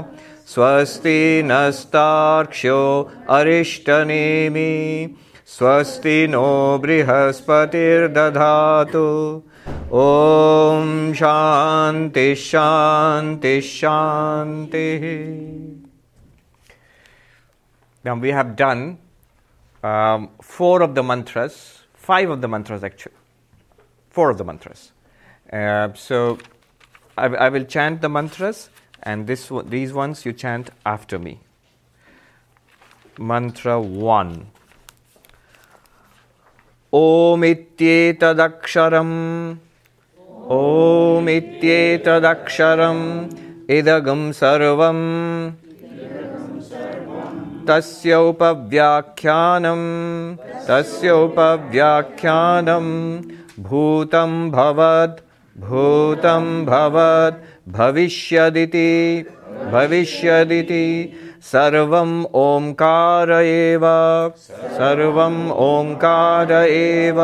[0.53, 2.79] स्वस्ति नस्तार्क्ष्यो
[3.37, 4.71] अरिष्टनेमि
[5.53, 6.49] स्वस्ति नो
[6.83, 7.43] बृहस्पतिर्दधातु
[10.01, 15.05] ॐ शान्ति शान्ति शान्तिः
[18.03, 18.97] Now we have done
[19.83, 23.15] um, four of the mantras, five of the mantras actually,
[24.09, 24.91] four of the mantras.
[25.52, 26.38] Uh, so
[27.16, 28.70] I, I will chant the mantras,
[29.02, 31.40] and this one- these ones you chant after me.
[33.18, 34.46] Mantra one.
[36.94, 39.14] ॐ इत्येतदक्षरम्
[40.50, 43.04] ॐ इत्येतदक्षरम्
[43.70, 45.52] इदगं सर्वम्
[47.68, 49.82] तस्य उपव्याख्यानं
[50.68, 52.86] तस्य उपव्याख्यानं
[53.62, 55.20] भूतं भवद्
[55.59, 59.25] भूतं भवद् भविष्यदिति
[59.71, 63.81] भविष्यदिति। सर्वम् ओङ्कार एव
[64.49, 67.21] सर्वम् ओङ्कार एव।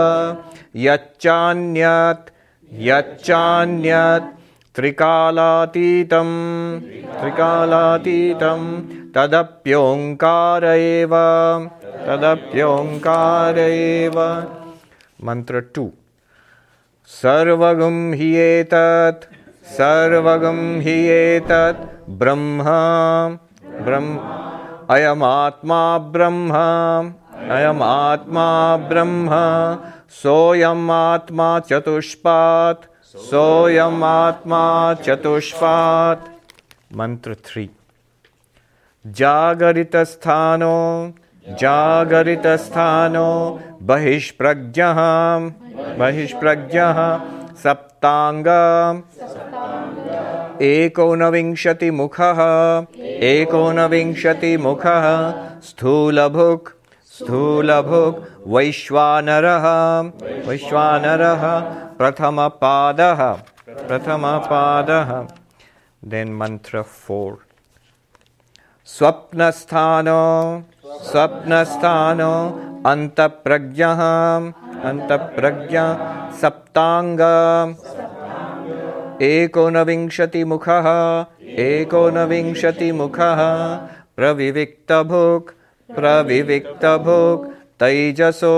[0.75, 2.29] यच्चान्यत्
[2.73, 4.29] यच्चान्यत्।
[4.75, 6.29] त्रिकालातीतं
[7.21, 8.61] त्रिकालातीतं।
[9.15, 11.11] तदप्योङ्कार एव
[12.07, 14.47] तदप्योङ्कार एव।
[15.23, 15.91] मन्त्र टु
[17.13, 19.23] सर्वगं हि एतत्
[19.65, 22.63] सर्वगं हि एतत् ब्रह्म
[23.85, 24.17] ब्रह्म
[24.89, 26.51] अयमात्मा ब्रह्म
[27.49, 29.29] अयमात्मा ब्रह्म
[30.09, 32.85] सोऽयम् आत्मा चतुष्पात्
[33.15, 36.29] सोऽयम् आत्मा चतुष्पात्।
[36.97, 37.69] मन्त्र थ्री।
[39.07, 40.77] जागरितस्थानो
[41.49, 44.95] जागरितस्थानो बहिष्प्रज्ञः।
[45.99, 46.99] बहिष्प्रज्ञः।
[47.63, 48.47] सप्ताङ्ग
[50.61, 52.39] एकोनविंशतिमुखः।
[52.99, 55.05] एकोनविंशतिमुखः।
[55.61, 56.69] स्थूलभुक्।
[57.11, 59.65] स्थूलभुक्। वैश्वानरः।
[60.47, 61.61] वैश्वानरः।
[61.97, 63.37] प्रथमपादः।
[63.87, 65.27] प्रथमपादः।
[66.05, 67.35] देन् मन्त्र फोर्
[68.85, 70.63] स्वप्नस्थानो
[71.09, 72.33] स्वप्नस्थानो
[72.91, 74.01] अन्तःप्रज्ञः,
[74.89, 75.85] अन्तःप्रज्ञा
[76.41, 77.21] सप्ताङ्ग
[79.21, 80.87] एकोनविंशतिमुखः
[81.65, 83.41] एकोनविंशतिमुखः
[84.17, 85.51] प्रविविक्तभुक्
[85.99, 87.49] प्रविविक्तभुक्
[87.79, 88.57] तैजसो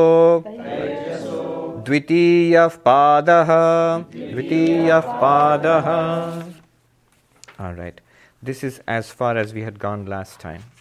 [1.88, 3.51] द्वितीयः पादः
[4.16, 5.90] द्वितीयः पादः
[7.57, 8.01] All right.
[8.44, 10.75] This is as far as we had gone last time.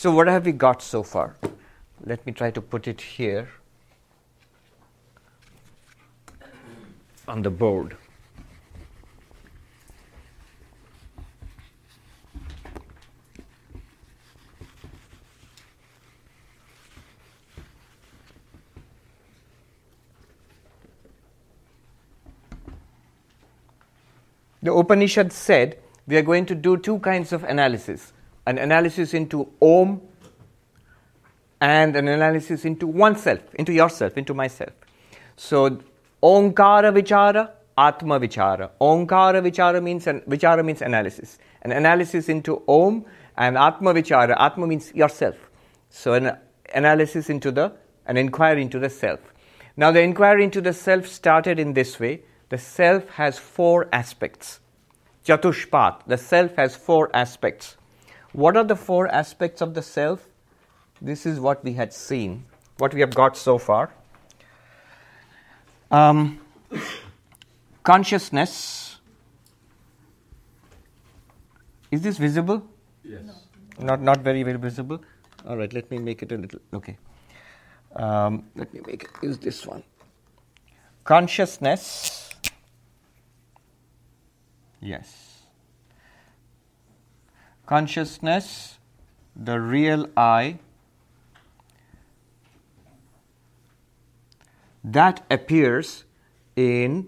[0.00, 1.36] So, what have we got so far?
[2.06, 3.50] Let me try to put it here
[7.28, 7.98] on the board.
[24.62, 28.14] The Upanishad said we are going to do two kinds of analysis
[28.46, 30.00] an analysis into Om
[31.60, 34.72] and an analysis into oneself, into yourself, into myself.
[35.36, 35.78] So,
[36.22, 38.70] Omkara Vichara, Atma Vichara.
[38.80, 41.38] Omkara Vichara means, Vichara means analysis.
[41.62, 43.04] An analysis into Om
[43.36, 44.34] and Atma Vichara.
[44.38, 45.36] Atma means yourself.
[45.90, 46.36] So, an
[46.74, 47.72] analysis into the,
[48.06, 49.20] an inquiry into the self.
[49.76, 54.58] Now, the inquiry into the self started in this way the self has four aspects.
[55.24, 57.76] Chatushpat, the self has four aspects.
[58.32, 60.26] What are the four aspects of the self?
[61.02, 62.44] This is what we had seen,
[62.78, 63.90] what we have got so far.
[65.90, 66.40] Um,
[67.82, 68.98] consciousness.
[71.90, 72.62] Is this visible?
[73.02, 73.22] Yes.
[73.80, 75.02] Not, not very, very visible.
[75.46, 76.60] All right, let me make it a little.
[76.74, 76.96] Okay.
[77.96, 79.10] Um, let me make it.
[79.22, 79.82] Use this one.
[81.02, 82.30] Consciousness.
[84.80, 85.29] Yes.
[87.70, 88.80] Consciousness,
[89.36, 90.58] the real I,
[94.82, 96.02] that appears
[96.56, 97.06] in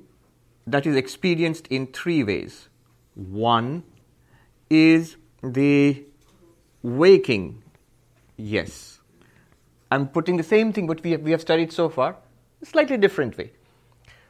[0.65, 2.69] that is experienced in three ways.
[3.17, 3.83] One
[4.71, 6.05] is the
[6.81, 7.65] waking,
[8.37, 9.01] yes.
[9.91, 12.19] I'm putting the same thing what we have, we have studied so far,
[12.63, 13.51] a slightly different way.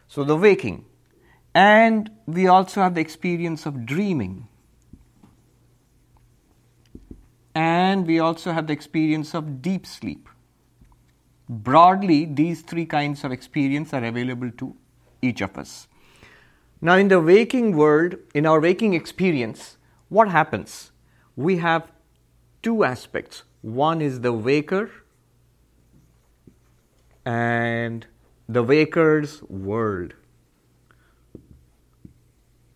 [0.09, 0.87] So the waking.
[1.55, 4.49] And we also have the experience of dreaming.
[7.55, 10.29] And we also have the experience of deep sleep.
[11.49, 14.75] Broadly, these three kinds of experience are available to
[15.21, 15.89] each of us.
[16.81, 19.77] Now, in the waking world, in our waking experience,
[20.09, 20.91] what happens?
[21.37, 21.91] We have
[22.63, 23.43] two aspects.
[23.61, 24.91] One is the waker
[27.25, 28.07] and
[28.49, 30.15] the waker's world.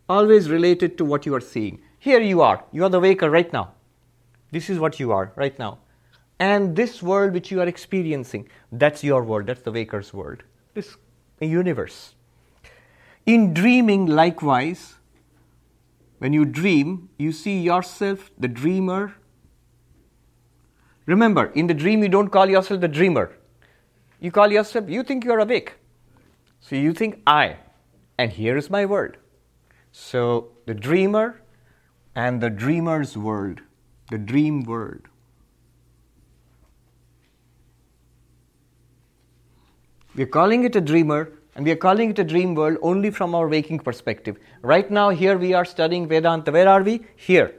[0.09, 1.81] Always related to what you are seeing.
[1.99, 3.73] Here you are, you are the waker right now.
[4.57, 5.81] This is what you are right now.
[6.39, 10.45] And this world which you are experiencing, that's your world, that's the waker's world.
[10.73, 10.97] This
[11.41, 12.15] universe.
[13.27, 14.95] In dreaming, likewise,
[16.21, 19.15] when you dream, you see yourself, the dreamer.
[21.05, 23.37] Remember, in the dream, you don't call yourself the dreamer.
[24.21, 25.75] You call yourself, you think you're awake.
[26.61, 27.59] So you think, I,
[28.17, 29.19] and here is my world.
[29.93, 31.43] So the dreamer
[32.15, 33.61] and the dreamer's world,
[34.11, 35.03] the dream world.
[40.15, 43.35] We're calling it a dreamer and we are calling it a dream world only from
[43.35, 44.39] our waking perspective.
[44.63, 46.53] Right now, here we are studying Vedanta.
[46.53, 47.03] Where are we?
[47.17, 47.55] Here.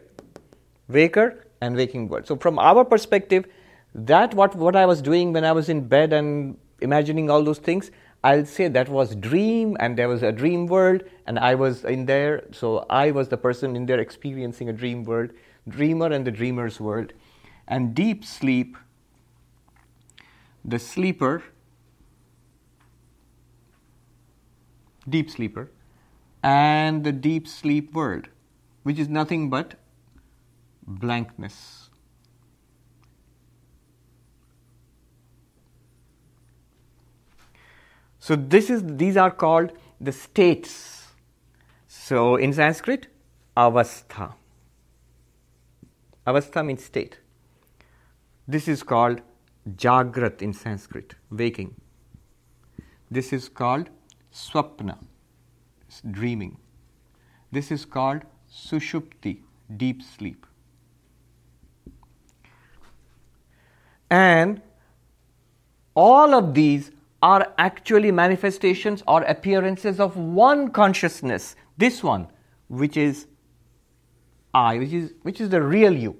[0.88, 2.28] Waker and waking world.
[2.28, 3.46] So, from our perspective,
[3.94, 7.58] that what, what I was doing when I was in bed and imagining all those
[7.58, 7.92] things,
[8.24, 12.06] I'll say that was dream and there was a dream world and I was in
[12.06, 12.44] there.
[12.52, 15.32] So I was the person in there experiencing a dream world,
[15.68, 17.14] dreamer and the dreamer's world.
[17.68, 18.78] And deep sleep,
[20.64, 21.44] the sleeper
[25.10, 25.72] deep sleeper,
[26.44, 28.28] and the deep sleep world,
[28.84, 29.76] which is nothing but
[30.86, 31.90] blankness.
[38.20, 39.72] So this is these are called
[40.02, 41.08] the states.
[41.88, 43.08] So in Sanskrit,
[43.56, 44.34] avastha.
[46.28, 47.20] Avastha means state.
[48.48, 49.22] This is called
[49.76, 51.74] jagrat in Sanskrit, waking.
[53.10, 53.90] This is called
[54.34, 54.98] swapna,
[56.12, 56.58] dreaming.
[57.52, 59.38] This is called sushupti,
[59.78, 60.46] deep sleep.
[64.10, 64.62] And
[65.96, 66.92] all of these
[67.22, 72.28] are actually manifestations or appearances of one consciousness, this one,
[72.68, 73.28] which is
[74.58, 76.16] I, which is, which is the real you.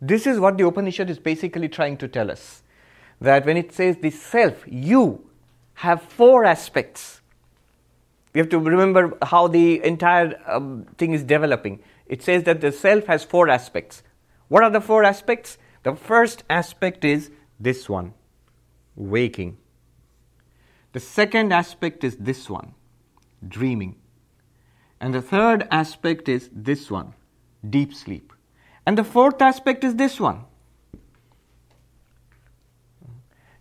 [0.00, 2.62] This is what the Upanishad is basically trying to tell us.
[3.20, 5.22] That when it says the self, you,
[5.74, 7.20] have four aspects
[8.36, 11.82] we have to remember how the entire um, thing is developing.
[12.04, 14.02] It says that the self has four aspects.
[14.48, 15.56] What are the four aspects?
[15.84, 18.12] The first aspect is this one
[18.94, 19.56] waking.
[20.92, 22.74] The second aspect is this one
[23.48, 23.96] dreaming.
[25.00, 27.14] And the third aspect is this one
[27.70, 28.32] deep sleep.
[28.86, 30.44] And the fourth aspect is this one.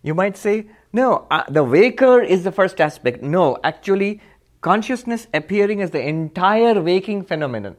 [0.03, 3.23] You might say, no, uh, the waker is the first aspect.
[3.23, 4.21] No, actually,
[4.61, 7.75] consciousness appearing as the entire waking phenomenon,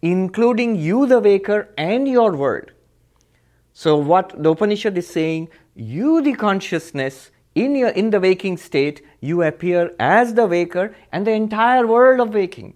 [0.00, 2.72] including you, the waker, and your world.
[3.74, 9.02] So, what the Upanishad is saying, you, the consciousness, in, your, in the waking state,
[9.20, 12.74] you appear as the waker and the entire world of waking.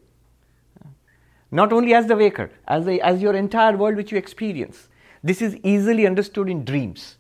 [1.53, 4.89] Not only as the waker, as, the, as your entire world which you experience.
[5.23, 7.19] This is easily understood in dreams.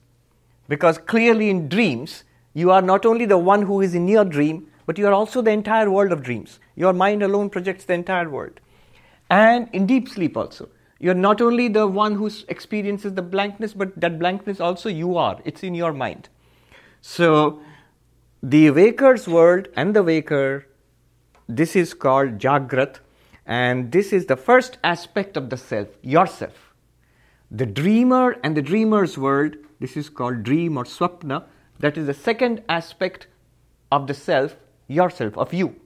[0.68, 2.24] Because clearly in dreams,
[2.54, 5.42] you are not only the one who is in your dream, but you are also
[5.42, 6.58] the entire world of dreams.
[6.76, 8.58] Your mind alone projects the entire world.
[9.30, 10.70] And in deep sleep also.
[10.98, 15.40] You're not only the one who experiences the blankness, but that blankness also you are.
[15.44, 16.30] It's in your mind.
[17.02, 17.60] So,
[18.42, 20.66] the waker's world and the waker,
[21.48, 23.00] this is called Jagrat,
[23.46, 26.74] and this is the first aspect of the self, yourself.
[27.50, 31.44] The dreamer and the dreamer's world, this is called dream or swapna,
[31.80, 33.26] that is the second aspect
[33.90, 34.56] of the self
[34.88, 35.76] yourself, of you.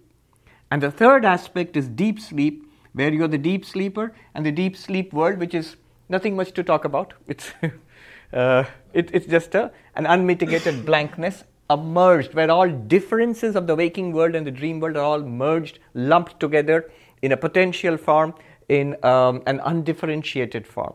[0.70, 4.76] And the third aspect is deep sleep, where you're the deep sleeper and the deep
[4.76, 5.76] sleep world, which is
[6.08, 7.14] nothing much to talk about.
[7.26, 7.50] It's,
[8.32, 13.74] uh, it, it's just a, an unmitigated blankness, a merged, where all differences of the
[13.74, 16.90] waking world and the dream world are all merged, lumped together
[17.22, 18.34] in a potential form,
[18.68, 20.94] in um, an undifferentiated form.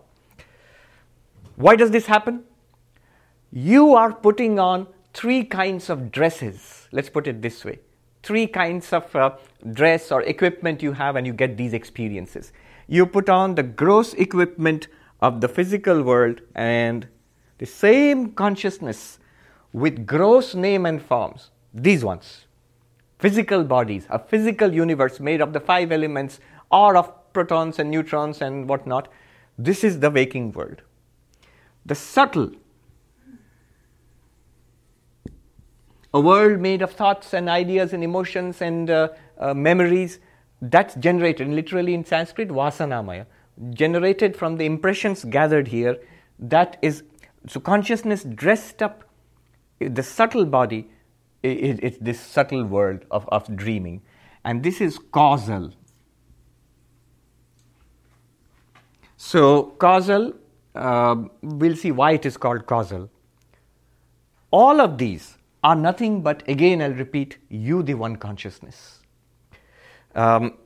[1.56, 2.44] Why does this happen?
[3.52, 6.88] You are putting on three kinds of dresses.
[6.92, 7.80] Let's put it this way
[8.24, 9.32] three kinds of uh,
[9.74, 12.54] dress or equipment you have and you get these experiences.
[12.88, 14.88] You put on the gross equipment
[15.22, 17.08] of the physical world and
[17.58, 19.20] the same consciousness
[19.74, 22.46] with gross name and forms, these ones,
[23.22, 26.40] physical bodies, a physical universe made of the five elements
[26.72, 29.08] or of protons and neutrons and whatnot.
[29.58, 30.82] This is the waking world.
[31.86, 32.52] The subtle,
[36.14, 40.20] a world made of thoughts and ideas and emotions and uh, uh, memories,
[40.62, 43.26] that's generated literally in Sanskrit, vasanamaya,
[43.70, 45.98] generated from the impressions gathered here.
[46.40, 47.04] That is,
[47.48, 49.04] so consciousness dressed up
[49.80, 50.90] the subtle body,
[51.44, 54.02] it's this subtle world of, of dreaming.
[54.44, 55.74] And this is causal.
[59.18, 60.34] So, causal,
[60.76, 63.10] uh, we'll see why it is called causal.
[64.52, 69.00] All of these are nothing but, again, I'll repeat, you, the one consciousness.
[70.16, 70.58] Um,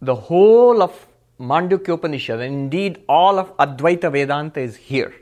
[0.00, 1.08] the whole of
[1.40, 5.12] Mandukya Upanishad, and indeed all of Advaita Vedanta is here.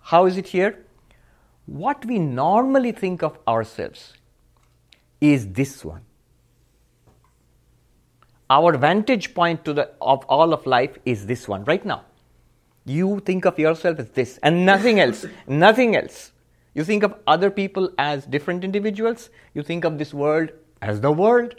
[0.00, 0.84] How is it here?
[1.66, 4.14] What we normally think of ourselves
[5.20, 6.02] is this one
[8.50, 12.04] our vantage point to the, of all of life is this one right now.
[12.84, 16.32] You think of yourself as this and nothing else, nothing else.
[16.74, 19.30] You think of other people as different individuals.
[19.54, 20.50] You think of this world
[20.82, 21.54] as the world.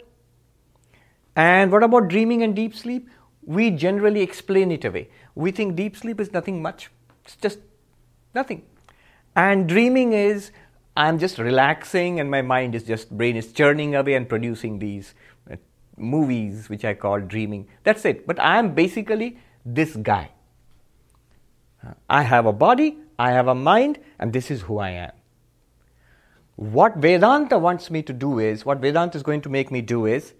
[1.34, 3.08] And what about dreaming and deep sleep?
[3.42, 5.08] We generally explain it away.
[5.34, 6.90] We think deep sleep is nothing much,
[7.24, 7.58] it's just
[8.34, 8.64] nothing.
[9.34, 10.50] And dreaming is
[10.96, 15.14] I'm just relaxing and my mind is just, brain is churning away and producing these
[15.50, 15.56] uh,
[15.96, 17.68] movies, which I call dreaming.
[17.82, 18.26] That's it.
[18.26, 20.30] But I am basically this guy.
[21.84, 25.12] Uh, I have a body, I have a mind, and this is who I am.
[26.56, 30.04] What Vedanta wants me to do is, what Vedanta is going to make me do
[30.04, 30.34] is,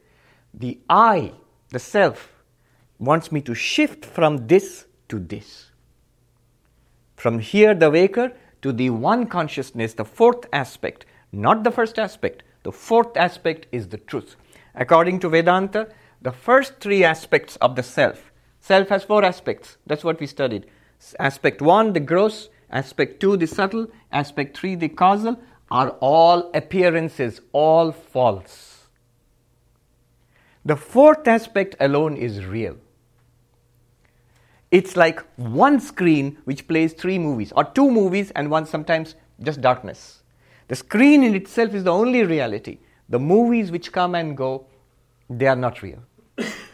[0.52, 1.32] the I,
[1.70, 2.44] the self,
[2.98, 5.70] wants me to shift from this to this.
[7.16, 8.32] From here, the waker,
[8.62, 12.42] to the one consciousness, the fourth aspect, not the first aspect.
[12.62, 14.36] The fourth aspect is the truth.
[14.74, 15.88] According to Vedanta,
[16.22, 19.76] the first three aspects of the self, self has four aspects.
[19.86, 20.66] That's what we studied.
[21.18, 25.40] Aspect one, the gross, aspect two, the subtle, aspect three, the causal,
[25.70, 28.86] are all appearances, all false.
[30.64, 32.76] The fourth aspect alone is real.
[34.72, 39.60] It's like one screen which plays three movies, or two movies and one sometimes just
[39.60, 40.22] darkness.
[40.68, 42.78] The screen in itself is the only reality.
[43.10, 44.66] The movies which come and go,
[45.28, 45.98] they are not real.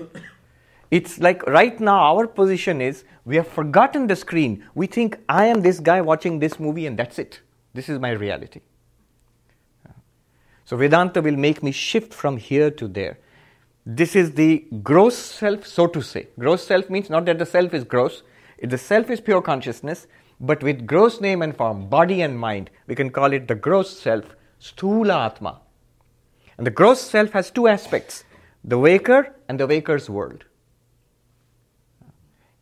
[0.93, 4.64] it's like right now, our position is we have forgotten the screen.
[4.76, 7.40] We think I am this guy watching this movie and that's it.
[7.75, 8.61] This is my reality.
[10.64, 13.19] So Vedanta will make me shift from here to there.
[13.90, 16.28] This is the gross self, so to say.
[16.38, 18.23] Gross self means not that the self is gross,
[18.62, 20.07] the self is pure consciousness,
[20.38, 23.99] but with gross name and form, body and mind, we can call it the gross
[23.99, 25.62] self, Sthula Atma.
[26.59, 28.25] And the gross self has two aspects
[28.62, 30.45] the waker and the waker's world.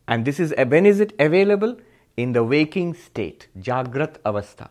[0.07, 1.77] And this is when is it available?
[2.15, 4.69] In the waking state, Jagrat Avastha.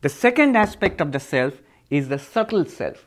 [0.00, 3.06] The second aspect of the self is the subtle self.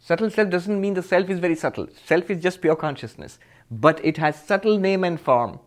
[0.00, 1.86] Subtle self doesn't mean the self is very subtle.
[2.06, 3.38] Self is just pure consciousness,
[3.70, 5.60] but it has subtle name and form.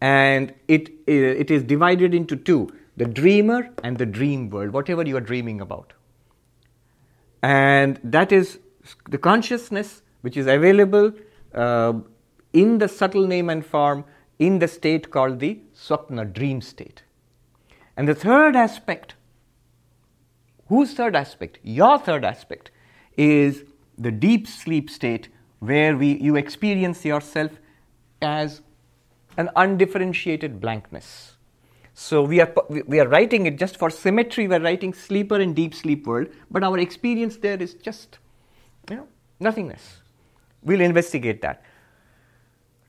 [0.00, 5.16] And it, it is divided into two the dreamer and the dream world, whatever you
[5.16, 5.94] are dreaming about.
[7.42, 8.58] And that is
[9.08, 11.12] the consciousness which is available
[11.54, 11.94] uh,
[12.52, 14.04] in the subtle name and form
[14.38, 17.02] in the state called the swapna, dream state.
[17.96, 19.14] And the third aspect,
[20.68, 21.58] whose third aspect?
[21.62, 22.70] Your third aspect
[23.16, 23.64] is
[23.98, 25.28] the deep sleep state
[25.58, 27.52] where we, you experience yourself
[28.20, 28.62] as
[29.36, 31.36] an undifferentiated blankness.
[31.94, 34.48] So we are we are writing it just for symmetry.
[34.48, 38.18] We are writing sleeper and deep sleep world, but our experience there is just
[38.88, 39.08] you know
[39.40, 39.98] nothingness.
[40.62, 41.62] We'll investigate that.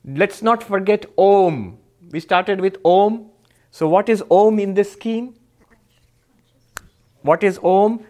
[0.06, 1.78] Let's not forget Om.
[2.12, 3.30] We started with Om.
[3.72, 5.36] So what is Om in this scheme?
[7.24, 8.06] What is Om?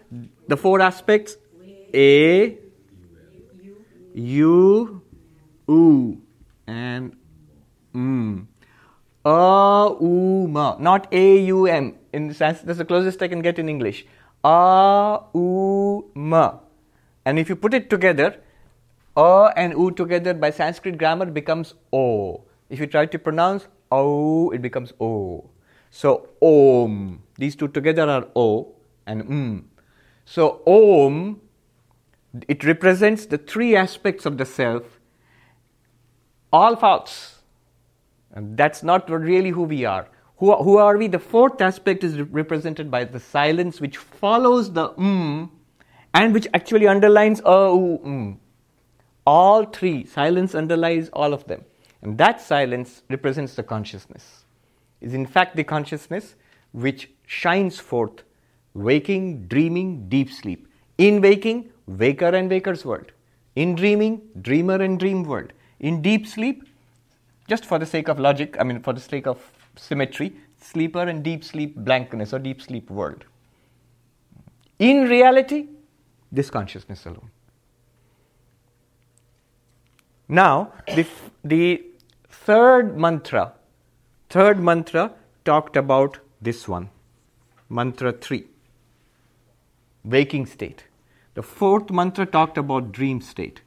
[0.46, 1.36] The four aspects:
[1.94, 2.58] A,
[4.14, 5.02] U,
[5.68, 6.22] U,
[6.66, 7.16] and
[7.94, 8.48] M.
[9.24, 11.94] A-U-M, not A-U-M.
[12.12, 14.06] In the sense, that's the closest I can get in English.
[14.44, 16.34] A-U-M.
[17.24, 18.36] And if you put it together,
[19.16, 22.44] A and U together by Sanskrit grammar becomes O.
[22.68, 25.48] If you try to pronounce O, it becomes O.
[25.90, 27.22] So Om.
[27.38, 28.74] These two together are O
[29.06, 29.70] and M.
[30.26, 31.40] So Om
[32.48, 34.82] It represents the three aspects of the self,
[36.52, 37.38] all false.
[38.32, 40.08] And that's not really who we are.
[40.38, 41.06] Who, who are we?
[41.06, 45.48] The fourth aspect is represented by the silence which follows the mm
[46.14, 48.36] and which actually underlines u, mm.
[49.26, 51.64] All three, silence underlies all of them.
[52.02, 54.44] And that silence represents the consciousness.
[55.00, 56.36] Is in fact the consciousness
[56.72, 58.22] which shines forth
[58.74, 60.68] waking, dreaming, deep sleep.
[60.98, 63.12] In waking, waker and waker's world.
[63.56, 65.52] In dreaming, dreamer and dream world.
[65.80, 66.64] In deep sleep,
[67.48, 69.38] just for the sake of logic, I mean, for the sake of
[69.76, 73.24] symmetry, sleeper and deep sleep blankness or deep sleep world.
[74.78, 75.68] In reality,
[76.32, 77.30] this consciousness alone.
[80.28, 81.06] Now, the,
[81.44, 81.84] the
[82.30, 83.52] third mantra,
[84.30, 85.12] third mantra
[85.44, 86.88] talked about this one,
[87.68, 88.44] mantra 3,
[90.04, 90.84] waking state.
[91.34, 93.62] The fourth mantra talked about dream state.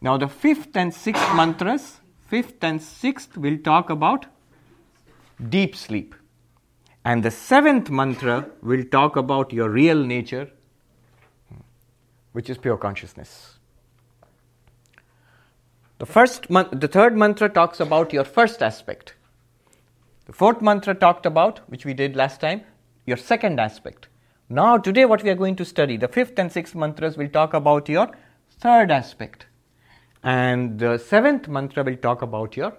[0.00, 4.26] Now, the fifth and sixth mantras, fifth and sixth, will talk about
[5.48, 6.14] deep sleep.
[7.04, 10.50] And the seventh mantra will talk about your real nature,
[12.32, 13.54] which is pure consciousness.
[15.98, 19.14] The first the third mantra talks about your first aspect.
[20.26, 22.62] The fourth mantra talked about, which we did last time,
[23.06, 24.08] your second aspect.
[24.50, 27.52] Now, today, what we are going to study, the fifth and sixth mantras will talk
[27.52, 28.10] about your
[28.60, 29.46] third aspect.
[30.22, 32.72] And the seventh mantra will talk about your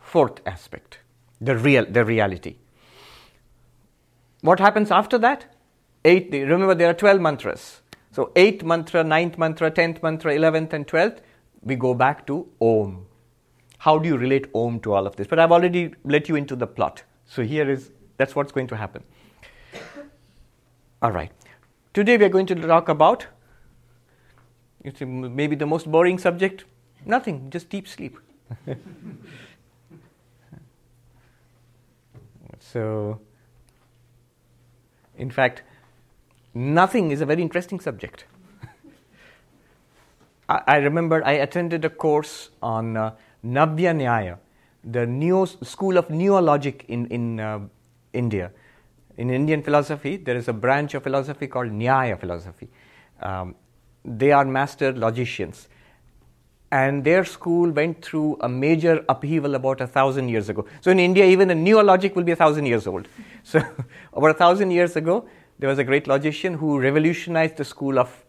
[0.00, 1.00] fourth aspect,
[1.38, 2.56] the real, the reality.
[4.40, 5.44] What happens after that?
[6.04, 7.82] Eight, remember there are 12 mantras.
[8.12, 11.20] So, eighth mantra, ninth mantra, tenth mantra, eleventh, and twelfth
[11.62, 13.04] we go back to Om.
[13.78, 15.26] How do you relate Om to all of this?
[15.26, 17.02] But I've already let you into the plot.
[17.26, 19.02] So here is that's what's going to happen.
[21.02, 21.30] All right.
[21.92, 23.26] Today we are going to talk about
[25.00, 26.64] maybe the most boring subject.
[27.04, 28.18] Nothing, just deep sleep.
[32.60, 33.20] so,
[35.18, 35.64] in fact,
[36.54, 38.24] nothing is a very interesting subject.
[40.48, 43.10] I, I remember I attended a course on uh,
[43.44, 44.38] Navya Nyaya,
[44.82, 47.60] the neo school of neologic in, in uh,
[48.14, 48.50] India.
[49.16, 52.68] In Indian philosophy, there is a branch of philosophy called Nyaya philosophy.
[53.20, 53.54] Um,
[54.04, 55.68] they are master logicians.
[56.70, 60.66] And their school went through a major upheaval about a thousand years ago.
[60.80, 63.08] So in India, even a neologic will be a thousand years old.
[63.44, 63.62] So
[64.12, 68.24] over a thousand years ago, there was a great logician who revolutionized the school of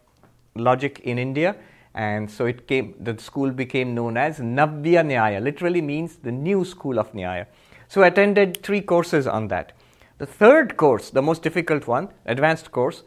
[0.55, 1.55] logic in India
[1.93, 6.63] and so it came the school became known as Navya Nyaya literally means the new
[6.63, 7.45] school of Nyaya
[7.87, 9.73] so I attended three courses on that
[10.17, 13.03] the third course the most difficult one advanced course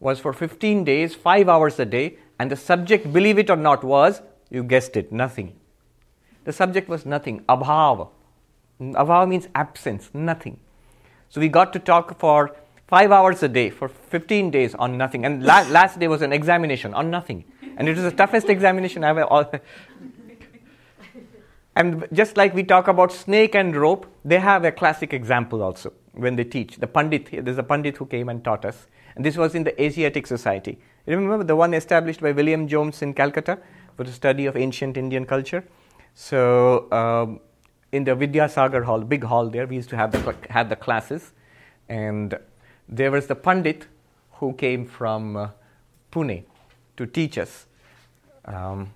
[0.00, 3.84] was for 15 days 5 hours a day and the subject believe it or not
[3.84, 5.56] was you guessed it nothing.
[6.44, 7.44] The subject was nothing.
[7.48, 8.08] Abhav.
[8.80, 10.58] Abhav means absence nothing.
[11.28, 12.56] So we got to talk for
[12.88, 15.24] 5 hours a day for 15 days on nothing.
[15.24, 17.44] And la- last day was an examination on nothing.
[17.76, 19.60] And it was the toughest examination I've ever.
[21.76, 25.92] and just like we talk about snake and rope, they have a classic example also
[26.12, 26.76] when they teach.
[26.76, 28.86] The Pandit, there's a Pandit who came and taught us.
[29.16, 30.78] And this was in the Asiatic Society.
[31.06, 33.58] Remember the one established by William Jones in Calcutta
[33.96, 35.64] for the study of ancient Indian culture?
[36.14, 37.40] So, um,
[37.92, 41.32] in the Vidyasagar hall, big hall there, we used to have the, have the classes.
[41.88, 42.38] And
[42.88, 43.86] there was the Pandit
[44.32, 45.48] who came from uh,
[46.12, 46.44] Pune
[46.96, 47.66] to teach us
[48.44, 48.92] um,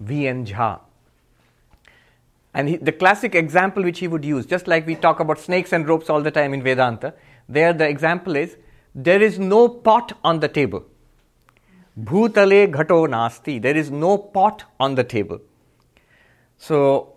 [0.00, 0.46] V.N.
[0.46, 0.80] Jha.
[2.54, 5.72] And he, the classic example which he would use, just like we talk about snakes
[5.72, 7.14] and ropes all the time in Vedanta,
[7.48, 8.56] there the example is
[8.94, 10.84] there is no pot on the table.
[11.98, 13.60] Bhutale ghato nasti.
[13.60, 15.40] There is no pot on the table.
[16.56, 17.14] So,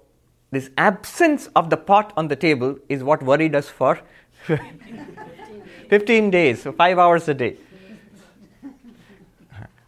[0.52, 4.00] this absence of the pot on the table is what worried us for
[5.90, 7.58] 15 days, so five hours a day.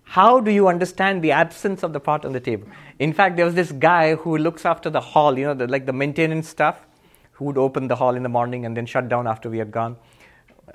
[0.03, 2.67] How do you understand the absence of the pot on the table?
[2.99, 5.85] In fact, there was this guy who looks after the hall, you know, the, like
[5.85, 6.85] the maintenance stuff,
[7.31, 9.71] who would open the hall in the morning and then shut down after we had
[9.71, 9.97] gone.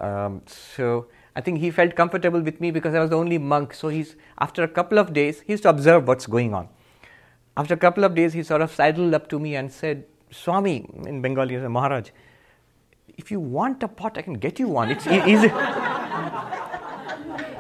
[0.00, 3.72] Um, so I think he felt comfortable with me because I was the only monk.
[3.72, 6.68] So he's after a couple of days, he used to observe what's going on.
[7.56, 10.88] After a couple of days, he sort of sidled up to me and said, Swami,
[11.06, 12.10] in Bengali, he said, Maharaj,
[13.16, 14.90] if you want a pot, I can get you one.
[14.90, 15.50] It's easy.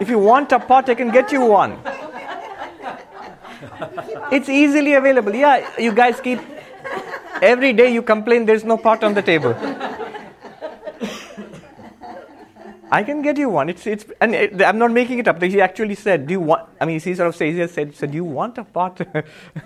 [0.00, 1.76] If you want a pot, I can get you one.
[4.32, 5.34] It's easily available.
[5.34, 6.40] Yeah, you guys keep.
[7.40, 9.54] Every day you complain there's no pot on the table.
[12.90, 13.68] I can get you one.
[13.68, 15.42] It's, it's, and it, I'm not making it up.
[15.42, 18.10] He actually said, "Do you want?" I mean, he sort of says, he said, "said
[18.10, 19.00] Do you want a pot?"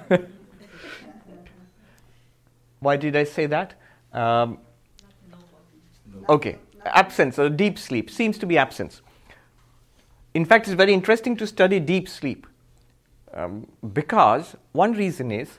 [2.81, 3.75] Why did I say that?
[4.13, 4.59] Um,
[6.29, 9.03] okay, absence or deep sleep seems to be absence.
[10.35, 12.47] In fact, it's very interesting to study deep sleep
[13.35, 15.59] um, because one reason is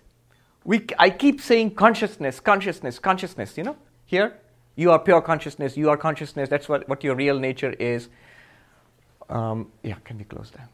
[0.63, 3.57] we, I keep saying consciousness, consciousness, consciousness.
[3.57, 4.37] You know, here
[4.75, 8.09] you are pure consciousness, you are consciousness, that's what, what your real nature is.
[9.29, 10.69] Um, yeah, can we close that?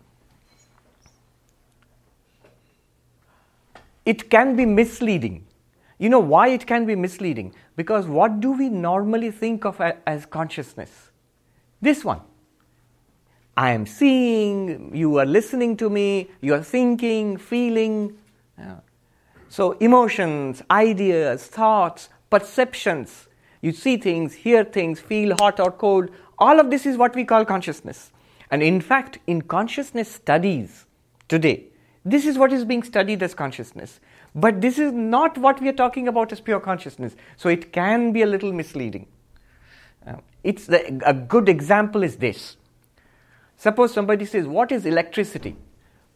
[4.05, 5.45] It can be misleading.
[5.97, 7.53] You know why it can be misleading?
[7.75, 11.11] Because what do we normally think of as consciousness?
[11.81, 12.21] This one.
[13.59, 18.17] I am seeing, you are listening to me, you are thinking, feeling.
[18.57, 18.77] Yeah.
[19.49, 23.27] So, emotions, ideas, thoughts, perceptions,
[23.61, 26.09] you see things, hear things, feel hot or cold.
[26.37, 28.13] All of this is what we call consciousness.
[28.49, 30.85] And in fact, in consciousness studies
[31.27, 31.65] today,
[32.05, 33.99] this is what is being studied as consciousness.
[34.33, 37.13] But this is not what we are talking about as pure consciousness.
[37.35, 39.07] So it can be a little misleading.
[40.07, 42.55] Uh, it's the, a good example is this.
[43.59, 45.57] Suppose somebody says, What is electricity?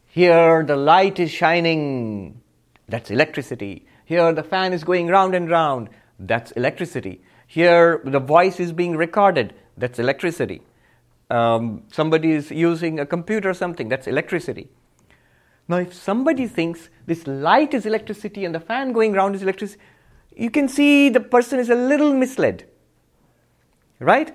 [0.07, 2.41] Here the light is shining.
[2.87, 3.85] That's electricity.
[4.05, 5.89] Here the fan is going round and round.
[6.17, 7.21] That's electricity.
[7.47, 9.53] Here, the voice is being recorded.
[9.77, 10.61] That's electricity.
[11.29, 13.89] Um, somebody is using a computer or something.
[13.89, 14.69] That's electricity.
[15.67, 19.81] Now, if somebody thinks this light is electricity and the fan going round is electricity,
[20.35, 22.69] you can see the person is a little misled.
[23.99, 24.33] Right?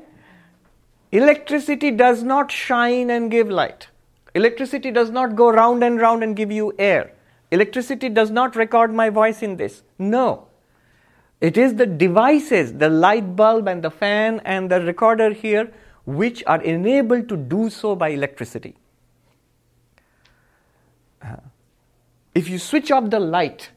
[1.11, 3.89] Electricity does not shine and give light.
[4.35, 7.13] Electricity does not go round and round and give you air.
[7.51, 9.83] Electricity does not record my voice in this.
[9.99, 10.49] No.
[11.41, 15.73] It is the devices, the light bulb and the fan and the recorder here,
[16.05, 18.77] which are enabled to do so by electricity.
[21.23, 21.37] Uh,
[22.35, 23.71] if you switch off the light,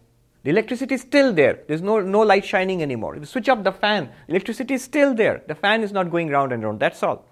[0.44, 1.60] the electricity is still there.
[1.68, 3.16] There's no, no light shining anymore.
[3.16, 5.44] If you switch off the fan, electricity is still there.
[5.48, 6.80] The fan is not going round and round.
[6.80, 7.26] That's all.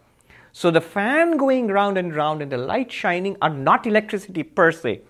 [0.52, 4.72] So the fan going round and round and the light shining are not electricity per
[4.72, 5.02] se,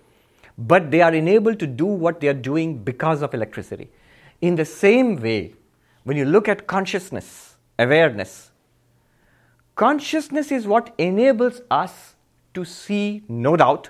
[0.57, 3.89] but they are enabled to do what they are doing because of electricity.
[4.41, 5.55] In the same way,
[6.03, 8.51] when you look at consciousness, awareness,
[9.75, 12.15] consciousness is what enables us
[12.53, 13.89] to see, no doubt,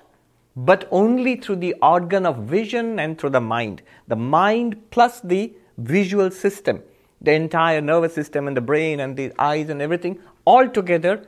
[0.56, 3.82] but only through the organ of vision and through the mind.
[4.08, 6.84] The mind plus the visual system,
[7.22, 11.26] the entire nervous system and the brain and the eyes and everything, all together,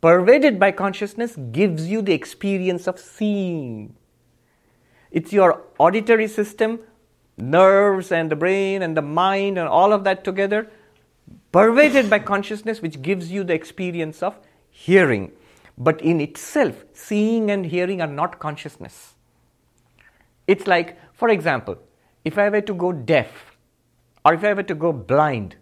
[0.00, 3.94] pervaded by consciousness, gives you the experience of seeing.
[5.10, 6.80] It's your auditory system
[7.36, 10.70] nerves and the brain and the mind and all of that together,
[11.52, 14.38] pervaded by consciousness, which gives you the experience of
[14.70, 15.32] hearing.
[15.76, 19.14] But in itself, seeing and hearing are not consciousness.
[20.46, 21.78] It's like, for example,
[22.24, 23.56] if I were to go deaf
[24.24, 25.56] or if I were to go blind,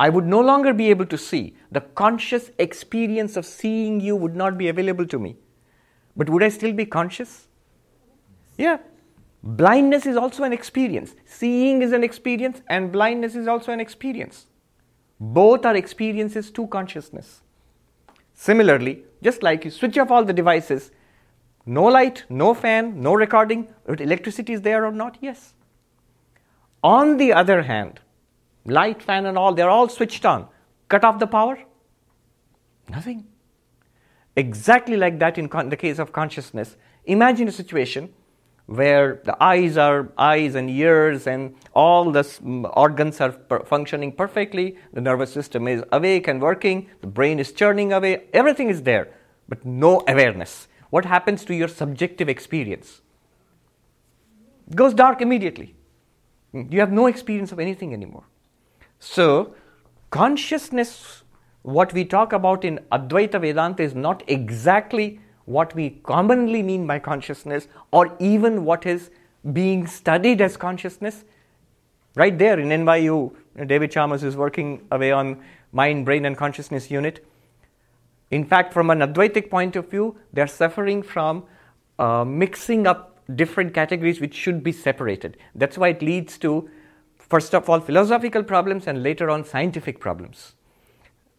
[0.00, 1.56] I would no longer be able to see.
[1.70, 5.36] The conscious experience of seeing you would not be available to me.
[6.16, 7.46] But would I still be conscious?
[8.56, 8.78] Yeah,
[9.42, 11.14] Blindness is also an experience.
[11.24, 14.46] Seeing is an experience, and blindness is also an experience.
[15.20, 17.42] Both are experiences to consciousness.
[18.40, 20.92] Similarly, just like you switch off all the devices,
[21.66, 25.18] no light, no fan, no recording, electricity is there or not?
[25.20, 25.54] Yes.
[26.84, 27.98] On the other hand,
[28.64, 30.46] light, fan, and all, they're all switched on.
[30.88, 31.58] Cut off the power?
[32.88, 33.26] Nothing.
[34.36, 36.76] Exactly like that in con- the case of consciousness.
[37.06, 38.14] Imagine a situation
[38.68, 42.22] where the eyes are eyes and ears and all the
[42.76, 43.32] organs are
[43.64, 44.76] functioning perfectly.
[44.92, 46.90] The nervous system is awake and working.
[47.00, 48.26] The brain is churning away.
[48.34, 49.08] Everything is there
[49.48, 50.68] but no awareness.
[50.90, 53.00] What happens to your subjective experience?
[54.70, 55.74] It goes dark immediately.
[56.52, 58.24] Hmm, you have no experience of anything anymore.
[58.98, 59.54] So
[60.10, 61.22] consciousness
[61.62, 66.98] what we talk about in advaita vedanta is not exactly what we commonly mean by
[66.98, 69.10] consciousness or even what is
[69.52, 71.24] being studied as consciousness.
[72.14, 73.34] Right there in NYU,
[73.66, 77.24] David Chalmers is working away on mind, brain, and consciousness unit.
[78.30, 81.44] In fact, from an Advaitic point of view, they're suffering from
[81.98, 85.38] uh, mixing up different categories which should be separated.
[85.54, 86.68] That's why it leads to,
[87.16, 90.54] first of all, philosophical problems and later on scientific problems.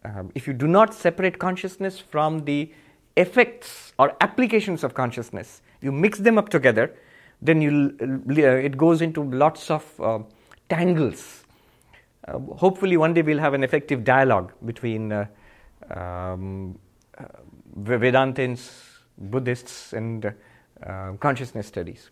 [0.03, 2.71] Um, if you do not separate consciousness from the
[3.15, 6.95] effects or applications of consciousness, you mix them up together,
[7.41, 10.19] then you, uh, it goes into lots of uh,
[10.67, 11.43] tangles.
[12.27, 15.25] Uh, hopefully, one day we'll have an effective dialogue between uh,
[15.91, 16.77] um,
[17.17, 17.23] uh,
[17.79, 18.71] Vedantins,
[19.17, 20.33] Buddhists, and
[20.85, 22.09] uh, consciousness studies.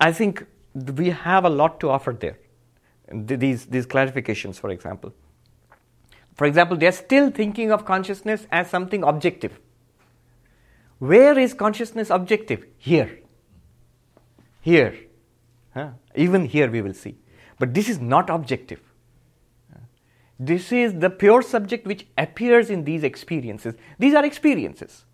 [0.00, 2.38] I think we have a lot to offer there.
[3.10, 5.12] These, these clarifications, for example.
[6.38, 9.58] For example, they are still thinking of consciousness as something objective.
[11.00, 12.64] Where is consciousness objective?
[12.78, 13.18] Here.
[14.60, 14.96] Here.
[15.74, 15.90] Huh?
[16.14, 17.18] Even here we will see.
[17.58, 18.80] But this is not objective.
[20.38, 23.74] This is the pure subject which appears in these experiences.
[23.98, 25.04] These are experiences.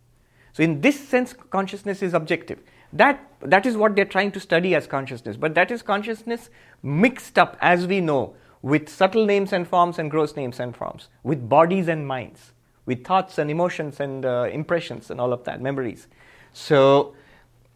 [0.52, 2.60] So, in this sense, consciousness is objective.
[2.92, 5.38] That, that is what they're trying to study as consciousness.
[5.38, 6.50] But that is consciousness
[6.82, 11.09] mixed up, as we know, with subtle names and forms and gross names and forms,
[11.22, 12.53] with bodies and minds,
[12.87, 16.07] with thoughts and emotions and uh, impressions and all of that, memories.
[16.55, 17.14] So,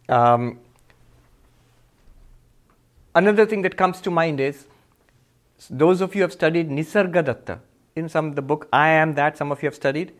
[0.09, 0.59] um,
[3.13, 4.65] another thing that comes to mind is
[5.69, 7.59] those of you who have studied Nisargadatta
[7.95, 10.13] in some of the book I Am That, some of you have studied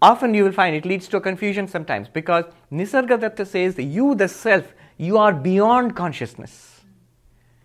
[0.00, 4.28] often you will find it leads to a confusion sometimes because Nisargadatta says you, the
[4.28, 6.73] self, you are beyond consciousness.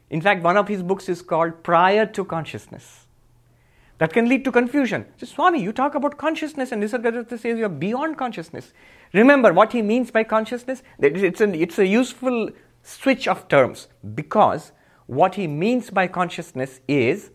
[0.09, 3.05] In fact, one of his books is called Prior to Consciousness.
[3.99, 5.05] That can lead to confusion.
[5.17, 8.71] So, Swami, you talk about consciousness, and Nisargadatta says you are beyond consciousness.
[9.13, 10.83] Remember what he means by consciousness?
[10.99, 12.49] It's a, it's a useful
[12.81, 14.71] switch of terms because
[15.05, 17.31] what he means by consciousness is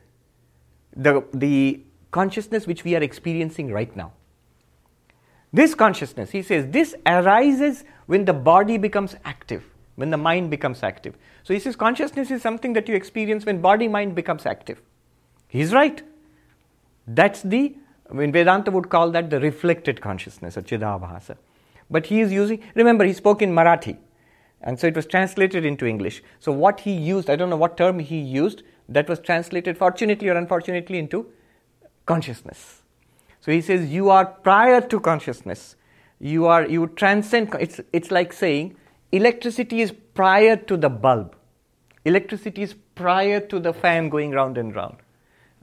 [0.96, 1.82] the, the
[2.12, 4.12] consciousness which we are experiencing right now.
[5.52, 9.64] This consciousness, he says, this arises when the body becomes active,
[9.96, 11.16] when the mind becomes active.
[11.42, 14.82] So he says consciousness is something that you experience when body mind becomes active.
[15.48, 16.02] He's right.
[17.06, 17.76] That's the,
[18.10, 21.36] I mean, Vedanta would call that the reflected consciousness or Chidabhasa.
[21.90, 23.98] But he is using, remember, he spoke in Marathi.
[24.62, 26.22] And so it was translated into English.
[26.40, 30.28] So what he used, I don't know what term he used, that was translated, fortunately
[30.28, 31.30] or unfortunately, into
[32.06, 32.82] consciousness.
[33.40, 35.76] So he says, You are prior to consciousness.
[36.18, 38.76] You are you transcend it's it's like saying
[39.16, 41.36] electricity is prior to the bulb.
[42.04, 44.96] Electricity is prior to the fan going round and round.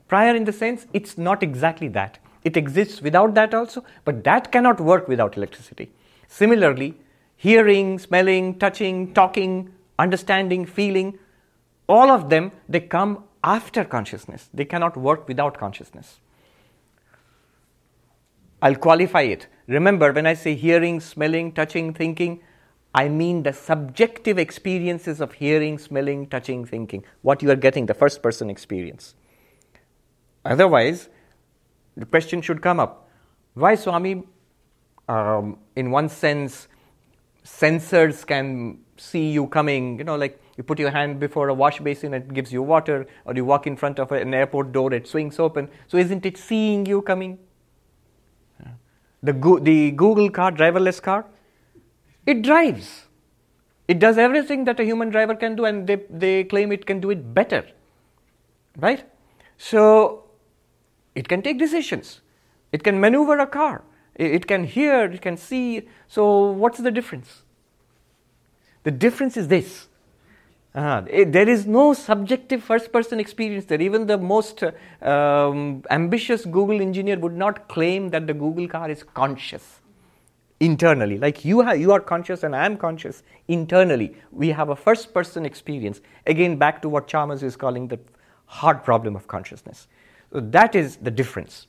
[0.07, 2.17] Prior in the sense it's not exactly that.
[2.43, 5.91] It exists without that also, but that cannot work without electricity.
[6.27, 6.95] Similarly,
[7.35, 11.19] hearing, smelling, touching, talking, understanding, feeling,
[11.87, 14.49] all of them they come after consciousness.
[14.53, 16.19] They cannot work without consciousness.
[18.61, 19.47] I'll qualify it.
[19.67, 22.41] Remember, when I say hearing, smelling, touching, thinking,
[22.93, 27.93] I mean the subjective experiences of hearing, smelling, touching, thinking, what you are getting, the
[27.93, 29.15] first person experience.
[30.43, 31.09] Otherwise,
[31.95, 33.01] the question should come up
[33.53, 34.23] why, Swami,
[35.09, 36.67] um, in one sense,
[37.43, 41.79] sensors can see you coming, you know, like you put your hand before a wash
[41.81, 45.07] basin, it gives you water, or you walk in front of an airport door, it
[45.07, 45.69] swings open.
[45.87, 47.39] So, isn't it seeing you coming?
[49.23, 51.25] The, the Google car, driverless car,
[52.25, 53.07] it drives.
[53.87, 56.99] It does everything that a human driver can do, and they, they claim it can
[56.99, 57.65] do it better.
[58.77, 59.03] Right?
[59.57, 60.23] So,
[61.13, 62.21] it can take decisions.
[62.71, 63.83] It can maneuver a car.
[64.15, 65.87] It can hear, it can see.
[66.07, 67.43] So, what's the difference?
[68.83, 69.87] The difference is this
[70.73, 73.81] uh, it, there is no subjective first person experience there.
[73.81, 74.71] Even the most uh,
[75.05, 79.80] um, ambitious Google engineer would not claim that the Google car is conscious
[80.61, 81.17] internally.
[81.17, 84.15] Like you, have, you are conscious and I am conscious internally.
[84.31, 85.99] We have a first person experience.
[86.27, 87.99] Again, back to what Chalmers is calling the
[88.45, 89.87] hard problem of consciousness.
[90.31, 91.67] So that is the difference.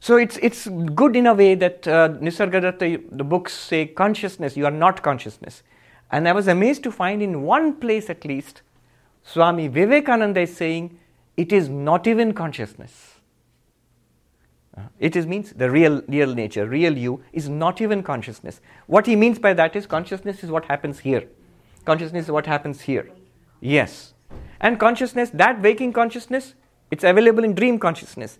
[0.00, 4.66] So it's, it's good in a way that uh, Nisargadatta, the books say consciousness, you
[4.66, 5.62] are not consciousness.
[6.10, 8.62] And I was amazed to find in one place at least,
[9.22, 10.98] Swami Vivekananda is saying,
[11.36, 13.11] it is not even consciousness.
[14.76, 18.60] Uh, it is means the real, real nature, real you is not even consciousness.
[18.86, 21.24] What he means by that is consciousness is what happens here.
[21.84, 23.10] Consciousness is what happens here.
[23.60, 24.14] Yes.
[24.60, 26.54] And consciousness, that waking consciousness,
[26.90, 28.38] it's available in dream consciousness.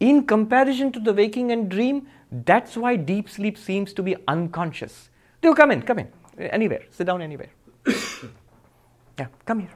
[0.00, 5.10] In comparison to the waking and dream, that's why deep sleep seems to be unconscious.
[5.42, 6.08] Do come in, come in.
[6.38, 6.82] Anywhere.
[6.90, 7.50] Sit down anywhere.
[9.18, 9.70] yeah, come here.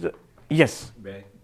[0.00, 0.12] So,
[0.48, 0.92] yes.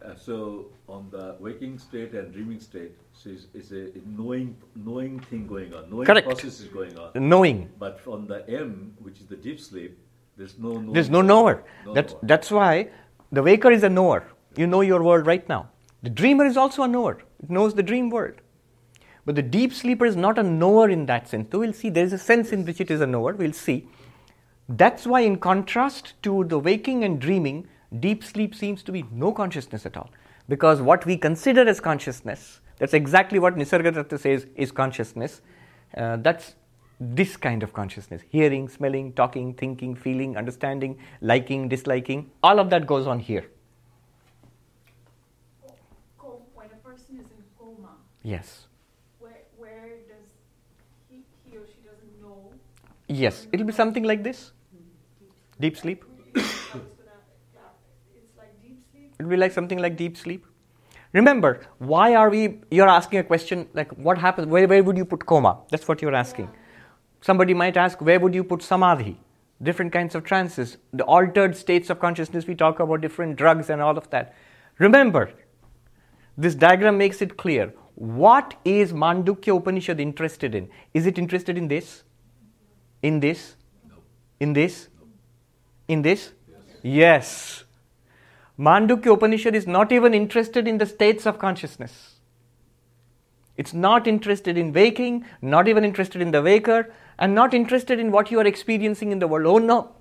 [0.05, 5.19] Uh, so on the waking state and dreaming state, so it's, it's a knowing knowing
[5.21, 5.89] thing going on.
[5.89, 6.27] Knowing Correct.
[6.27, 7.11] process is going on.
[7.15, 7.71] Knowing.
[7.79, 9.97] But on the M, which is the deep sleep,
[10.37, 10.93] there's no knowing.
[10.93, 11.65] There's no knower.
[11.87, 12.21] No that's knower.
[12.25, 12.91] that's why
[13.33, 14.25] the waker is a knower.
[14.57, 15.71] You know your world right now.
[16.03, 17.23] The dreamer is also a knower.
[17.43, 18.35] It knows the dream world.
[19.25, 21.49] But the deep sleeper is not a knower in that sense.
[21.51, 23.89] Though we'll see there is a sense in which it is a knower, we'll see.
[24.69, 27.69] That's why, in contrast to the waking and dreaming,
[28.01, 30.11] deep sleep seems to be no consciousness at all.
[30.49, 35.41] Because what we consider as consciousness, that's exactly what Nisargadatta says is consciousness.
[35.97, 36.55] Uh, that's
[37.01, 42.87] this kind of consciousness hearing, smelling, talking, thinking, feeling, understanding, liking, disliking, all of that
[42.87, 43.47] goes on here.
[46.55, 47.91] When a person is in coma,
[48.23, 48.67] yes.
[49.19, 50.27] Where, where does
[51.11, 52.53] he, he or she doesn't know?
[53.09, 54.53] Yes, it'll be something like this
[55.61, 56.05] deep sleep.
[59.25, 60.45] It'll be like something like deep sleep.
[61.15, 62.61] Remember, why are we?
[62.71, 64.49] You're asking a question like, what happens?
[64.49, 65.61] Where, where would you put coma?
[65.71, 66.51] That's what you're asking.
[67.23, 69.19] Somebody might ask, where would you put samadhi?
[69.63, 72.47] Different kinds of trances, the altered states of consciousness.
[72.47, 74.35] We talk about different drugs and all of that.
[74.77, 75.33] Remember,
[76.37, 77.73] this diagram makes it clear.
[77.95, 80.69] What is Mandukya Upanishad interested in?
[80.93, 82.03] Is it interested in this?
[83.03, 83.57] In this?
[83.89, 83.95] No.
[84.39, 84.89] In this?
[85.01, 85.07] No.
[85.89, 86.33] In this?
[86.83, 86.83] Yes.
[86.83, 87.64] yes.
[88.59, 92.15] Mandukya Upanishad is not even interested in the states of consciousness.
[93.57, 98.11] It's not interested in waking, not even interested in the waker, and not interested in
[98.11, 99.47] what you are experiencing in the world.
[99.47, 99.93] Oh no.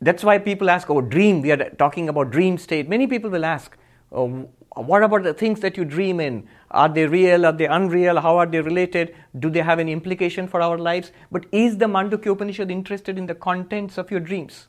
[0.00, 1.40] That's why people ask, oh, dream.
[1.40, 2.88] We are talking about dream state.
[2.88, 3.76] Many people will ask,
[4.12, 6.46] oh, what about the things that you dream in?
[6.70, 7.46] Are they real?
[7.46, 8.20] Are they unreal?
[8.20, 9.14] How are they related?
[9.38, 11.12] Do they have any implication for our lives?
[11.32, 14.68] But is the Mandukya Upanishad interested in the contents of your dreams?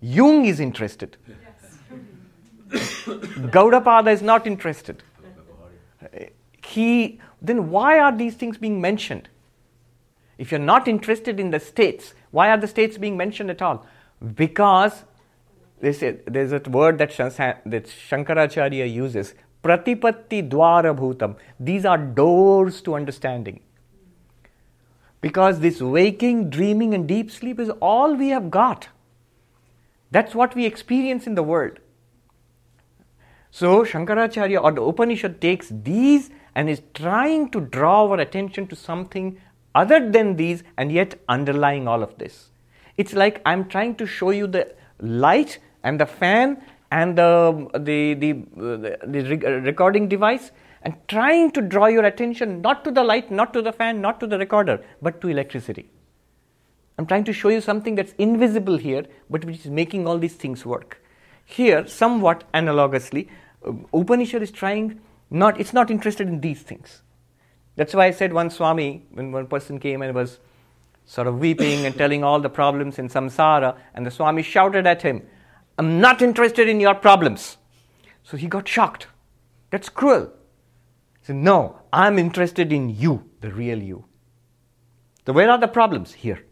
[0.00, 1.16] Jung is interested.
[3.50, 5.02] Gaudapada is not interested.
[6.64, 9.28] He, then why are these things being mentioned?
[10.38, 13.84] If you're not interested in the states, why are the states being mentioned at all?
[14.34, 15.04] Because
[15.80, 21.36] there's a, there's a word that, that Shankaracharya uses, pratipatti dwara bhutam.
[21.58, 23.60] These are doors to understanding.
[25.20, 28.88] Because this waking, dreaming, and deep sleep is all we have got.
[30.10, 31.78] That's what we experience in the world.
[33.50, 38.76] So Shankaracharya or the Upanishad takes these and is trying to draw our attention to
[38.76, 39.40] something
[39.74, 42.50] other than these and yet underlying all of this.
[42.96, 48.14] It's like I'm trying to show you the light and the fan and the, the,
[48.14, 50.50] the, the, the recording device
[50.82, 54.18] and trying to draw your attention not to the light, not to the fan, not
[54.20, 55.88] to the recorder, but to electricity.
[56.98, 60.34] I'm trying to show you something that's invisible here, but which is making all these
[60.34, 60.99] things work.
[61.50, 63.28] Here, somewhat analogously,
[63.66, 67.02] uh, Upanishad is trying not, it's not interested in these things.
[67.74, 70.38] That's why I said one Swami, when one person came and was
[71.06, 75.02] sort of weeping and telling all the problems in samsara, and the Swami shouted at
[75.02, 75.26] him,
[75.76, 77.56] I'm not interested in your problems.
[78.22, 79.08] So he got shocked.
[79.70, 80.26] That's cruel.
[81.20, 84.04] He said, No, I'm interested in you, the real you.
[85.26, 86.12] So, where are the problems?
[86.12, 86.44] Here.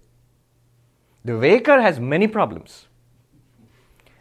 [1.24, 2.88] The waker has many problems.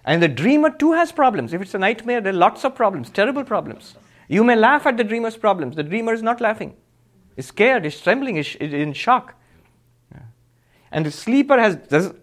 [0.07, 1.53] And the dreamer too has problems.
[1.53, 3.95] If it's a nightmare, there are lots of problems, terrible problems.
[4.29, 5.75] You may laugh at the dreamer's problems.
[5.75, 6.75] The dreamer is not laughing.
[7.35, 9.35] He's scared, he's trembling, he's in shock.
[10.89, 11.77] And the sleeper has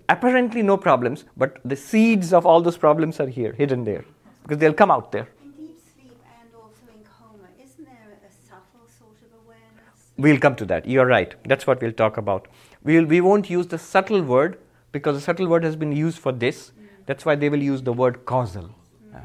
[0.09, 4.07] apparently no problems, but the seeds of all those problems are here, hidden there,
[4.43, 5.29] because they'll come out there.
[5.43, 10.13] In deep sleep and also in coma, isn't there a subtle sort of awareness?
[10.17, 10.89] We'll come to that.
[10.89, 11.35] You're right.
[11.45, 12.49] That's what we'll talk about.
[12.83, 14.59] We'll, we won't use the subtle word
[14.93, 16.73] because the subtle word has been used for this.
[17.07, 18.71] That's why they will use the word causal.
[19.15, 19.21] Uh,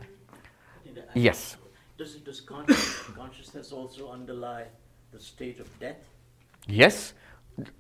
[1.14, 1.56] yes.
[1.98, 4.66] Does, does consciousness also underlie
[5.12, 5.98] the state of death?
[6.68, 7.14] Yes.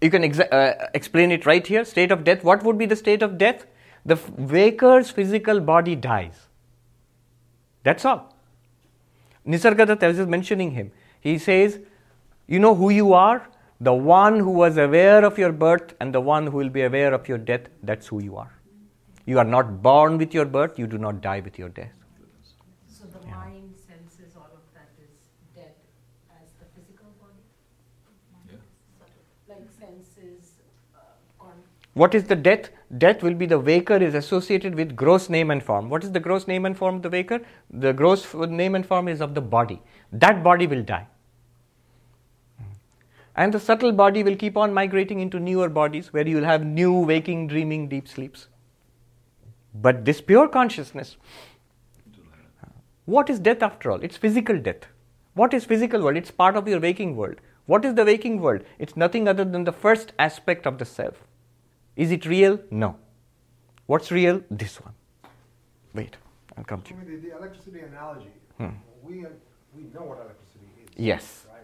[0.01, 1.85] You can exa- uh, explain it right here.
[1.85, 2.43] State of death.
[2.43, 3.65] What would be the state of death?
[4.05, 6.47] The f- waker's physical body dies.
[7.83, 8.35] That's all.
[9.47, 10.91] Nisargadatta, I was just mentioning him.
[11.21, 11.79] He says,
[12.47, 13.47] You know who you are?
[13.81, 17.13] The one who was aware of your birth and the one who will be aware
[17.13, 18.58] of your death, that's who you are.
[19.29, 21.91] You are not born with your birth, you do not die with your death.
[22.87, 23.35] So the yeah.
[23.35, 25.11] mind senses all of that is
[25.55, 25.75] dead
[26.31, 27.43] as the physical body?
[28.49, 28.57] Yeah.
[29.47, 30.53] Like senses.
[30.95, 31.45] Uh,
[31.93, 32.71] what is the death?
[32.97, 35.89] Death will be the waker is associated with gross name and form.
[35.89, 37.39] What is the gross name and form of the waker?
[37.69, 39.79] The gross name and form is of the body.
[40.11, 41.07] That body will die.
[43.35, 46.65] And the subtle body will keep on migrating into newer bodies where you will have
[46.65, 48.48] new waking, dreaming, deep sleeps.
[49.73, 51.17] But this pure consciousness,
[53.05, 54.01] what is death after all?
[54.01, 54.87] It's physical death.
[55.33, 56.17] What is physical world?
[56.17, 57.35] It's part of your waking world.
[57.65, 58.63] What is the waking world?
[58.79, 61.23] It's nothing other than the first aspect of the self.
[61.95, 62.59] Is it real?
[62.71, 62.97] No.
[63.85, 64.41] What's real?
[64.49, 64.93] This one.
[65.93, 66.17] Wait,
[66.57, 66.99] I'll come to you.
[67.05, 68.69] The, the electricity analogy, hmm.
[69.03, 69.25] we,
[69.75, 70.89] we know what electricity is.
[70.97, 71.45] Yes.
[71.51, 71.61] Right?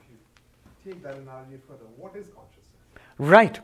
[0.00, 2.76] If you take that analogy further, what is consciousness?
[3.18, 3.60] Right.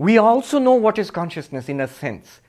[0.00, 2.40] We also know what is consciousness in a sense.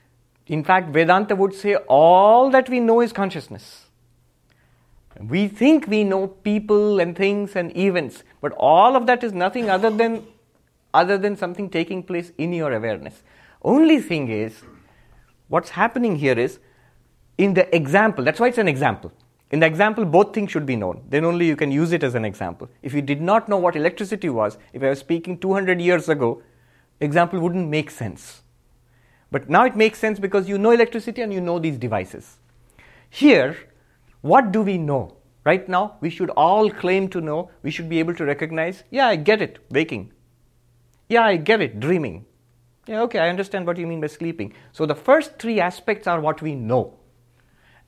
[0.47, 3.87] In fact, Vedanta would say all that we know is consciousness.
[5.19, 9.69] We think we know people and things and events, but all of that is nothing
[9.69, 10.25] other than
[10.93, 13.21] other than something taking place in your awareness.
[13.63, 14.61] Only thing is,
[15.49, 16.59] what's happening here is
[17.37, 19.11] in the example, that's why it's an example.
[19.51, 21.03] In the example, both things should be known.
[21.09, 22.69] Then only you can use it as an example.
[22.81, 26.41] If you did not know what electricity was, if I was speaking 200 years ago,
[27.01, 28.41] example wouldn't make sense.
[29.31, 32.37] But now it makes sense because you know electricity and you know these devices.
[33.09, 33.57] Here,
[34.21, 35.17] what do we know?
[35.43, 39.07] Right now, we should all claim to know, we should be able to recognize, yeah,
[39.07, 40.11] I get it, waking.
[41.09, 42.25] Yeah, I get it, dreaming.
[42.85, 44.53] Yeah, okay, I understand what you mean by sleeping.
[44.71, 46.99] So the first three aspects are what we know.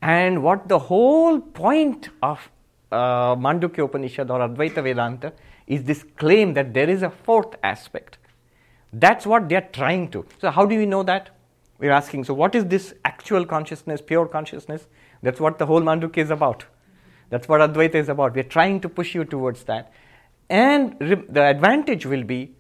[0.02, 2.50] And what the whole point of
[2.92, 5.34] uh, Mandukya Upanishad or Advaita Vedanta
[5.68, 8.18] is this claim that there is a fourth aspect.
[8.94, 10.26] That's what they're trying to.
[10.40, 11.32] So, how do we know that?
[11.80, 14.88] We're asking, so what is this actual consciousness, pure consciousness?
[15.22, 16.66] That's what the whole Mandukya is about.
[17.30, 18.36] That's what Advaita is about.
[18.36, 19.92] We're trying to push you towards that.
[20.50, 22.56] And the advantage will be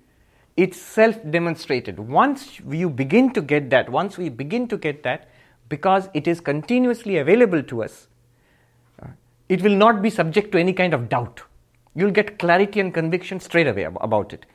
[0.55, 1.99] it's self demonstrated.
[1.99, 5.29] Once you begin to get that, once we begin to get that,
[5.69, 8.07] because it is continuously available to us,
[9.01, 9.07] uh,
[9.49, 11.41] it will not be subject to any kind of doubt.
[11.95, 14.45] You'll get clarity and conviction straight away about it.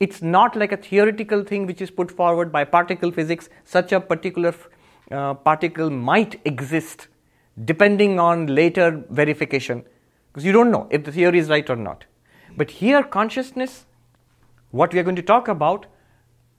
[0.00, 4.00] It's not like a theoretical thing which is put forward by particle physics, such a
[4.00, 4.54] particular
[5.10, 7.08] uh, particle might exist
[7.64, 9.84] depending on later verification,
[10.28, 12.04] because you don't know if the theory is right or not.
[12.56, 13.86] But here, consciousness,
[14.70, 15.86] what we are going to talk about,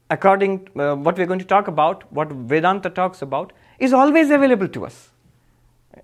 [0.10, 4.30] according uh, what we are going to talk about, what Vedanta talks about, is always
[4.30, 5.12] available to us.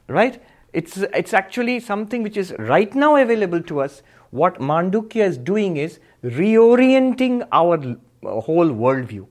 [0.07, 0.41] Right?
[0.71, 4.03] It's, it's actually something which is right now available to us.
[4.36, 9.27] What Mandukya is doing is reorienting our uh, whole worldview.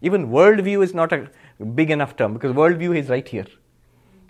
[0.00, 1.28] Even worldview is not a
[1.80, 3.44] big enough term because worldview is right here.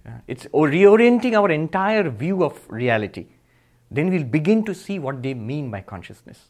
[0.04, 3.26] Uh, it's reorienting our entire view of reality.
[3.88, 6.48] Then we'll begin to see what they mean by consciousness.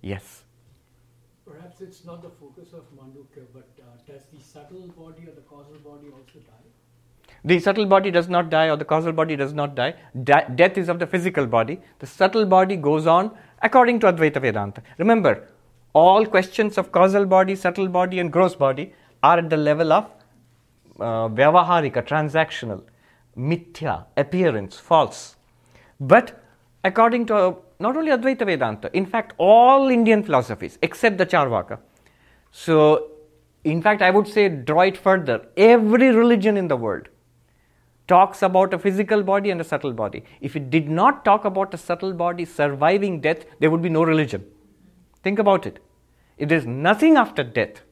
[0.00, 0.44] Yes.
[1.46, 5.46] Perhaps it's not the focus of Mandukya, but uh, does the subtle body or the
[5.52, 6.68] causal body also die?
[7.44, 9.94] The subtle body does not die, or the causal body does not die.
[10.24, 11.80] Da- death is of the physical body.
[12.00, 13.30] The subtle body goes on
[13.62, 14.82] according to Advaita Vedanta.
[14.98, 15.48] Remember,
[15.92, 20.10] all questions of causal body, subtle body, and gross body are at the level of
[20.98, 22.82] uh, vyavaharika, transactional,
[23.36, 25.36] mithya, appearance, false.
[26.00, 26.42] But
[26.84, 31.78] according to uh, not only Advaita Vedanta, in fact, all Indian philosophies except the Charvaka.
[32.50, 33.10] So,
[33.64, 35.46] in fact, I would say draw it further.
[35.56, 37.08] Every religion in the world
[38.08, 40.24] talks about a physical body and a subtle body.
[40.40, 44.02] If it did not talk about a subtle body surviving death, there would be no
[44.02, 44.44] religion.
[45.22, 45.78] Think about it.
[46.38, 47.82] If there is nothing after death,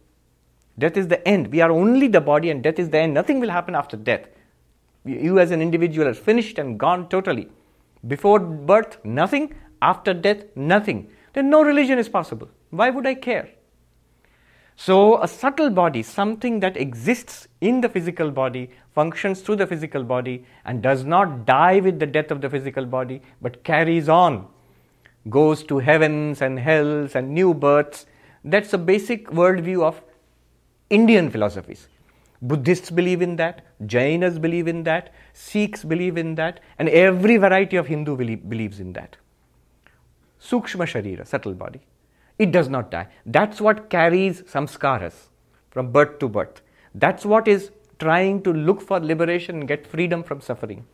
[0.78, 1.48] death is the end.
[1.48, 3.14] We are only the body, and death is the end.
[3.14, 4.26] Nothing will happen after death.
[5.04, 7.48] You, as an individual, are finished and gone totally.
[8.06, 9.54] Before birth, nothing.
[9.82, 11.10] After death, nothing.
[11.34, 12.48] Then no religion is possible.
[12.70, 13.50] Why would I care?
[14.78, 20.04] So, a subtle body, something that exists in the physical body, functions through the physical
[20.04, 24.46] body, and does not die with the death of the physical body, but carries on,
[25.30, 28.04] goes to heavens and hells and new births.
[28.44, 30.02] That's a basic worldview of
[30.90, 31.88] Indian philosophies.
[32.42, 37.76] Buddhists believe in that, Jainas believe in that, Sikhs believe in that, and every variety
[37.76, 39.16] of Hindu believe, believes in that.
[40.38, 41.80] Sukshma Sharira, subtle body.
[42.38, 43.08] It does not die.
[43.24, 45.28] That's what carries samskaras
[45.70, 46.60] from birth to birth.
[46.94, 50.86] That's what is trying to look for liberation and get freedom from suffering.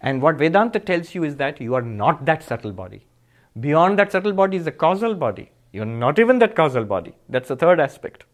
[0.00, 3.06] And what Vedanta tells you is that you are not that subtle body.
[3.58, 5.50] Beyond that subtle body is a causal body.
[5.72, 7.14] You are not even that causal body.
[7.28, 8.24] That's the third aspect.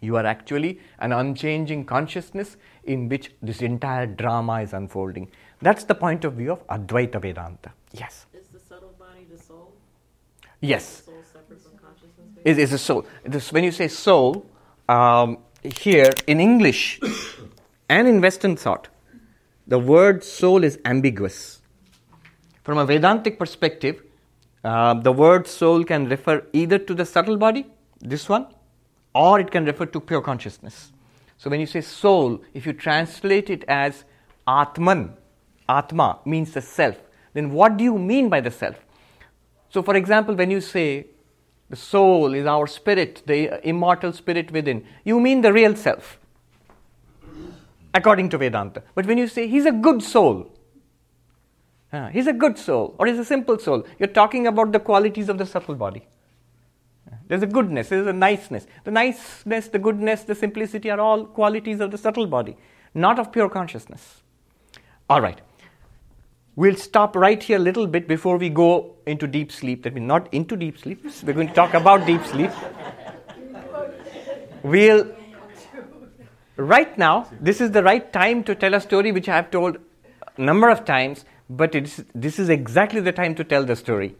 [0.00, 5.30] You are actually an unchanging consciousness in which this entire drama is unfolding.
[5.62, 7.72] That's the point of view of Advaita Vedanta.
[7.92, 8.26] Yes.
[8.34, 9.72] Is the subtle body the soul?
[10.66, 10.84] Yes.
[10.84, 12.26] Is soul separate from consciousness?
[12.44, 13.06] Is, is a soul.
[13.24, 14.46] This, when you say soul,
[14.88, 17.00] um, here in English
[17.88, 18.88] and in Western thought,
[19.66, 21.60] the word soul is ambiguous.
[22.64, 24.02] From a Vedantic perspective,
[24.64, 27.66] uh, the word soul can refer either to the subtle body,
[28.00, 28.46] this one,
[29.14, 30.92] or it can refer to pure consciousness.
[31.38, 34.04] So when you say soul, if you translate it as
[34.48, 35.14] Atman,
[35.68, 36.96] Atma means the self,
[37.34, 38.85] then what do you mean by the self?
[39.70, 41.06] So, for example, when you say
[41.68, 46.18] the soul is our spirit, the immortal spirit within, you mean the real self,
[47.92, 48.82] according to Vedanta.
[48.94, 50.52] But when you say he's a good soul,
[51.92, 55.28] uh, he's a good soul, or he's a simple soul, you're talking about the qualities
[55.28, 56.06] of the subtle body.
[57.28, 58.66] There's a goodness, there's a niceness.
[58.84, 62.56] The niceness, the goodness, the simplicity are all qualities of the subtle body,
[62.94, 64.22] not of pure consciousness.
[65.08, 65.40] All right.
[66.56, 69.82] We'll stop right here a little bit before we go into deep sleep.
[69.82, 71.04] That means not into deep sleep.
[71.22, 72.50] We're going to talk about deep sleep.
[74.62, 75.14] We'll
[76.56, 77.28] right now.
[77.40, 79.76] This is the right time to tell a story which I have told
[80.38, 84.16] a number of times, but it's, this is exactly the time to tell the story.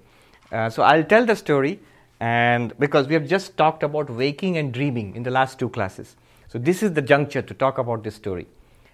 [0.53, 1.81] Uh, so I'll tell the story,
[2.21, 6.17] and because we have just talked about waking and dreaming in the last two classes,
[6.49, 8.47] so this is the juncture to talk about this story.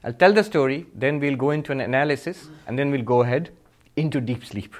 [0.04, 3.50] I'll tell the story, then we'll go into an analysis, and then we'll go ahead
[3.94, 4.74] into deep sleep.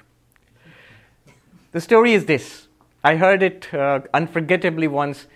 [1.70, 2.68] The story is this
[3.04, 5.26] I heard it uh, unforgettably once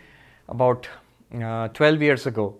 [0.48, 0.88] about
[1.34, 2.56] uh, 12 years ago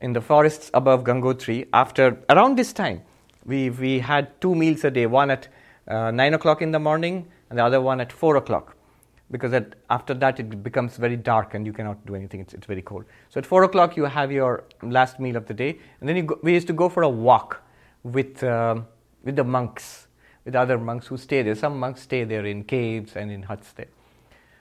[0.00, 1.66] in the forests above Gangotri.
[1.72, 3.02] After around this time,
[3.44, 5.48] we, we had two meals a day one at
[5.88, 8.75] uh, 9 o'clock in the morning and the other one at 4 o'clock
[9.30, 12.40] because at, after that it becomes very dark and you cannot do anything.
[12.40, 13.04] It's, it's very cold.
[13.28, 16.38] So at four o'clock you have your last meal of the day, and then go,
[16.42, 17.62] we used to go for a walk
[18.02, 18.86] with um,
[19.24, 20.06] with the monks,
[20.44, 21.54] with other monks who stay there.
[21.54, 23.88] Some monks stay there in caves and in huts there.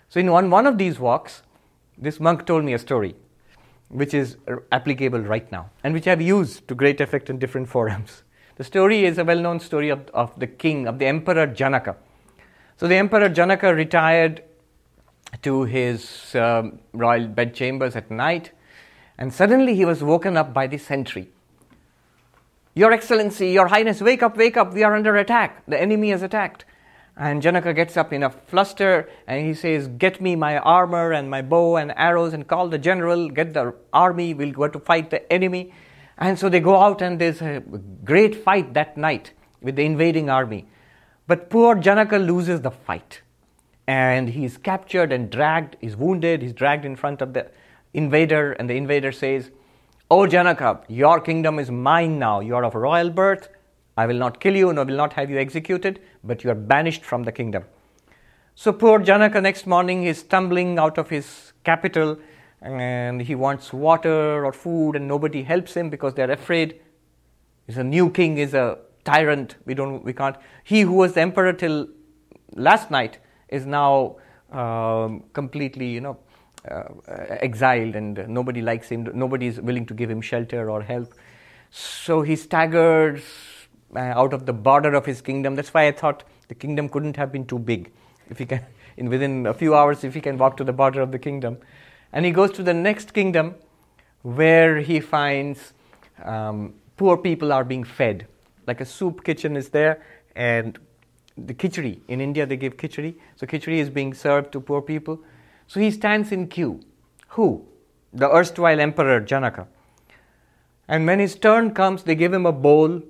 [0.09, 1.43] So in one one of these walks,
[1.97, 3.15] this monk told me a story,
[3.89, 4.37] which is
[4.71, 8.23] applicable right now and which I've used to great effect in different forums.
[8.57, 11.97] The story is a well-known story of, of the king, of the emperor Janaka.
[12.77, 14.43] So the emperor Janaka retired
[15.41, 18.51] to his um, royal bedchambers at night,
[19.17, 21.29] and suddenly he was woken up by the sentry.
[22.73, 25.63] Your Excellency, Your Highness, wake up, wake up, we are under attack.
[25.65, 26.65] The enemy has attacked.
[27.17, 31.29] And Janaka gets up in a fluster and he says, Get me my armor and
[31.29, 35.09] my bow and arrows and call the general, get the army, we'll go to fight
[35.09, 35.71] the enemy.
[36.17, 37.63] And so they go out and there's a
[38.03, 39.31] great fight that night
[39.61, 40.67] with the invading army.
[41.27, 43.21] But poor Janaka loses the fight
[43.87, 47.51] and he's captured and dragged, he's wounded, he's dragged in front of the
[47.93, 49.51] invader, and the invader says,
[50.09, 52.39] O Janaka, your kingdom is mine now.
[52.39, 53.49] You are of royal birth.
[53.97, 57.03] I will not kill you, nor will not have you executed, but you are banished
[57.03, 57.63] from the kingdom.
[58.53, 62.17] So poor Janaka next morning is stumbling out of his capital
[62.61, 66.79] and he wants water or food and nobody helps him because they're afraid.
[67.67, 69.55] He's a new king, is a tyrant.
[69.65, 71.87] We don't we can't he who was the emperor till
[72.53, 73.19] last night
[73.49, 74.17] is now
[74.51, 76.17] um, completely, you know,
[76.69, 76.83] uh,
[77.41, 81.13] exiled and nobody likes him, nobody is willing to give him shelter or help.
[81.69, 83.21] So he staggers
[83.95, 85.55] uh, out of the border of his kingdom.
[85.55, 87.91] That's why I thought the kingdom couldn't have been too big.
[88.29, 88.61] If he can,
[88.97, 91.57] in within a few hours, if he can walk to the border of the kingdom,
[92.13, 93.55] and he goes to the next kingdom,
[94.21, 95.73] where he finds
[96.23, 98.27] um, poor people are being fed.
[98.67, 100.01] Like a soup kitchen is there,
[100.35, 100.79] and
[101.37, 101.99] the khichdi.
[102.07, 103.15] In India, they give khichdi.
[103.35, 105.19] So khichdi is being served to poor people.
[105.67, 106.81] So he stands in queue.
[107.29, 107.65] Who?
[108.13, 109.67] The erstwhile emperor Janaka.
[110.87, 113.01] And when his turn comes, they give him a bowl,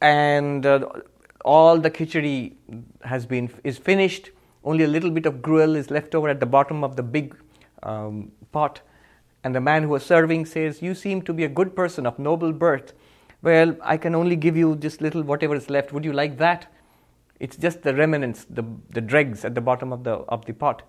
[0.00, 0.88] and uh,
[1.44, 2.54] all the khichdi
[3.02, 4.30] has been is finished.
[4.64, 7.36] Only a little bit of gruel is left over at the bottom of the big
[7.82, 8.80] um, pot.
[9.44, 12.18] And the man who was serving says, "You seem to be a good person of
[12.18, 12.94] noble birth.
[13.42, 15.92] Well, I can only give you this little whatever is left.
[15.92, 16.66] Would you like that?"
[17.38, 20.82] It's just the remnants, the, the dregs at the bottom of the, of the pot.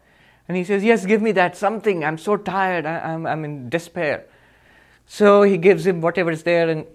[0.47, 2.05] And he says, Yes, give me that something.
[2.05, 2.85] I'm so tired.
[2.85, 4.25] I, am I'm, I'm in despair.
[5.05, 6.85] So he gives him whatever is there, and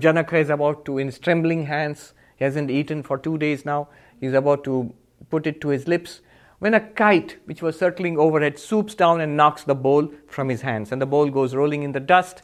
[0.00, 3.88] Janaka is about to, in his trembling hands, he hasn't eaten for two days now,
[4.20, 4.92] he's about to
[5.30, 6.20] put it to his lips.
[6.58, 10.60] When a kite, which was circling overhead, swoops down and knocks the bowl from his
[10.60, 12.42] hands, and the bowl goes rolling in the dust,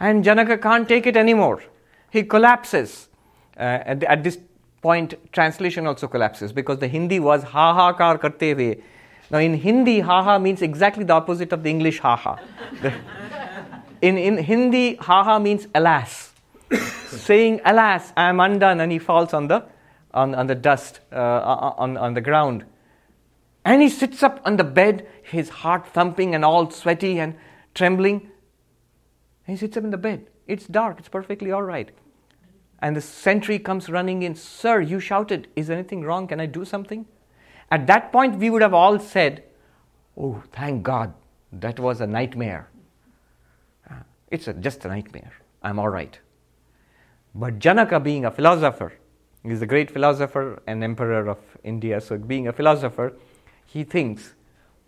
[0.00, 1.62] and Janaka can't take it anymore.
[2.10, 3.08] He collapses.
[3.56, 4.38] Uh, at, at this
[4.82, 8.82] point translation also collapses because the Hindi was ha ha kar karte hue.
[9.30, 12.38] Now in Hindi, ha ha means exactly the opposite of the English ha ha.
[14.02, 16.32] in, in Hindi, ha ha means alas.
[17.06, 19.64] Saying alas, I am undone, and he falls on the,
[20.12, 21.16] on, on the dust, uh,
[21.78, 22.64] on, on the ground.
[23.64, 27.36] And he sits up on the bed, his heart thumping and all sweaty and
[27.74, 28.30] trembling.
[29.46, 30.26] He sits up in the bed.
[30.46, 31.90] It's dark, it's perfectly all right.
[32.82, 36.26] And the sentry comes running in, Sir, you shouted, Is anything wrong?
[36.26, 37.06] Can I do something?
[37.70, 39.44] At that point, we would have all said,
[40.18, 41.14] Oh, thank God,
[41.52, 42.68] that was a nightmare.
[43.88, 45.32] Ah, it's a, just a nightmare.
[45.62, 46.18] I'm all right.
[47.34, 48.92] But Janaka, being a philosopher,
[49.44, 53.14] he's a great philosopher and emperor of India, so being a philosopher,
[53.64, 54.34] he thinks,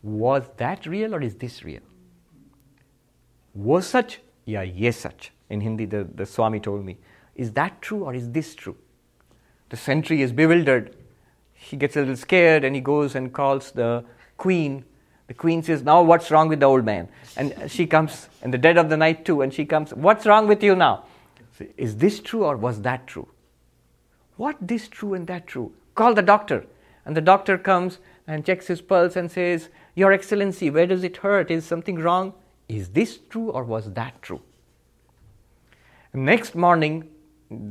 [0.02, 1.80] was that real or is this real?
[3.54, 4.20] Was such?
[4.44, 5.32] Yeah, yes, such.
[5.48, 6.98] In Hindi, the, the Swami told me.
[7.34, 8.76] Is that true or is this true?
[9.70, 10.96] The sentry is bewildered.
[11.52, 14.04] He gets a little scared and he goes and calls the
[14.36, 14.84] queen.
[15.26, 17.08] The queen says, Now what's wrong with the old man?
[17.36, 20.46] And she comes in the dead of the night too, and she comes, What's wrong
[20.46, 21.04] with you now?
[21.76, 23.28] Is this true or was that true?
[24.36, 25.72] What this true and that true?
[25.94, 26.66] Call the doctor.
[27.06, 31.18] And the doctor comes and checks his pulse and says, Your Excellency, where does it
[31.18, 31.50] hurt?
[31.50, 32.34] Is something wrong?
[32.68, 34.40] Is this true or was that true?
[36.12, 37.08] Next morning,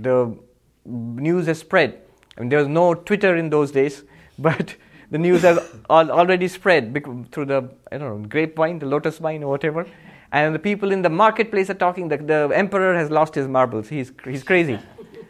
[0.02, 0.38] the
[0.86, 2.02] news has spread.
[2.38, 4.04] I mean, there was no Twitter in those days,
[4.40, 4.76] but
[5.12, 5.60] the news has
[5.90, 6.94] al- already spread
[7.32, 9.88] through the I don't know grapevine, the lotus vine, or whatever.
[10.32, 13.90] And the people in the marketplace are talking that the emperor has lost his marbles.
[13.90, 14.80] He's he's crazy.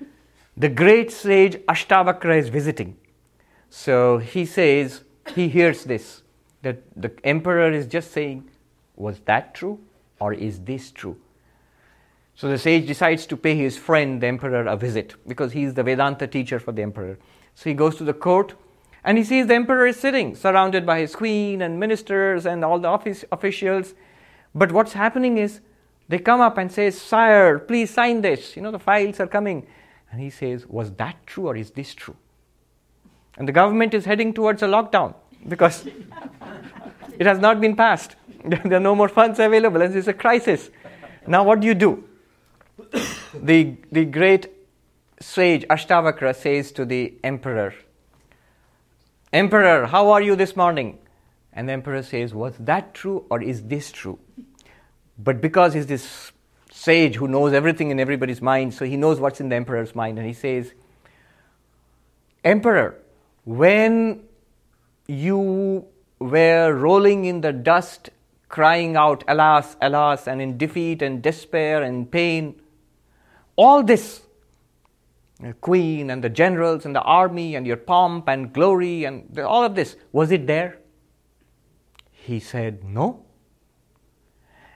[0.58, 2.95] the great sage Ashtavakra is visiting.
[3.70, 5.04] So he says
[5.36, 6.24] he hears this
[6.62, 8.49] that the emperor is just saying,
[8.95, 9.80] was that true
[10.20, 11.18] or is this true?
[12.36, 15.76] So the sage decides to pay his friend, the emperor, a visit because he is
[15.76, 17.20] the Vedanta teacher for the emperor.
[17.54, 18.56] So he goes to the court
[19.04, 22.80] and he sees the emperor is sitting surrounded by his queen and ministers and all
[22.80, 23.94] the office officials.
[24.56, 25.62] But what's happening is
[26.08, 28.56] they come up and say, Sire, please sign this.
[28.56, 29.68] You know, the files are coming.
[30.12, 32.16] And he says, Was that true or is this true?
[33.38, 35.16] And the government is heading towards a lockdown
[35.48, 35.86] because
[37.20, 38.16] it has not been passed.
[38.46, 40.72] there are no more funds available and it's a crisis.
[41.28, 42.04] Now, what do you do?
[43.34, 44.48] The, the great
[45.20, 47.74] sage Ashtavakra says to the emperor,
[49.32, 51.00] Emperor, how are you this morning?
[51.52, 54.20] And the emperor says, Was that true or is this true?
[55.18, 56.32] But because he's this
[56.72, 60.18] sage who knows everything in everybody's mind, so he knows what's in the emperor's mind,
[60.18, 60.74] and he says,
[62.44, 63.00] Emperor,
[63.46, 64.24] when
[65.08, 65.86] you
[66.20, 68.10] were rolling in the dust,
[68.50, 72.60] crying out, Alas, alas, and in defeat and despair and pain,
[73.56, 74.22] all this,
[75.39, 79.64] the queen and the generals and the army and your pomp and glory and all
[79.64, 80.80] of this, was it there?
[82.12, 83.26] He said, No.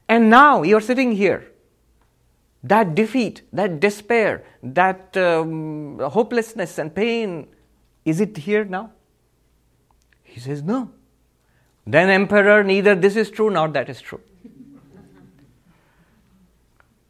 [0.09, 1.51] And now you're sitting here.
[2.63, 7.47] That defeat, that despair, that um, hopelessness and pain,
[8.03, 8.91] is it here now?
[10.23, 10.91] He says, No.
[11.85, 14.21] Then, Emperor, neither this is true nor that is true.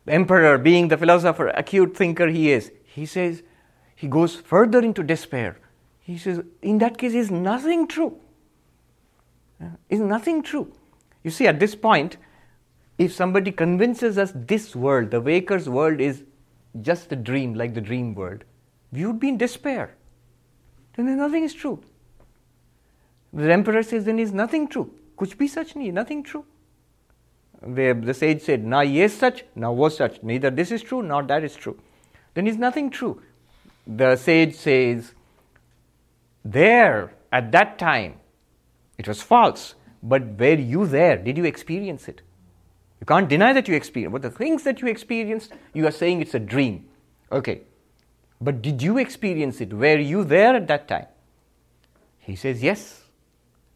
[0.08, 3.44] Emperor, being the philosopher, acute thinker he is, he says,
[3.96, 5.58] he goes further into despair.
[6.00, 8.18] He says, in that case, is nothing true.
[9.90, 10.72] Is nothing true.
[11.24, 12.18] You see, at this point,
[12.98, 16.24] if somebody convinces us this world, the waker's world, is
[16.82, 18.44] just a dream, like the dream world,
[18.92, 19.96] we would be in despair.
[20.96, 21.82] Then nothing is true.
[23.34, 24.94] The emperor says, then is nothing true.
[25.18, 26.46] Kuch bhi sach nahi, nothing true.
[27.62, 30.22] The, the sage said, Na yes such, na was such.
[30.22, 31.80] Neither this is true nor that is true.
[32.34, 33.22] Then is nothing true.
[33.88, 35.14] The sage says,
[36.46, 38.16] There, at that time,
[38.98, 39.76] it was false.
[40.04, 41.18] But were you there?
[41.18, 42.22] Did you experience it?
[43.00, 44.14] You can't deny that you experienced.
[44.14, 46.86] But the things that you experienced, you are saying it's a dream.
[47.32, 47.62] Okay.
[48.40, 49.74] But did you experience it?
[49.74, 51.08] Were you there at that time?
[52.20, 53.04] He says, Yes.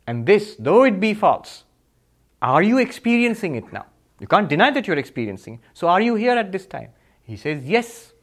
[0.07, 1.63] And this, though it be false,
[2.41, 3.85] are you experiencing it now?
[4.19, 5.59] You can't deny that you're experiencing it.
[5.73, 6.89] So are you here at this time?
[7.23, 8.13] He says, Yes.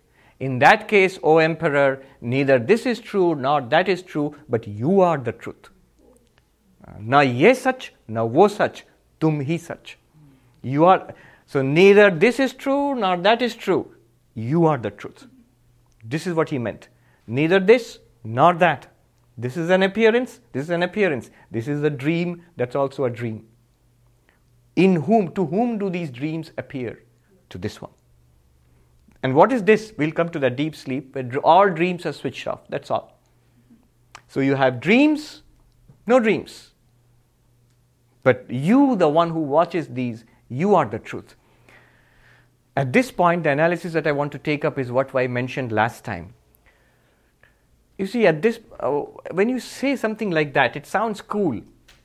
[0.40, 5.00] In that case, O Emperor, neither this is true nor that is true, but you
[5.00, 5.70] are the truth.
[6.86, 8.84] Uh, na ye such, na wo such,
[9.18, 9.98] tum hi such.
[10.62, 11.12] You are
[11.46, 13.94] so neither this is true nor that is true.
[14.34, 15.26] You are the truth.
[16.04, 16.88] This is what he meant.
[17.26, 18.86] Neither this nor that.
[19.36, 21.30] This is an appearance, this is an appearance.
[21.50, 23.46] This is a dream, that's also a dream.
[24.78, 27.02] In whom, to whom do these dreams appear?
[27.50, 27.90] To this one.
[29.24, 29.92] And what is this?
[29.98, 32.60] We'll come to the deep sleep where all dreams are switched off.
[32.68, 33.18] That's all.
[34.28, 35.42] So you have dreams,
[36.06, 36.70] no dreams.
[38.22, 41.34] But you, the one who watches these, you are the truth.
[42.76, 45.72] At this point, the analysis that I want to take up is what I mentioned
[45.72, 46.34] last time.
[47.96, 48.90] You see, at this, uh,
[49.32, 51.60] when you say something like that, it sounds cool.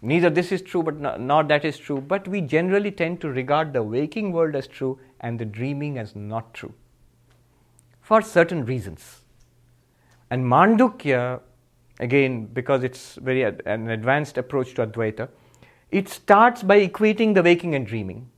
[0.06, 2.01] Neither this is true, but not, not that is true.
[2.01, 6.14] But we generally tend to regard the waking world as true and the dreaming as
[6.14, 6.74] not true
[8.01, 9.22] for certain reasons.
[10.30, 11.39] And Mandukya,
[12.01, 15.30] again, because it's very ad- an advanced approach to Advaita,
[15.89, 18.30] it starts by equating the waking and dreaming.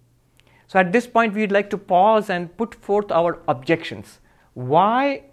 [0.68, 4.20] So at this point, we'd like to pause and put forth our objections.
[4.54, 5.24] Why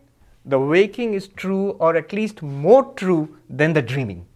[0.46, 4.26] the waking is true, or at least more true than the dreaming?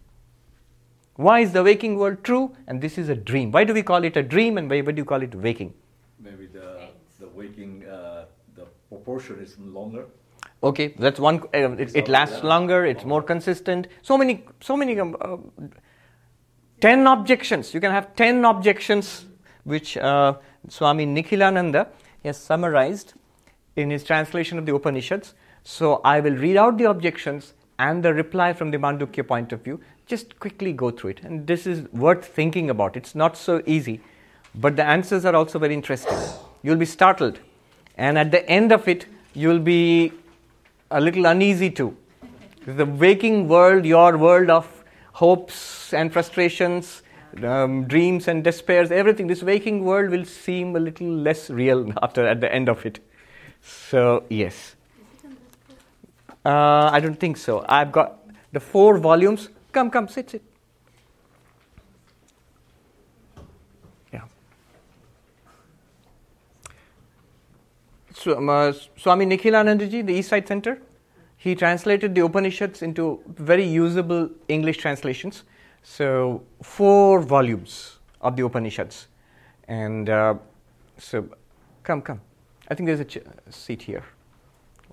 [1.17, 3.51] Why is the waking world true and this is a dream?
[3.51, 5.73] Why do we call it a dream and why, do you call it waking?
[6.19, 6.89] Maybe the,
[7.19, 10.05] the waking, uh, the proportion is longer.
[10.63, 11.41] Okay, that's one.
[11.53, 12.85] Uh, it, it lasts longer.
[12.85, 13.87] It's more consistent.
[14.01, 14.99] So many, so many.
[14.99, 15.37] Um, uh,
[16.81, 17.73] ten objections.
[17.75, 19.25] You can have ten objections,
[19.65, 20.35] which uh,
[20.67, 21.89] Swami Nikhilananda
[22.23, 23.13] has summarized
[23.75, 25.35] in his translation of the Upanishads.
[25.63, 29.63] So I will read out the objections and the reply from the Mandukya point of
[29.63, 29.79] view.
[30.07, 31.19] Just quickly go through it.
[31.23, 32.95] And this is worth thinking about.
[32.95, 33.99] It's not so easy,
[34.55, 36.17] but the answers are also very interesting.
[36.63, 37.39] You'll be startled.
[37.97, 40.13] And at the end of it, you'll be
[40.91, 41.95] a little uneasy too.
[42.65, 47.01] The waking world, your world of hopes and frustrations,
[47.43, 52.25] um, dreams and despairs, everything, this waking world will seem a little less real after
[52.25, 52.99] at the end of it.
[53.61, 54.75] So, yes.
[56.45, 57.65] Uh, I don't think so.
[57.67, 58.19] I've got
[58.53, 59.49] the four volumes.
[59.77, 60.41] Come, come, sit, sit.
[64.11, 64.23] Yeah.
[68.11, 70.81] So, um, uh, Swami Nikhilanandaji, the East Side Center,
[71.37, 75.43] he translated the Upanishads into very usable English translations.
[75.83, 79.09] So, four volumes of the Upanishads.
[79.67, 80.39] And uh,
[80.97, 81.29] so,
[81.83, 82.19] come, come.
[82.67, 83.19] I think there's a ch-
[83.51, 84.03] seat here.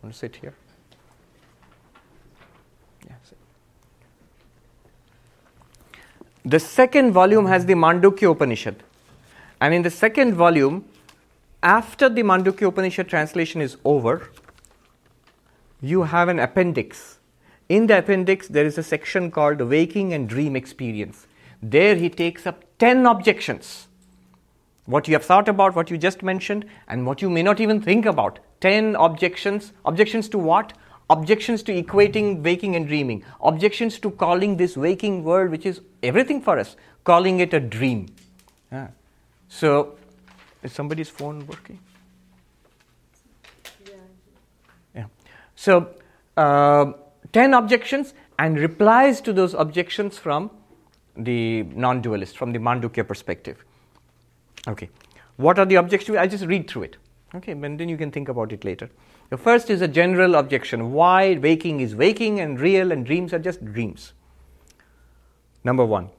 [0.02, 0.52] Want to sit here?
[3.06, 3.38] Yeah, sit.
[6.46, 8.82] The second volume has the Mandukya Upanishad.
[9.62, 10.84] And in the second volume,
[11.62, 14.28] after the Mandukya Upanishad translation is over,
[15.80, 17.18] you have an appendix.
[17.70, 21.26] In the appendix, there is a section called Waking and Dream Experience.
[21.62, 23.88] There, he takes up 10 objections.
[24.84, 27.80] What you have thought about, what you just mentioned, and what you may not even
[27.80, 28.38] think about.
[28.60, 29.72] 10 objections.
[29.86, 30.74] Objections to what?
[31.10, 33.24] Objections to equating waking and dreaming.
[33.42, 38.06] Objections to calling this waking world, which is everything for us, calling it a dream.
[38.72, 38.88] Yeah.
[39.48, 39.96] So,
[40.62, 41.78] is somebody's phone working?
[44.94, 45.04] Yeah.
[45.54, 45.90] So,
[46.36, 46.92] uh,
[47.32, 50.50] 10 objections and replies to those objections from
[51.16, 53.64] the non dualist, from the Mandukya perspective.
[54.66, 54.88] Okay.
[55.36, 56.16] What are the objections?
[56.16, 56.96] I'll just read through it.
[57.34, 58.88] Okay, and then you can think about it later.
[59.30, 63.38] The first is a general objection why waking is waking and real and dreams are
[63.38, 64.12] just dreams.
[65.64, 66.10] Number one,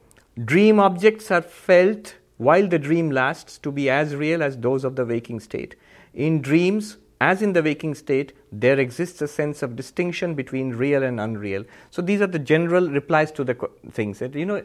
[0.43, 4.95] dream objects are felt while the dream lasts to be as real as those of
[4.95, 5.75] the waking state.
[6.13, 11.03] In dreams, as in the waking state, there exists a sense of distinction between real
[11.03, 11.63] and unreal.
[11.91, 13.55] So these are the general replies to the
[13.91, 14.63] things that you know.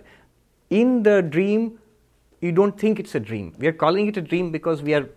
[0.71, 1.79] In the dream,
[2.41, 3.55] you don't think it's a dream.
[3.59, 5.09] We are calling it a dream because we are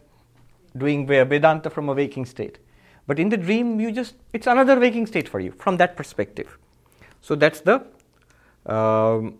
[0.77, 2.59] doing Vedanta from a waking state.
[3.05, 6.57] But in the dream, you just it's another waking state for you from that perspective.
[7.21, 7.85] So that's the
[8.65, 9.39] um,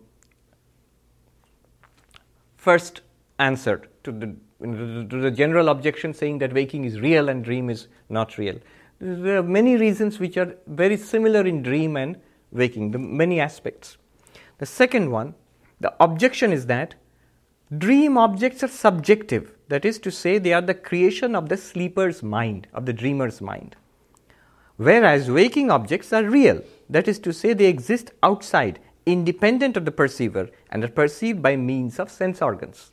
[2.56, 3.00] first
[3.38, 7.88] answer to the to the general objection saying that waking is real and dream is
[8.08, 8.58] not real.
[9.00, 12.16] There are many reasons which are very similar in dream and
[12.52, 13.98] waking, the many aspects.
[14.58, 15.34] The second one,
[15.80, 16.94] the objection is that
[17.76, 22.22] dream objects are subjective, that is to say, they are the creation of the sleeper's
[22.22, 23.76] mind, of the dreamer's mind.
[24.76, 29.92] Whereas waking objects are real, that is to say, they exist outside, independent of the
[29.92, 32.90] perceiver, and are perceived by means of sense organs.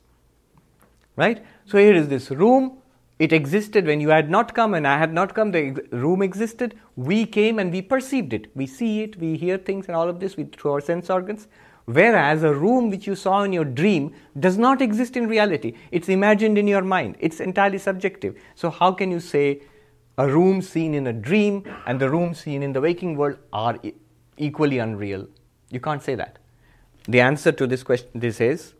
[1.16, 1.44] Right?
[1.66, 2.78] So here is this room.
[3.18, 5.52] It existed when you had not come and I had not come.
[5.52, 6.74] The room existed.
[6.96, 8.50] We came and we perceived it.
[8.56, 11.48] We see it, we hear things, and all of this with, through our sense organs.
[11.86, 15.74] Whereas a room which you saw in your dream does not exist in reality.
[15.90, 17.16] It's imagined in your mind.
[17.18, 18.36] It's entirely subjective.
[18.54, 19.62] So, how can you say
[20.16, 23.78] a room seen in a dream and the room seen in the waking world are
[23.82, 23.94] e-
[24.36, 25.26] equally unreal?
[25.70, 26.38] You can't say that.
[27.08, 28.74] The answer to this question this is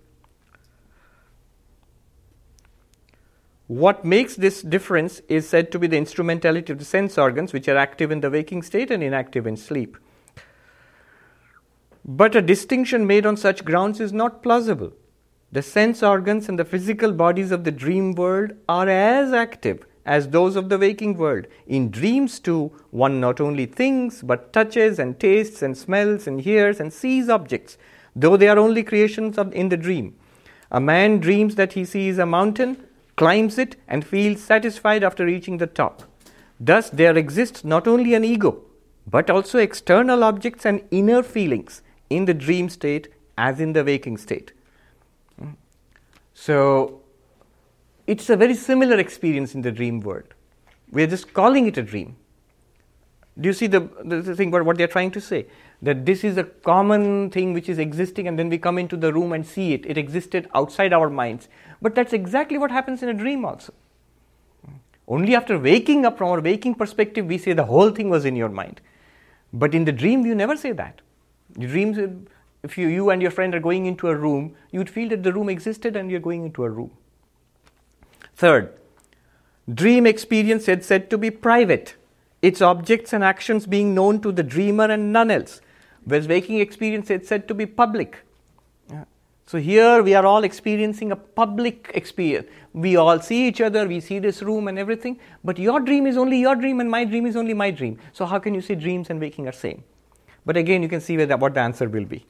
[3.72, 7.68] What makes this difference is said to be the instrumentality of the sense organs, which
[7.68, 9.96] are active in the waking state and inactive in sleep.
[12.04, 14.92] But a distinction made on such grounds is not plausible.
[15.52, 20.28] The sense organs and the physical bodies of the dream world are as active as
[20.28, 21.46] those of the waking world.
[21.66, 26.80] In dreams, too, one not only thinks, but touches and tastes and smells and hears
[26.80, 27.78] and sees objects,
[28.16, 30.16] though they are only creations of, in the dream.
[30.72, 32.84] A man dreams that he sees a mountain
[33.14, 36.02] climbs it, and feels satisfied after reaching the top.
[36.58, 38.62] Thus, there exists not only an ego,
[39.06, 41.82] but also external objects and inner feelings
[42.16, 43.08] in the dream state
[43.38, 44.52] as in the waking state.
[45.38, 45.50] Hmm.
[46.34, 47.02] So,
[48.06, 50.34] it's a very similar experience in the dream world.
[50.90, 52.16] We are just calling it a dream.
[53.40, 55.46] Do you see the, the thing about what they are trying to say?
[55.80, 59.12] That this is a common thing which is existing, and then we come into the
[59.12, 59.86] room and see it.
[59.86, 61.48] It existed outside our minds.
[61.80, 63.72] But that's exactly what happens in a dream also.
[64.66, 64.74] Hmm.
[65.08, 68.36] Only after waking up from our waking perspective, we say the whole thing was in
[68.36, 68.82] your mind.
[69.52, 71.00] But in the dream, you never say that.
[71.58, 71.98] Your dreams,
[72.62, 75.22] if you, you and your friend are going into a room, you would feel that
[75.22, 76.90] the room existed and you're going into a room.
[78.34, 78.72] Third,
[79.72, 81.96] dream experience is said to be private
[82.42, 85.60] its objects and actions being known to the dreamer and none else.
[86.04, 88.18] Whereas waking experience is said to be public.
[89.46, 92.48] So here we are all experiencing a public experience.
[92.72, 96.16] We all see each other, we see this room and everything, but your dream is
[96.16, 97.98] only your dream and my dream is only my dream.
[98.12, 99.84] So how can you say dreams and waking are same?
[100.44, 102.26] But again, you can see what the answer will be.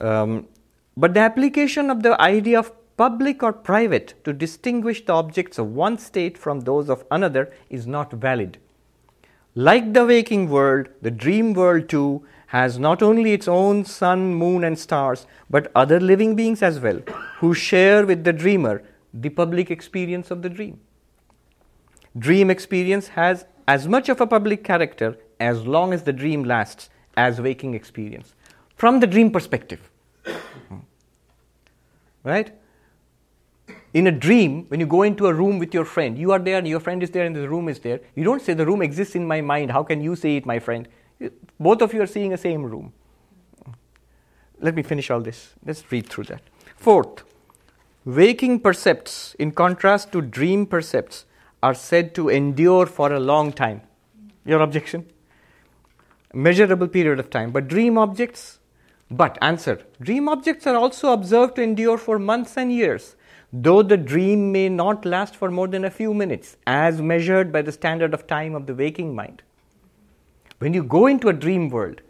[0.00, 0.46] Um,
[0.96, 5.74] but the application of the idea of public or private to distinguish the objects of
[5.74, 8.58] one state from those of another is not valid.
[9.56, 14.62] Like the waking world, the dream world too has not only its own sun, moon,
[14.64, 17.00] and stars, but other living beings as well,
[17.38, 20.80] who share with the dreamer the public experience of the dream.
[22.16, 26.90] Dream experience has as much of a public character as long as the dream lasts
[27.16, 28.34] as waking experience.
[28.76, 29.90] From the dream perspective.
[30.68, 30.78] Hmm.
[32.22, 32.52] right?
[33.92, 36.58] In a dream, when you go into a room with your friend, you are there
[36.58, 38.00] and your friend is there and the room is there.
[38.16, 39.70] You don't say the room exists in my mind.
[39.70, 40.88] How can you say it, my friend?
[41.60, 42.92] Both of you are seeing the same room.
[44.60, 45.54] Let me finish all this.
[45.64, 46.42] Let's read through that.
[46.76, 47.22] Fourth,
[48.04, 51.26] waking percepts, in contrast to dream percepts,
[51.62, 53.82] are said to endure for a long time.
[54.44, 55.06] Your objection?
[56.34, 57.52] Measurable period of time.
[57.52, 58.58] But dream objects,
[59.08, 63.14] but answer dream objects are also observed to endure for months and years,
[63.52, 67.62] though the dream may not last for more than a few minutes, as measured by
[67.62, 69.42] the standard of time of the waking mind.
[70.58, 72.00] When you go into a dream world,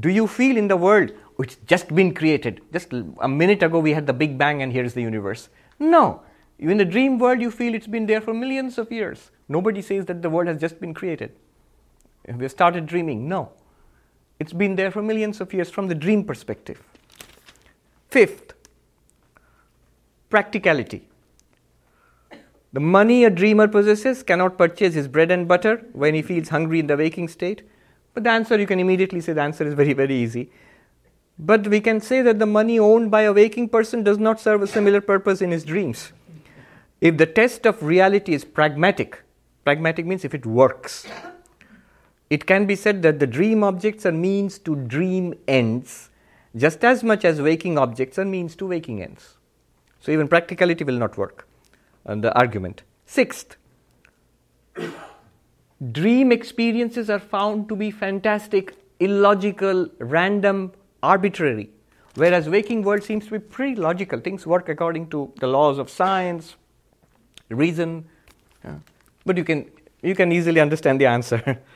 [0.00, 2.62] do you feel in the world which just been created?
[2.72, 5.50] Just a minute ago we had the Big Bang and here's the universe.
[5.78, 6.22] No.
[6.58, 9.30] In the dream world, you feel it's been there for millions of years.
[9.48, 11.32] Nobody says that the world has just been created.
[12.26, 13.28] We have started dreaming.
[13.28, 13.52] No.
[14.38, 16.82] It's been there for millions of years from the dream perspective.
[18.10, 18.54] Fifth,
[20.30, 21.06] practicality.
[22.72, 26.80] The money a dreamer possesses cannot purchase his bread and butter when he feels hungry
[26.80, 27.62] in the waking state.
[28.14, 30.50] But the answer, you can immediately say the answer is very, very easy.
[31.38, 34.62] But we can say that the money owned by a waking person does not serve
[34.62, 36.12] a similar purpose in his dreams.
[37.00, 39.22] If the test of reality is pragmatic,
[39.64, 41.06] pragmatic means if it works,
[42.30, 46.10] it can be said that the dream objects are means to dream ends
[46.56, 49.36] just as much as waking objects are means to waking ends.
[50.00, 51.48] So even practicality will not work
[52.06, 52.82] on the argument.
[53.06, 53.56] Sixth,
[55.92, 60.72] dream experiences are found to be fantastic, illogical, random,
[61.02, 61.70] arbitrary,
[62.14, 64.20] whereas waking world seems to be pretty logical.
[64.20, 66.56] Things work according to the laws of science,
[67.48, 68.04] reason.
[68.64, 68.76] Yeah.
[69.26, 69.70] But you can
[70.02, 71.60] you can easily understand the answer.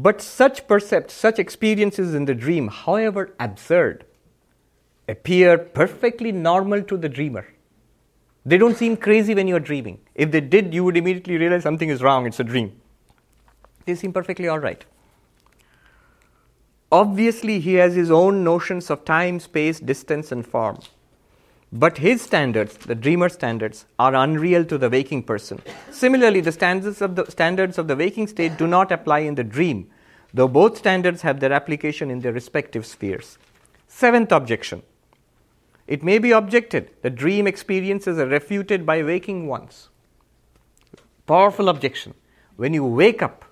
[0.00, 4.04] But such percepts, such experiences in the dream, however absurd,
[5.08, 7.48] appear perfectly normal to the dreamer.
[8.46, 9.98] They don't seem crazy when you're dreaming.
[10.14, 12.80] If they did, you would immediately realize something is wrong, it's a dream.
[13.86, 14.84] They seem perfectly all right.
[16.92, 20.78] Obviously, he has his own notions of time, space, distance, and form.
[21.72, 25.60] But his standards, the dreamer standards, are unreal to the waking person.
[25.90, 29.44] Similarly, the standards of the standards of the waking state do not apply in the
[29.44, 29.90] dream,
[30.32, 33.36] though both standards have their application in their respective spheres.
[33.86, 34.82] Seventh objection.
[35.86, 39.88] It may be objected that dream experiences are refuted by waking ones.
[41.26, 42.14] Powerful objection.
[42.56, 43.44] When you wake up,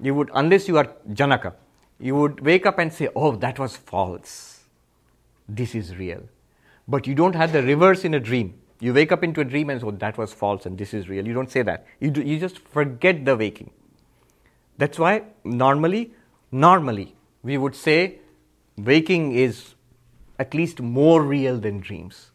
[0.00, 1.54] you would, unless you are Janaka,
[1.98, 4.64] you would wake up and say, Oh, that was false.
[5.48, 6.28] This is real
[6.88, 8.54] but you don't have the reverse in a dream.
[8.80, 11.08] You wake up into a dream and say, oh, that was false and this is
[11.08, 11.26] real.
[11.26, 11.86] You don't say that.
[12.00, 13.70] You, do, you just forget the waking.
[14.78, 16.12] That's why normally,
[16.52, 18.18] normally, we would say
[18.76, 19.74] waking is
[20.38, 22.30] at least more real than dreams.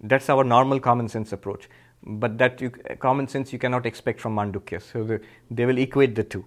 [0.00, 1.68] That's our normal common sense approach.
[2.02, 4.80] But that you, common sense you cannot expect from Mandukya.
[4.80, 5.20] So the,
[5.50, 6.44] they will equate the two.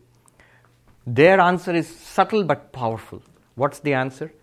[1.05, 3.21] Their answer is subtle but powerful.
[3.55, 4.33] What's the answer?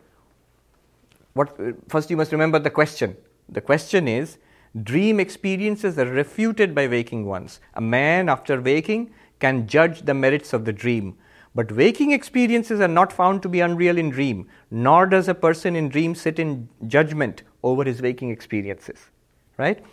[1.36, 1.54] What,
[1.88, 3.14] first you must remember the question.
[3.50, 4.38] The question is
[4.82, 7.60] dream experiences are refuted by waking ones.
[7.74, 11.16] A man, after waking, can judge the merits of the dream.
[11.54, 15.76] But waking experiences are not found to be unreal in dream, nor does a person
[15.76, 19.10] in dream sit in judgment over his waking experiences.
[19.58, 19.84] Right?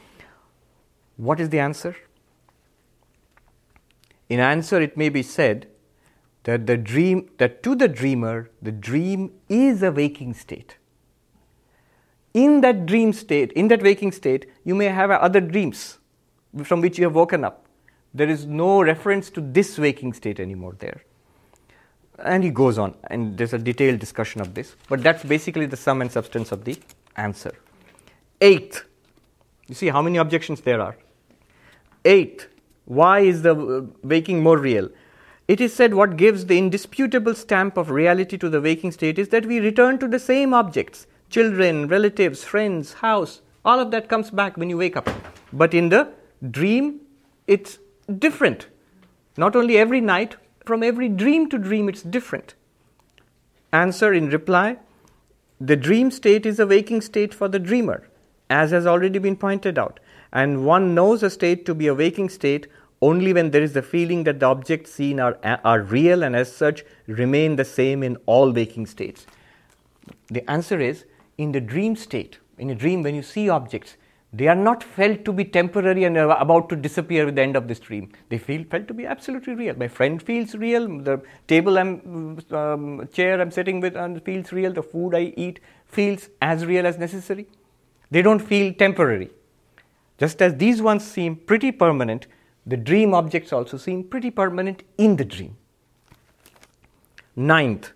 [1.18, 1.96] What is the answer?
[4.30, 5.68] In answer, it may be said
[6.44, 10.78] that the dream that to the dreamer, the dream is a waking state
[12.34, 16.00] in that dream state, in that waking state, you may have other dreams
[16.64, 17.66] from which you have woken up.
[18.14, 21.04] There is no reference to this waking state anymore there.
[22.20, 25.78] And he goes on, and there's a detailed discussion of this, but that's basically the
[25.78, 26.78] sum and substance of the
[27.18, 27.54] answer.
[28.40, 28.84] Eighth,
[29.68, 30.96] you see how many objections there are.
[32.06, 32.48] Eighth,
[32.86, 34.90] Why is the waking more real?
[35.48, 39.30] It is said what gives the indisputable stamp of reality to the waking state is
[39.30, 43.42] that we return to the same objects children, relatives, friends, house.
[43.66, 45.10] All of that comes back when you wake up.
[45.52, 46.10] But in the
[46.52, 47.02] dream,
[47.48, 47.80] it's
[48.20, 48.68] different.
[49.36, 52.54] Not only every night, from every dream to dream, it's different.
[53.72, 54.78] Answer in reply
[55.60, 58.08] the dream state is a waking state for the dreamer,
[58.50, 60.00] as has already been pointed out.
[60.34, 62.68] And one knows a state to be a waking state
[63.02, 66.54] only when there is the feeling that the objects seen are, are real and as
[66.54, 69.26] such remain the same in all waking states.
[70.30, 71.06] The answer is
[71.38, 73.98] in the dream state, in a dream, when you see objects,
[74.36, 77.68] they are not felt to be temporary and about to disappear with the end of
[77.68, 78.12] this dream.
[78.30, 79.76] They feel felt to be absolutely real.
[79.78, 80.88] My friend feels real.
[80.88, 83.94] The table I'm um, chair I'm sitting with
[84.26, 84.74] feels real.
[84.74, 87.48] The food I eat feels as real as necessary.
[88.10, 89.30] They don't feel temporary.
[90.18, 92.26] Just as these ones seem pretty permanent,
[92.66, 95.58] the dream objects also seem pretty permanent in the dream.
[97.36, 97.92] Ninth,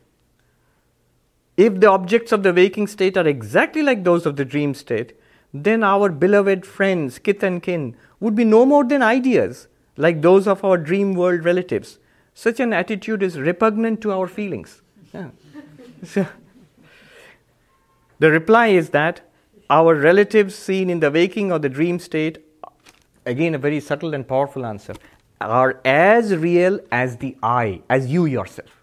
[1.58, 5.14] if the objects of the waking state are exactly like those of the dream state,
[5.52, 10.48] then our beloved friends, kith and kin, would be no more than ideas like those
[10.48, 11.98] of our dream world relatives.
[12.36, 14.82] Such an attitude is repugnant to our feelings.
[15.14, 15.30] Yeah.
[16.04, 16.28] So,
[18.20, 19.22] the reply is that
[19.68, 22.38] our relatives seen in the waking or the dream state,
[23.26, 24.94] again, a very subtle and powerful answer,
[25.42, 28.77] are as real as the I, as you yourself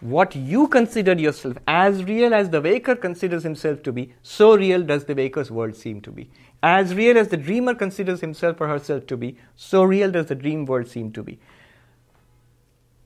[0.00, 4.82] what you consider yourself as real as the waker considers himself to be, so real
[4.82, 6.30] does the waker's world seem to be.
[6.62, 10.34] As real as the dreamer considers himself or herself to be, so real does the
[10.34, 11.38] dream world seem to be.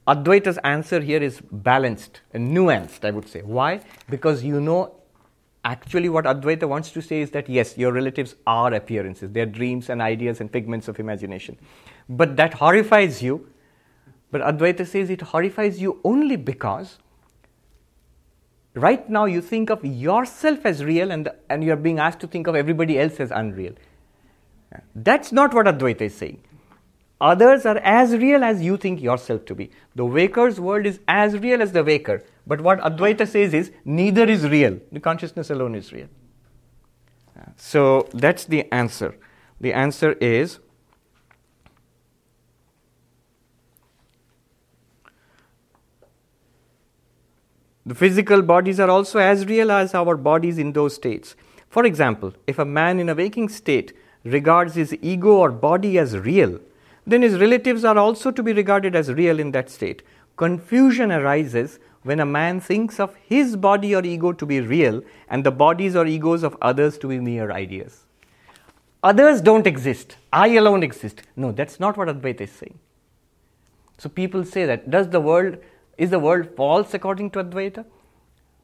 [0.07, 3.41] Advaita's answer here is balanced and nuanced, I would say.
[3.43, 3.81] Why?
[4.11, 4.95] Because you know,
[5.65, 9.47] actually, what Advaita wants to say is that yes, your relatives are appearances, they are
[9.47, 11.57] dreams and ideas and pigments of imagination.
[12.09, 13.49] But that horrifies you
[14.35, 16.99] but Advaita says it horrifies you only because
[18.75, 22.49] right now you think of yourself as real and, and you're being asked to think
[22.49, 23.75] of everybody else as unreal.
[24.93, 26.43] That's not what Advaita is saying.
[27.21, 29.71] Others are as real as you think yourself to be.
[29.95, 32.25] The waker's world is as real as the waker.
[32.45, 34.81] But what Advaita says is neither is real.
[34.91, 36.09] The consciousness alone is real.
[37.55, 39.15] So that's the answer.
[39.61, 40.59] The answer is
[47.87, 51.37] The physical bodies are also as real as our bodies in those states.
[51.69, 53.93] For example, if a man in a waking state
[54.25, 56.61] regards his ego or body as real,
[57.07, 60.03] then his relatives are also to be regarded as real in that state.
[60.37, 65.45] Confusion arises when a man thinks of his body or ego to be real and
[65.45, 68.07] the bodies or egos of others to be mere ideas.
[69.03, 70.17] Others don't exist.
[70.33, 71.23] I alone exist.
[71.37, 72.79] No, that's not what Advaita is saying.
[73.99, 74.91] So people say that.
[74.91, 75.59] Does the world
[75.97, 77.85] is the world false according to Advaita?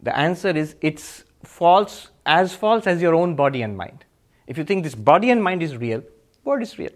[0.03, 4.05] The answer is it's false as false as your own body and mind.
[4.47, 6.03] If you think this body and mind is real,
[6.45, 6.91] world is real.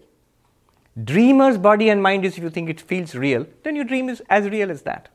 [1.03, 4.21] Dreamer's body and mind is if you think it feels real, then your dream is
[4.29, 5.09] as real as that.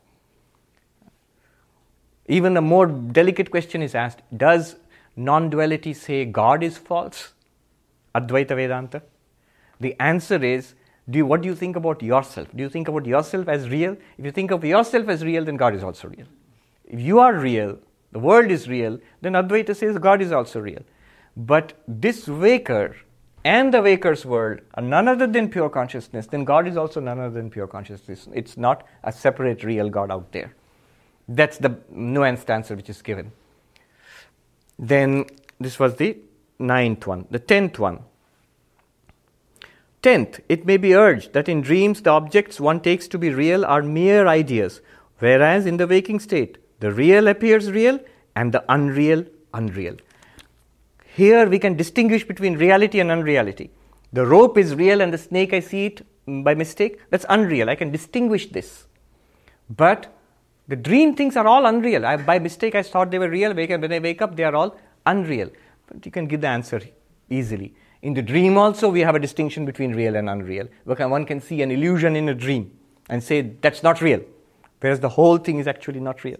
[2.27, 4.75] Even a more delicate question is asked Does
[5.15, 7.33] non duality say God is false?
[8.13, 9.01] Advaita Vedanta?
[9.79, 10.75] The answer is
[11.09, 12.47] do you, what do you think about yourself?
[12.55, 13.97] Do you think about yourself as real?
[14.17, 16.25] If you think of yourself as real, then God is also real.
[16.85, 17.79] If you are real,
[18.11, 20.83] the world is real, then Advaita says God is also real.
[21.35, 22.95] But this waker
[23.43, 27.19] and the waker's world are none other than pure consciousness, then God is also none
[27.19, 28.27] other than pure consciousness.
[28.33, 30.53] It's not a separate real God out there.
[31.27, 33.31] That's the nuanced answer which is given.
[34.77, 35.25] Then
[35.59, 36.17] this was the
[36.59, 37.25] ninth one.
[37.31, 38.03] The tenth one.
[40.01, 43.63] Tenth, it may be urged that in dreams the objects one takes to be real
[43.63, 44.81] are mere ideas,
[45.19, 47.99] whereas in the waking state the real appears real
[48.35, 49.23] and the unreal
[49.53, 49.95] unreal.
[51.15, 53.69] Here we can distinguish between reality and unreality.
[54.13, 57.69] The rope is real and the snake I see it mm, by mistake, that's unreal.
[57.69, 58.85] I can distinguish this.
[59.69, 60.13] But
[60.67, 62.05] the dream things are all unreal.
[62.05, 64.75] I, by mistake I thought they were real, when I wake up they are all
[65.05, 65.49] unreal.
[65.87, 66.81] But you can give the answer
[67.29, 67.75] easily.
[68.01, 70.67] In the dream, also, we have a distinction between real and unreal.
[70.85, 72.71] One can see an illusion in a dream
[73.09, 74.21] and say that's not real,
[74.79, 76.39] whereas the whole thing is actually not real.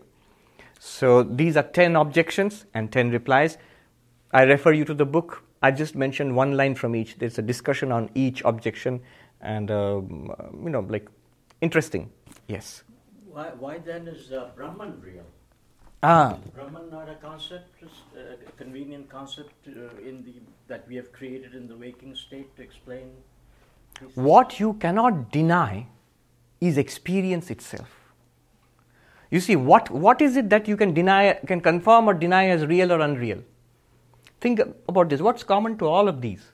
[0.80, 3.60] So, these are 10 objections and 10 replies.
[4.34, 5.44] I refer you to the book.
[5.62, 7.20] I just mentioned one line from each.
[7.20, 9.02] There's a discussion on each objection,
[9.42, 10.32] and um,
[10.64, 11.08] you know, like
[11.60, 12.10] interesting.
[12.48, 12.84] Yes.
[13.30, 15.26] Why, why then is uh, Brahman real?
[16.04, 16.38] Ah.
[16.56, 20.34] Brahman not a concept, just a convenient concept uh, in the
[20.68, 23.12] that we have created in the waking state to explain
[24.16, 25.88] What you cannot deny
[26.60, 27.90] is experience itself.
[29.30, 32.66] You see, what, what is it that you can deny, can confirm or deny as
[32.66, 33.44] real or unreal?
[34.40, 35.22] Think about this.
[35.22, 36.52] What's common to all of these?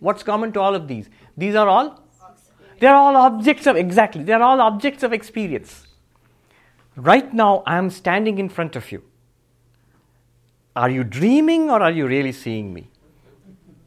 [0.00, 1.08] What's common to all of these?
[1.36, 2.02] These are all?
[2.80, 5.87] They are all objects of, exactly, they are all objects of experience.
[6.98, 9.04] Right now, I am standing in front of you.
[10.74, 12.90] Are you dreaming or are you really seeing me?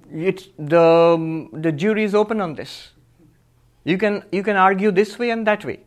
[0.09, 2.91] It's, the, the jury is open on this.
[3.83, 5.81] You can, you can argue this way and that way.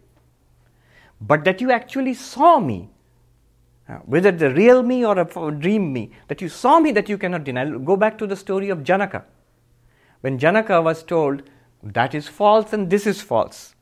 [1.18, 2.90] But that you actually saw me,
[3.88, 7.16] uh, whether the real me or a dream me, that you saw me that you
[7.16, 7.70] cannot deny.
[7.70, 9.24] Go back to the story of Janaka.
[10.20, 11.42] When Janaka was told
[11.82, 13.74] that is false and this is false,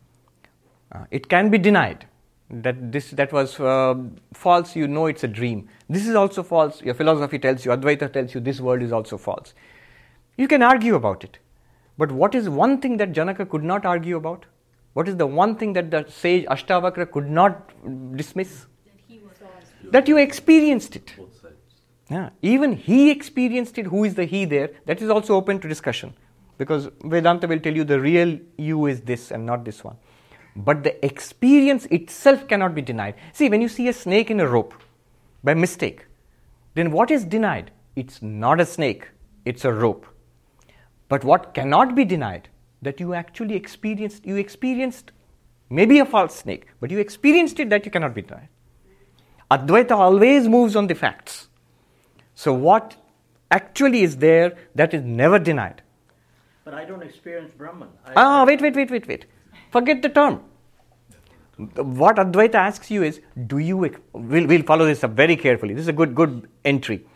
[0.93, 2.07] uh, it can be denied
[2.53, 3.95] that this that was uh,
[4.33, 4.77] false.
[4.77, 5.69] You know it's a dream.
[5.89, 6.83] This is also false.
[6.83, 9.55] Your philosophy tells you, Advaita tells you, this world is also false.
[10.37, 11.39] You can argue about it.
[11.99, 14.47] But what is one thing that Janaka could not argue about?
[14.95, 17.71] What is the one thing that the sage Ashtavakra could not
[18.17, 18.67] dismiss?
[19.91, 21.15] That you experienced it.
[22.11, 22.31] Yeah.
[22.43, 23.87] Even he experienced it.
[23.87, 24.71] Who is the he there?
[24.87, 26.15] That is also open to discussion.
[26.59, 29.97] Because Vedanta will tell you the real you is this and not this one.
[30.55, 33.15] But the experience itself cannot be denied.
[33.33, 34.75] See, when you see a snake in a rope
[35.43, 36.07] by mistake,
[36.75, 37.71] then what is denied?
[37.97, 39.09] It's not a snake,
[39.45, 40.07] it's a rope.
[41.09, 42.49] But what cannot be denied?
[42.81, 45.13] That you actually experienced, you experienced
[45.71, 48.49] maybe a false snake, but you experienced it that you cannot be denied.
[49.51, 51.49] Advaita always moves on the facts.
[52.35, 52.97] So, what
[53.53, 55.83] actually is there that is never denied.
[56.65, 57.89] But I don't experience Brahman.
[58.07, 59.27] I, Ah, wait, wait, wait, wait, wait.
[59.73, 60.43] Forget the term.
[61.57, 65.75] What Advaita asks you is, do you, we'll, we'll follow this up very carefully.
[65.75, 67.07] This is a good, good entry.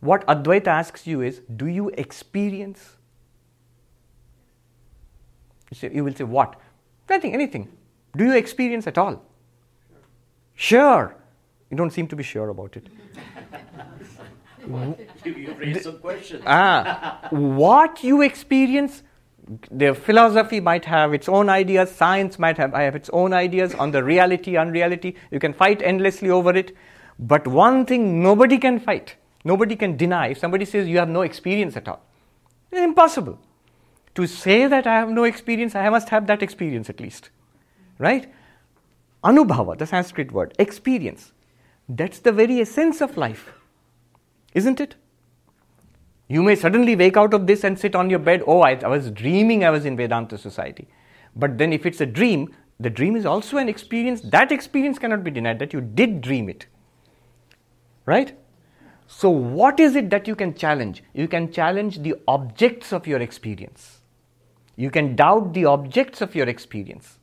[0.00, 2.96] What Advaita asks you is, do you experience?
[5.70, 6.60] You, say, you will say, what?
[7.08, 7.68] Nothing, anything.
[8.16, 9.24] Do you experience at all?
[10.54, 11.16] Sure.
[11.70, 12.88] You don't seem to be sure about it.
[14.66, 16.42] you, you raised some questions.
[16.46, 19.02] Ah, what you experience,
[19.70, 23.90] the philosophy might have its own ideas, science might have, have its own ideas on
[23.90, 25.16] the reality, unreality.
[25.30, 26.74] You can fight endlessly over it.
[27.18, 30.28] But one thing nobody can fight, nobody can deny.
[30.28, 32.00] If somebody says you have no experience at all,
[32.72, 33.38] it's impossible.
[34.14, 37.30] To say that I have no experience, I must have that experience at least.
[37.98, 38.32] Right?
[39.22, 41.32] Anubhava, the Sanskrit word, experience.
[41.88, 43.52] That's the very essence of life.
[44.54, 44.94] Isn't it?
[46.28, 48.88] You may suddenly wake out of this and sit on your bed, oh, I, I,
[48.88, 50.88] was dreaming I was in Vedanta society.
[51.36, 54.20] But then, if it's a dream, the dream is also an experience.
[54.22, 56.66] That experience cannot be denied, that you did dream it.
[58.06, 58.36] Right?
[59.06, 61.02] So, what is it that you can challenge?
[61.12, 64.00] You can challenge the objects of your experience.
[64.76, 67.18] You can doubt the objects of your experience.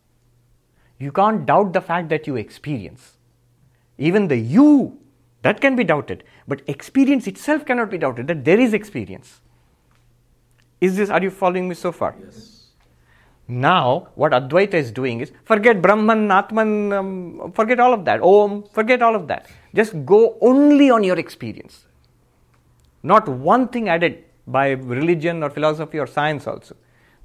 [0.99, 3.17] You can't doubt the fact that you experience.
[3.97, 4.99] Even the you
[5.43, 9.41] that can be doubted, but experience itself cannot be doubted, that there is experience.
[10.79, 12.15] Is this, are you following me so far?
[12.23, 12.67] Yes.
[13.47, 18.63] Now, what Advaita is doing is forget Brahman, Atman, um, forget all of that, Om,
[18.71, 19.47] forget all of that.
[19.75, 21.85] Just go only on your experience.
[23.03, 26.75] Not one thing added by religion or philosophy or science also.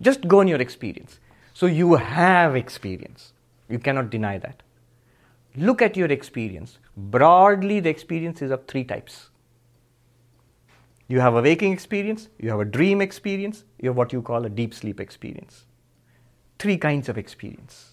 [0.01, 1.21] Just go on your experience.
[1.55, 3.33] So you have experience.
[3.69, 4.63] You cannot deny that.
[5.57, 6.79] Look at your experience.
[6.97, 9.31] Broadly, the experience is of three types.
[11.09, 14.45] You have a waking experience, you have a dream experience, you have what you call
[14.45, 15.65] a deep sleep experience.
[16.59, 17.93] Three kinds of experience.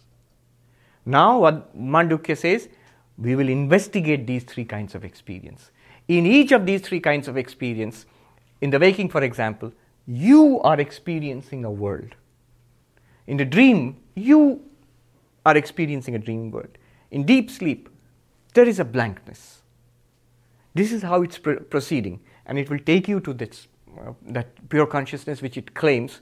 [1.05, 2.69] Now, what Mandukya says,
[3.17, 5.69] we will investigate these three kinds of experience.
[6.07, 8.05] In each of these three kinds of experience,
[8.61, 9.71] in the waking, for example,
[10.07, 12.15] you are experiencing a world.
[13.27, 14.61] In the dream, you
[15.45, 16.77] are experiencing a dream world.
[17.13, 17.89] In deep sleep,
[18.55, 19.61] there is a blankness.
[20.73, 23.67] This is how it's pr- proceeding, and it will take you to this,
[23.99, 26.21] uh, that pure consciousness which it claims.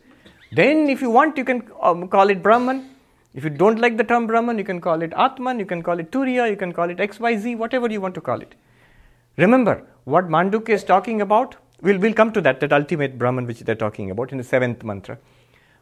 [0.51, 2.89] Then, if you want, you can um, call it Brahman.
[3.33, 5.97] If you don't like the term Brahman, you can call it Atman, you can call
[5.97, 8.53] it Turiya, you can call it XYZ, whatever you want to call it.
[9.37, 13.61] Remember, what Mandukya is talking about, we'll, we'll come to that, that ultimate Brahman which
[13.61, 15.17] they're talking about in the seventh mantra.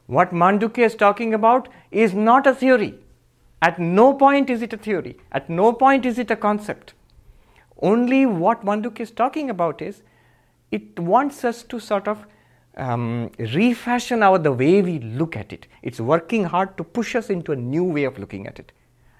[0.06, 2.99] What Mandukya is talking about is not a theory.
[3.61, 5.18] At no point is it a theory.
[5.31, 6.94] At no point is it a concept.
[7.81, 10.02] Only what Mandukya is talking about is
[10.72, 12.26] it wants us to sort of
[12.77, 15.68] um, refashion our the way we look at it.
[15.81, 18.72] It's working hard to push us into a new way of looking at it.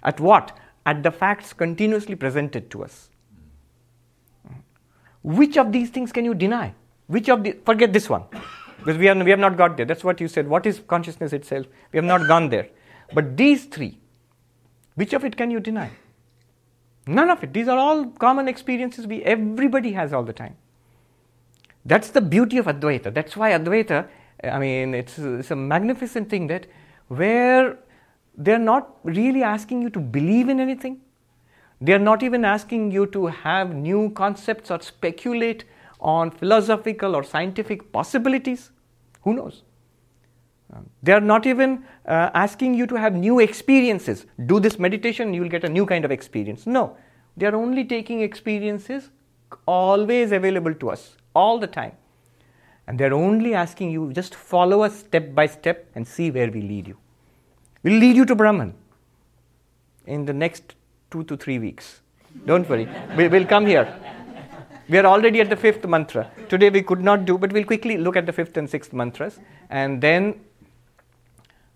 [0.04, 0.58] At what?
[0.86, 3.10] At the facts continuously presented to us.
[5.22, 6.74] Which of these things can you deny?
[7.08, 8.24] Which of the forget this one.
[8.78, 9.86] Because we, are, we have not got there.
[9.86, 10.48] That's what you said.
[10.48, 11.66] What is consciousness itself?
[11.92, 12.70] We have not gone there.
[13.14, 13.99] But these three,
[15.00, 15.90] which of it can you deny?
[17.08, 17.54] None of it.
[17.54, 20.58] These are all common experiences we everybody has all the time.
[21.86, 23.14] That's the beauty of Advaita.
[23.14, 24.08] That's why Advaita,
[24.44, 26.68] I mean, it's, it's a magnificent thing that
[27.08, 27.78] where
[28.38, 31.00] they're not really asking you to believe in anything.
[31.80, 35.64] They're not even asking you to have new concepts or speculate
[36.02, 38.72] on philosophical or scientific possibilities.
[39.22, 39.64] Who knows?
[40.72, 44.26] Um, they are not even uh, asking you to have new experiences.
[44.46, 46.68] Do this meditation, you will get a new kind of experience.
[46.68, 46.96] No,
[47.38, 49.10] they are only taking experiences
[49.66, 51.94] always available to us, all the time.
[52.88, 56.62] And they're only asking you just follow us step by step and see where we
[56.62, 56.98] lead you.
[57.84, 58.74] We'll lead you to Brahman
[60.06, 60.76] in the next
[61.10, 62.02] two to three weeks.
[62.46, 63.92] Don't worry, we'll come here.
[64.88, 66.32] We are already at the fifth mantra.
[66.48, 69.40] Today we could not do, but we'll quickly look at the fifth and sixth mantras,
[69.70, 70.42] and then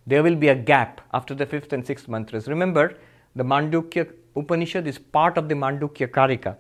[0.06, 2.48] there will be a gap after the fifth and sixth mantras.
[2.48, 2.98] Remember,
[3.36, 6.58] the Mandukya Upanishad is part of the Mandukya Karika,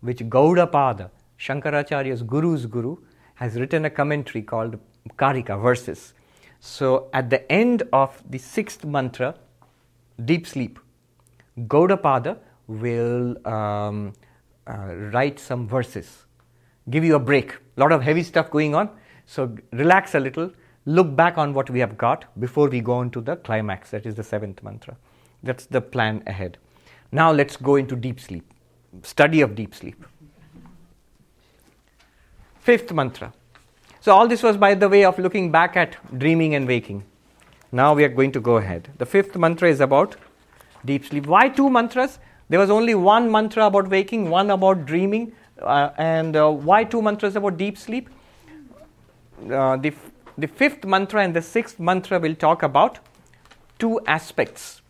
[0.00, 2.96] which Gaudapada, Shankaracharya's guru's guru,
[3.34, 4.78] has written a commentary called
[5.18, 6.14] Karika, verses.
[6.60, 9.34] So at the end of the sixth mantra,
[10.24, 10.78] deep sleep,
[11.58, 14.12] Gaudapada will um,
[14.66, 16.24] uh, write some verses,
[16.88, 17.52] give you a break.
[17.76, 18.90] A lot of heavy stuff going on,
[19.26, 20.50] so relax a little,
[20.86, 24.14] look back on what we have got before we go into the climax, that is
[24.14, 24.96] the seventh mantra.
[25.42, 26.58] That's the plan ahead.
[27.12, 28.44] Now let's go into deep sleep,
[29.02, 30.04] study of deep sleep.
[32.60, 33.32] Fifth mantra.
[34.00, 37.04] So, all this was by the way of looking back at dreaming and waking.
[37.72, 38.88] Now we are going to go ahead.
[38.98, 40.16] The fifth mantra is about
[40.84, 41.26] deep sleep.
[41.26, 42.18] Why two mantras?
[42.48, 47.02] There was only one mantra about waking, one about dreaming, uh, and uh, why two
[47.02, 48.08] mantras about deep sleep?
[49.50, 52.98] Uh, the, f- the fifth mantra and the sixth mantra will talk about
[53.78, 54.82] two aspects.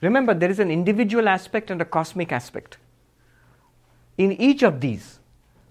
[0.00, 2.78] Remember, there is an individual aspect and a cosmic aspect.
[4.18, 5.18] In each of these,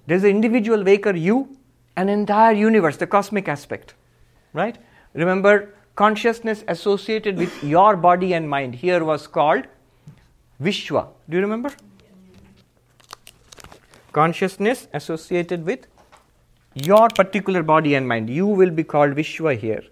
[0.07, 1.57] there is an individual waker, you,
[1.95, 3.93] an entire universe, the cosmic aspect.
[4.53, 4.77] Right?
[5.13, 9.65] Remember, consciousness associated with your body and mind here was called
[10.61, 11.07] Vishwa.
[11.29, 11.71] Do you remember?
[14.11, 15.87] Consciousness associated with
[16.73, 18.29] your particular body and mind.
[18.29, 19.83] You will be called Vishwa here.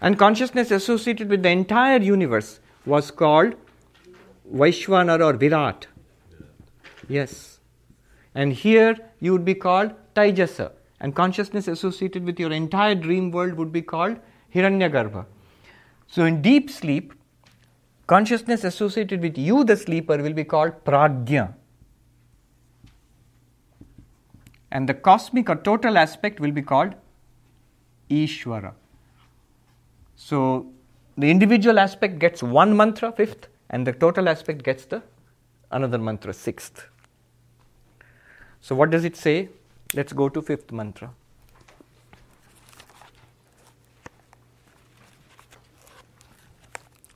[0.00, 3.54] And consciousness associated with the entire universe was called
[4.52, 5.86] Vaishwanara or Virat.
[7.08, 7.60] Yes.
[8.34, 10.72] And here you would be called Taijasa.
[11.00, 14.18] And consciousness associated with your entire dream world would be called
[14.54, 15.26] Hiranyagarbha.
[16.06, 17.14] So in deep sleep,
[18.06, 21.54] consciousness associated with you, the sleeper, will be called Pragya.
[24.72, 26.94] And the cosmic or total aspect will be called
[28.08, 28.72] Ishvara.
[30.16, 30.72] So
[31.18, 35.02] the individual aspect gets one mantra, fifth, and the total aspect gets the
[35.70, 36.86] another mantra, sixth.
[38.62, 39.50] So what does it say?
[39.94, 41.10] Let's go to fifth mantra.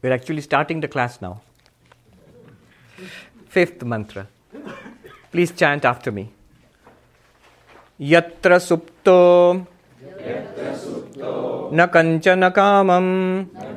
[0.03, 1.41] We're actually starting the class now.
[3.49, 4.28] Fifth mantra.
[5.33, 6.36] Please chant after me.
[8.02, 9.55] Yatra supto
[11.73, 13.06] न कञ्चन कामं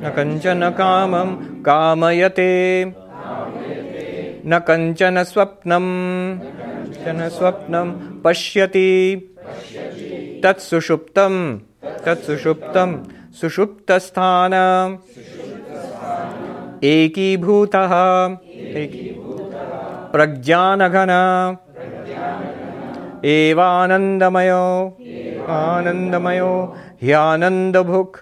[0.02, 2.84] न कञ्चन कामं कामयते।
[4.46, 5.84] न कञ्चन स्वप्नं
[6.38, 9.16] कञ्चन स्वप्नं पश्यति
[10.44, 11.58] तत्सुषुप्तं
[12.04, 13.04] तत्सुषुप्तं
[13.40, 14.54] सुषुप्तस्थान।
[16.84, 17.90] एकीभूतः।
[20.12, 21.10] प्रज्ञानघन
[23.33, 24.63] एवानन्दमयो
[25.57, 26.51] आनन्दमयो
[27.03, 28.17] ह्यानन्दभुक्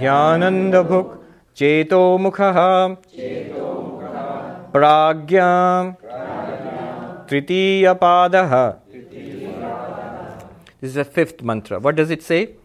[0.00, 1.12] ह्यानन्दभुक्
[1.58, 2.58] चेतोमुखः
[4.74, 5.50] प्राज्ञा
[7.30, 8.54] तृतीयपादः
[10.80, 11.78] This is the fifth mantra.
[11.80, 12.56] What does it say?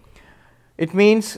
[0.77, 1.37] It means,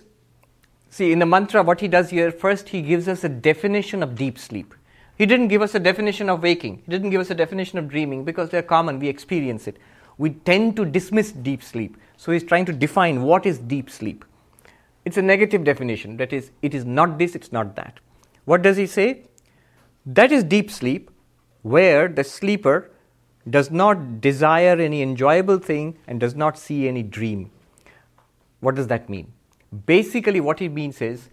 [0.90, 4.16] see, in the mantra, what he does here, first he gives us a definition of
[4.16, 4.74] deep sleep.
[5.16, 7.88] He didn't give us a definition of waking, he didn't give us a definition of
[7.88, 9.78] dreaming because they're common, we experience it.
[10.19, 11.97] We tend to dismiss deep sleep.
[12.17, 14.25] So he's trying to define what is deep sleep.
[15.05, 16.17] It's a negative definition.
[16.17, 18.01] That is, it is not this, it's not that.
[18.45, 19.25] What does he say?
[20.05, 21.11] That is deep sleep,
[21.63, 22.91] where the sleeper
[23.49, 27.51] does not desire any enjoyable thing and does not see any dream.
[28.61, 29.33] What does that mean?
[29.85, 31.29] Basically, what it means is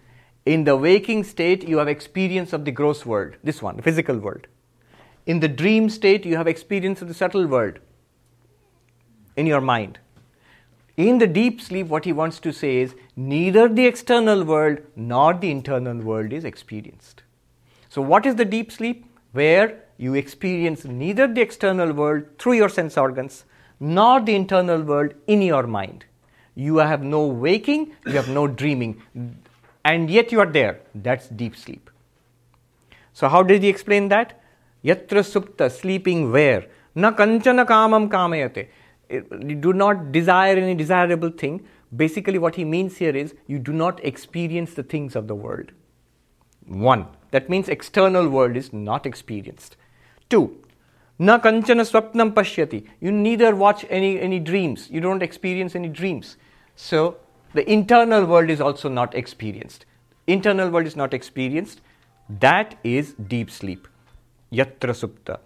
[0.45, 4.17] in the waking state, you have experience of the gross world, this one, the physical
[4.17, 4.47] world.
[5.25, 7.79] In the dream state, you have experience of the subtle world
[9.35, 9.99] in your mind
[10.95, 15.33] In the deep sleep, what he wants to say is neither the external world nor
[15.33, 17.23] the internal world is experienced.
[17.89, 19.05] So, what is the deep sleep?
[19.31, 23.45] Where you experience neither the external world through your sense organs
[23.79, 26.05] nor the internal world in your mind.
[26.53, 29.01] You have no waking, you have no dreaming,
[29.83, 30.79] and yet you are there.
[30.93, 31.89] That's deep sleep.
[33.13, 34.39] So, how did he explain that?
[34.85, 36.65] Yatra supta, sleeping where?
[36.93, 38.67] Na kanchana kamam kamayate.
[39.13, 41.65] You do not desire any desirable thing.
[41.95, 45.71] Basically, what he means here is you do not experience the things of the world.
[46.65, 49.75] One, that means external world is not experienced.
[50.29, 50.57] Two,
[51.19, 52.85] na kanchana swapnam pashyati.
[52.99, 56.37] You neither watch any, any dreams, you don't experience any dreams.
[56.75, 57.17] So,
[57.53, 59.85] the internal world is also not experienced.
[60.25, 61.81] Internal world is not experienced.
[62.29, 63.87] That is deep sleep.
[64.51, 65.39] Yatra supta.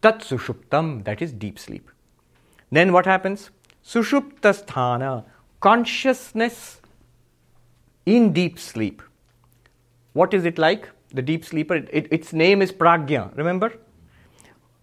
[0.00, 1.90] Tat sushuptam, that is deep sleep.
[2.70, 3.50] Then what happens?
[3.84, 5.24] Sushupta sthana,
[5.60, 6.80] consciousness
[8.06, 9.02] in deep sleep.
[10.12, 10.88] What is it like?
[11.12, 13.72] The deep sleeper, it, its name is pragya, remember?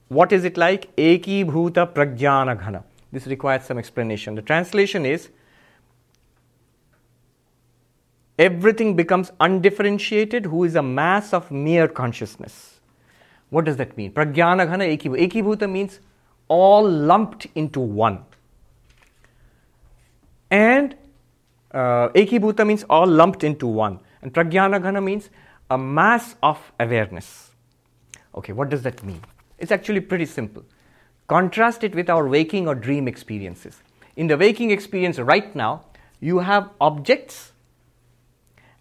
[0.09, 0.93] What is it like?
[0.95, 2.84] Eki bhuta pragyana ghana.
[3.11, 4.35] This requires some explanation.
[4.35, 5.30] The translation is
[8.38, 12.80] everything becomes undifferentiated, who is a mass of mere consciousness.
[13.49, 14.11] What does that mean?
[14.11, 15.30] Pragyana ghana ekibhuta.
[15.30, 15.99] Ekibhuta means
[16.48, 18.24] all lumped into one.
[20.49, 20.95] And
[21.72, 23.99] uh, ekibhuta means all lumped into one.
[24.22, 25.30] And Pragyanagana means
[25.69, 27.52] a mass of awareness.
[28.36, 29.22] Okay, what does that mean?
[29.57, 30.64] It's actually pretty simple.
[31.28, 33.82] Contrast it with our waking or dream experiences.
[34.15, 35.84] In the waking experience right now,
[36.19, 37.52] you have objects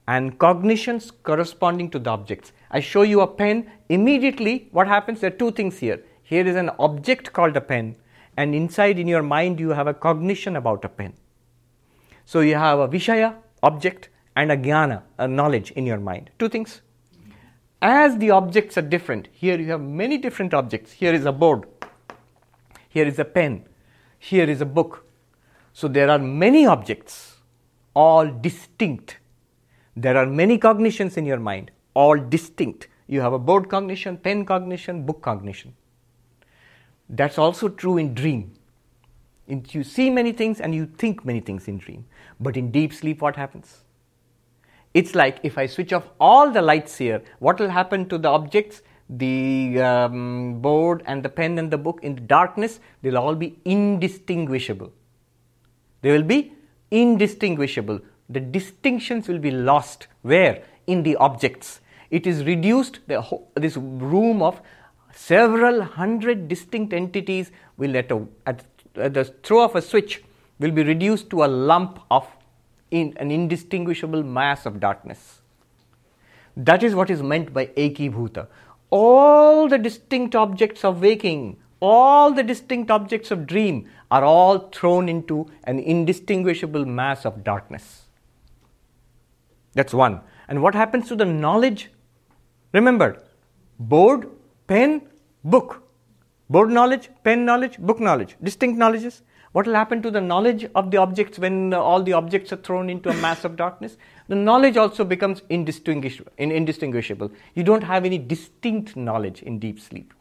[0.07, 2.53] and cognitions corresponding to the objects.
[2.71, 5.21] I show you a pen, immediately what happens?
[5.21, 6.03] There are two things here.
[6.31, 7.97] Here is an object called a pen,
[8.37, 11.15] and inside in your mind you have a cognition about a pen.
[12.25, 16.31] So you have a Vishaya, object, and a Jnana, a knowledge in your mind.
[16.39, 16.81] Two things.
[17.81, 20.93] As the objects are different, here you have many different objects.
[20.93, 21.67] Here is a board,
[22.89, 23.65] here is a pen,
[24.19, 25.07] here is a book.
[25.73, 27.37] So there are many objects,
[27.95, 29.19] all distinct
[29.99, 32.89] there are many cognitions in your mind, all distinct.
[33.07, 35.75] You have a board cognition, pen cognition, book cognition.
[37.09, 38.53] That's also true in dream.
[39.47, 42.05] You see many things and you think many things in dream.
[42.41, 43.83] But in deep sleep, what happens?
[44.93, 48.29] It's like if I switch off all the lights here, what will happen to the
[48.29, 52.81] objects, the um, board and the pen and the book in the darkness?
[53.03, 54.93] They'll all be indistinguishable.
[56.03, 56.55] They will be
[56.91, 60.09] indistinguishable the distinctions will be lost.
[60.23, 60.63] Where?
[60.87, 61.81] In the objects.
[62.11, 63.25] It is reduced, the,
[63.55, 64.61] this room of
[65.17, 68.65] several hundred distinct entities will at, a, at,
[68.97, 70.23] at the throw of a switch
[70.59, 72.27] will be reduced to a lump of
[72.91, 75.41] in, an indistinguishable mass of darkness.
[76.57, 78.47] That is what is meant by Eki Bhuta.
[78.91, 85.09] All the distinct objects of waking, all the distinct objects of dream are all thrown
[85.09, 88.07] into an indistinguishable mass of darkness.
[89.75, 90.21] That's one.
[90.49, 91.91] And what happens to the knowledge?
[92.73, 93.23] Remember,
[93.79, 94.31] board,
[94.67, 95.03] pen,
[95.45, 95.83] book.
[96.49, 99.23] Board knowledge, pen knowledge, book knowledge, distinct knowledges.
[99.53, 102.57] What will happen to the knowledge of the objects when uh, all the objects are
[102.57, 103.97] thrown into a mass of darkness?
[104.29, 107.31] The knowledge also becomes indistinguishable.
[107.55, 110.13] You don't have any distinct knowledge in deep sleep.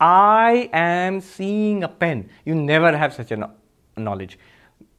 [0.00, 2.30] I am seeing a pen.
[2.44, 3.50] You never have such a no-
[3.96, 4.38] knowledge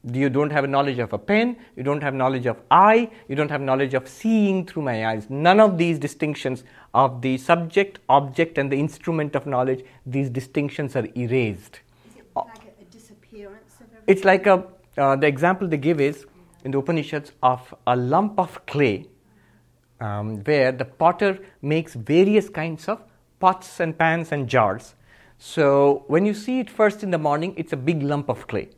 [0.04, 3.50] you don't have knowledge of a pen, you don't have knowledge of eye, you don't
[3.50, 5.28] have knowledge of seeing through my eyes.
[5.28, 6.64] None of these distinctions
[6.94, 11.80] of the subject, object, and the instrument of knowledge, these distinctions are erased.
[12.06, 14.04] Is it like a, a disappearance of everything?
[14.06, 14.64] It's like a,
[14.96, 16.26] uh, the example they give is
[16.64, 19.06] in the Upanishads of a lump of clay
[20.00, 23.02] um, where the potter makes various kinds of
[23.38, 24.94] pots and pans and jars.
[25.36, 28.70] So when you see it first in the morning, it's a big lump of clay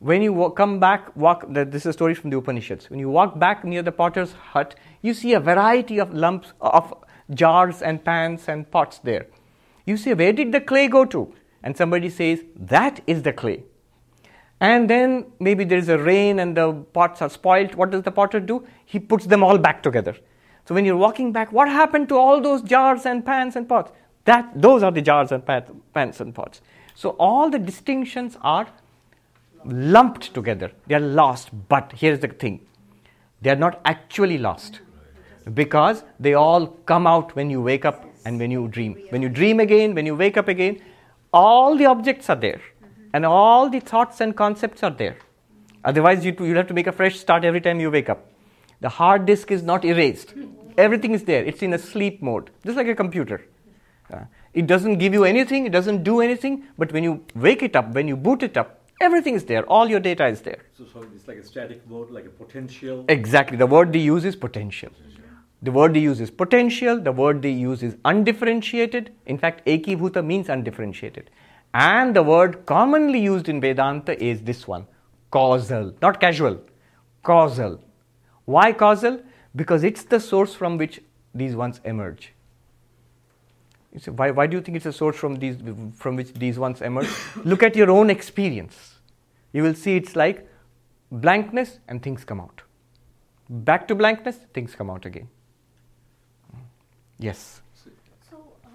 [0.00, 2.88] when you walk, come back, walk, this is a story from the Upanishads.
[2.88, 6.94] When you walk back near the potter's hut, you see a variety of lumps of
[7.30, 9.26] jars and pans and pots there.
[9.86, 11.34] You say, Where did the clay go to?
[11.62, 13.64] And somebody says, That is the clay.
[14.60, 17.74] And then maybe there is a rain and the pots are spoiled.
[17.74, 18.66] What does the potter do?
[18.84, 20.16] He puts them all back together.
[20.66, 23.90] So when you're walking back, what happened to all those jars and pans and pots?
[24.26, 26.60] That those are the jars and pans and pots.
[26.94, 28.68] So all the distinctions are
[29.64, 30.70] lumped together.
[30.86, 31.50] They are lost.
[31.68, 32.60] But here's the thing
[33.42, 34.80] they are not actually lost
[35.54, 38.96] because they all come out when you wake up and when you dream.
[39.10, 40.80] When you dream again, when you wake up again,
[41.32, 42.60] all the objects are there
[43.12, 45.16] and all the thoughts and concepts are there.
[45.84, 48.30] Otherwise, you you'll have to make a fresh start every time you wake up.
[48.80, 50.34] The hard disk is not erased.
[50.76, 51.44] Everything is there.
[51.44, 53.44] It's in a sleep mode, just like a computer.
[54.12, 54.20] Uh,
[54.54, 57.92] it doesn't give you anything, it doesn't do anything, but when you wake it up,
[57.94, 59.64] when you boot it up, everything is there.
[59.66, 60.64] All your data is there.
[60.76, 63.04] So, so it's like a static mode, like a potential.
[63.08, 63.56] Exactly.
[63.56, 64.90] The word they use is potential.
[65.62, 67.00] The word they use is potential.
[67.00, 69.12] The word they use is undifferentiated.
[69.26, 71.30] In fact, ekibhuta means undifferentiated.
[71.74, 74.86] And the word commonly used in Vedanta is this one
[75.30, 76.60] causal, not casual,
[77.22, 77.80] causal.
[78.44, 79.20] Why causal?
[79.54, 81.00] Because it's the source from which
[81.34, 82.32] these ones emerge.
[83.92, 85.56] You say, why, why do you think it's a source from, these,
[85.94, 87.08] from which these ones emerge?
[87.44, 88.96] Look at your own experience.
[89.52, 90.48] You will see it's like
[91.10, 92.62] blankness and things come out.
[93.48, 95.28] Back to blankness, things come out again.
[97.18, 97.62] Yes.
[98.30, 98.36] So,
[98.66, 98.72] um,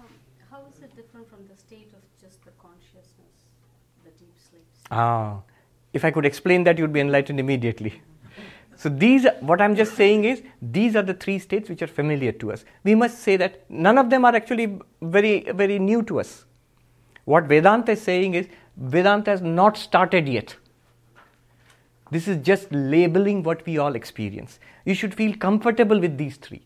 [0.50, 3.34] how is it different from the state of just the consciousness,
[4.04, 4.66] the deep sleep?
[4.74, 4.88] state?
[4.90, 5.40] Ah,
[5.92, 8.02] if I could explain that, you'd be enlightened immediately.
[8.84, 12.32] So these, what I'm just saying is, these are the three states which are familiar
[12.32, 12.66] to us.
[12.82, 16.44] We must say that none of them are actually very, very new to us.
[17.24, 18.46] What Vedanta is saying is,
[18.76, 20.54] Vedanta has not started yet.
[22.10, 24.58] This is just labeling what we all experience.
[24.84, 26.60] You should feel comfortable with these three,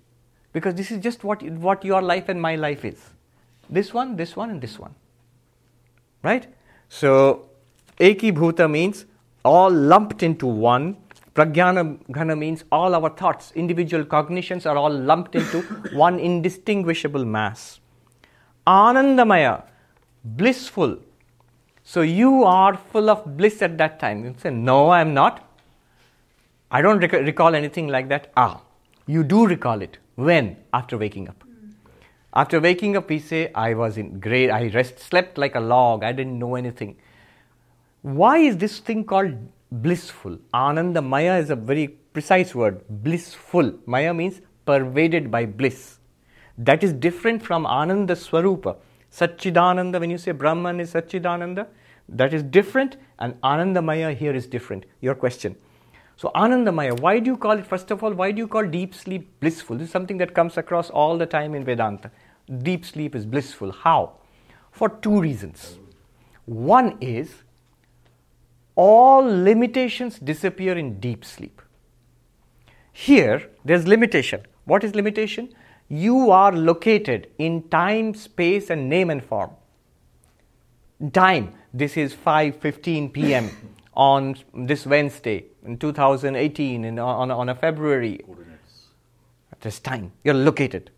[0.52, 3.00] because this is just what, what your life and my life is.
[3.70, 4.96] This one, this one, and this one.
[6.24, 6.48] Right?
[6.88, 7.48] So,
[8.00, 9.04] Eki Bhuta means
[9.44, 10.96] all lumped into one.
[11.38, 15.60] Pragyana Ghana means all our thoughts, individual cognitions are all lumped into
[15.92, 17.78] one indistinguishable mass.
[18.66, 19.62] Anandamaya,
[20.24, 20.98] blissful.
[21.84, 24.24] So you are full of bliss at that time.
[24.24, 25.48] You say, No, I am not.
[26.72, 28.32] I don't rec- recall anything like that.
[28.36, 28.60] Ah,
[29.06, 29.98] you do recall it.
[30.16, 30.56] When?
[30.72, 31.44] After waking up.
[32.34, 36.02] After waking up, we say, I was in great, I rest, slept like a log,
[36.02, 36.96] I didn't know anything.
[38.02, 39.34] Why is this thing called
[39.70, 40.38] blissful?
[40.54, 42.82] Ananda Maya is a very precise word.
[42.88, 43.74] Blissful.
[43.86, 45.98] Maya means pervaded by bliss.
[46.56, 48.76] That is different from Ananda Swarupa.
[49.10, 51.66] Satchidananda, when you say Brahman is Satchidananda,
[52.08, 54.86] that is different, and Anandamaya here is different.
[55.00, 55.56] Your question.
[56.16, 58.94] So, Anandamaya, why do you call it, first of all, why do you call deep
[58.94, 59.76] sleep blissful?
[59.76, 62.10] This is something that comes across all the time in Vedanta.
[62.62, 63.70] Deep sleep is blissful.
[63.70, 64.14] How?
[64.72, 65.78] For two reasons.
[66.46, 67.42] One is
[68.78, 71.60] all limitations disappear in deep sleep.
[72.92, 74.42] Here, there's limitation.
[74.66, 75.52] What is limitation?
[75.88, 79.50] You are located in time, space, and name and form.
[81.12, 83.50] Time, this is 5:15 p.m.
[83.94, 88.18] on this Wednesday in 2018 in, on, on a February.
[88.18, 88.86] Coordinates.
[89.60, 90.90] This time, you're located.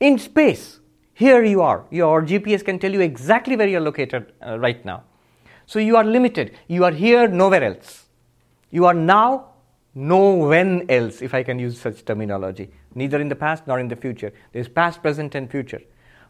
[0.00, 0.80] In space,
[1.14, 1.84] here you are.
[1.90, 5.04] Your GPS can tell you exactly where you're located uh, right now.
[5.70, 6.58] So you are limited.
[6.66, 8.06] You are here, nowhere else.
[8.72, 9.50] You are now,
[9.94, 12.72] no when else, if I can use such terminology.
[12.96, 14.32] Neither in the past nor in the future.
[14.50, 15.80] There's past, present, and future.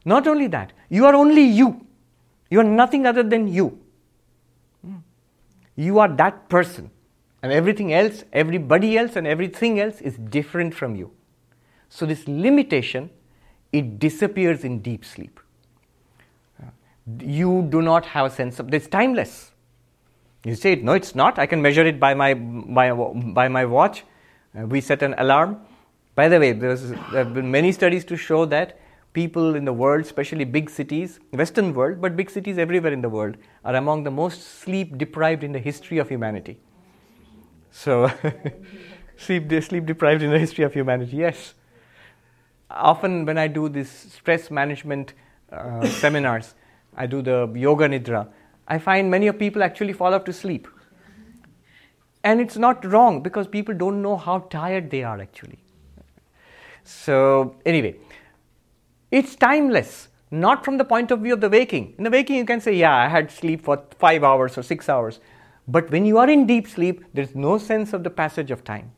[0.05, 1.87] Not only that, you are only you.
[2.51, 3.79] You are nothing other than you.
[4.85, 4.97] Hmm.
[5.75, 6.91] You are that person.
[7.43, 11.13] And everything else, everybody else, and everything else is different from you.
[11.89, 13.09] So, this limitation,
[13.73, 15.41] it disappears in deep sleep.
[17.19, 19.53] You do not have a sense of it's timeless.
[20.45, 21.39] You say, no, it's not.
[21.39, 24.05] I can measure it by my, by, by my watch.
[24.59, 25.61] Uh, we set an alarm.
[26.15, 28.79] By the way, there have been many studies to show that
[29.13, 33.09] people in the world, especially big cities, Western world, but big cities everywhere in the
[33.09, 36.59] world, are among the most sleep deprived in the history of humanity.
[37.71, 38.11] So,
[39.17, 41.55] sleep, sleep deprived in the history of humanity, yes.
[42.71, 45.15] Often, when I do these stress management
[45.53, 46.55] uh, seminars,
[46.97, 48.29] I do the yoga nidra,
[48.69, 50.69] I find many of people actually fall off to sleep.
[52.23, 55.59] And it's not wrong because people don't know how tired they are actually.
[56.85, 57.97] So, anyway,
[59.11, 61.95] it's timeless, not from the point of view of the waking.
[61.99, 64.89] In the waking, you can say, Yeah, I had sleep for five hours or six
[64.89, 65.21] hours.
[65.67, 68.93] But when you are in deep sleep, there's no sense of the passage of time.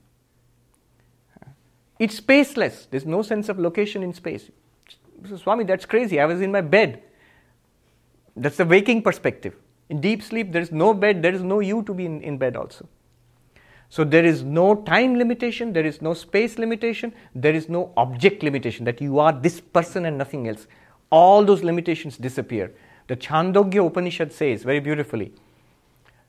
[1.99, 4.51] It's spaceless, there's no sense of location in space.
[5.29, 6.19] So, Swami, that's crazy.
[6.19, 7.03] I was in my bed.
[8.37, 9.55] That's the waking perspective.
[9.89, 12.39] In deep sleep, there is no bed, there is no you to be in, in
[12.39, 12.89] bed also.
[13.89, 18.43] So there is no time limitation, there is no space limitation, there is no object
[18.43, 20.67] limitation that you are this person and nothing else.
[21.11, 22.73] All those limitations disappear.
[23.09, 25.35] The Chandogya Upanishad says very beautifully,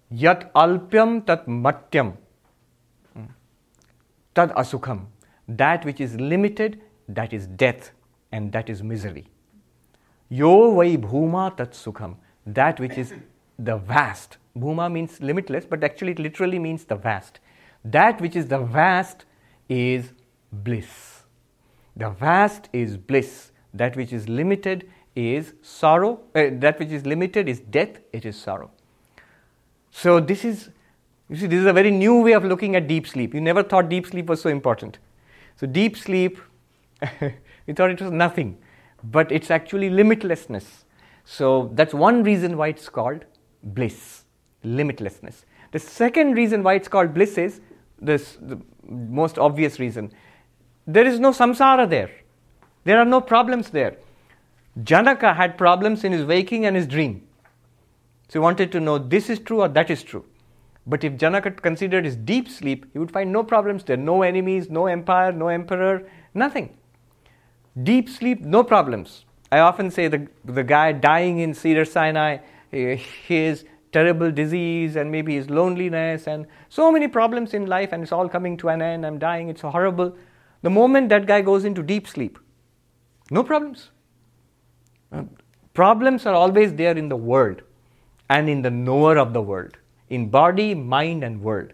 [0.10, 2.18] Yat alpyam tat matyam,
[3.14, 3.24] hmm,
[4.36, 5.06] tad asukham.
[5.48, 7.92] That which is limited, that is death
[8.34, 9.28] and that is misery.
[10.40, 12.16] Yo vai bhuma tat sukham.
[12.46, 13.14] That which is
[13.60, 14.38] the vast.
[14.58, 17.40] Bhuma means limitless, but actually it literally means the vast.
[17.86, 19.26] That which is the vast
[19.70, 20.12] is
[20.52, 21.24] bliss.
[21.96, 23.52] The vast is bliss.
[23.74, 26.20] That which is limited is sorrow.
[26.34, 28.72] Uh, that which is limited is death, it is sorrow.
[29.92, 30.70] So, this is,
[31.30, 33.34] you see, this is a very new way of looking at deep sleep.
[33.36, 34.98] You never thought deep sleep was so important.
[35.58, 36.40] So, deep sleep,
[37.22, 38.58] you thought it was nothing,
[39.04, 40.86] but it's actually limitlessness.
[41.26, 43.26] So, that's one reason why it's called
[43.64, 44.24] bliss,
[44.64, 45.46] limitlessness.
[45.72, 47.62] The second reason why it's called bliss is
[48.00, 50.12] this the most obvious reason.
[50.86, 52.12] There is no samsara there.
[52.84, 53.98] There are no problems there.
[54.84, 57.26] Janaka had problems in his waking and his dream.
[58.28, 60.26] So he wanted to know this is true or that is true.
[60.86, 64.70] But if Janaka considered his deep sleep, he would find no problems there no enemies,
[64.70, 66.76] no empire, no emperor, nothing.
[67.82, 69.26] Deep sleep, no problems.
[69.52, 72.38] I often say the, the guy dying in Cedar Sinai,
[72.72, 78.04] eh, his terrible disease and maybe his loneliness and so many problems in life, and
[78.04, 79.06] it's all coming to an end.
[79.06, 80.16] I'm dying, it's horrible.
[80.62, 82.40] The moment that guy goes into deep sleep,
[83.32, 83.90] no problems.
[85.12, 85.24] Uh,
[85.74, 87.62] problems are always there in the world
[88.30, 89.78] and in the knower of the world,
[90.10, 91.74] in body, mind, and world.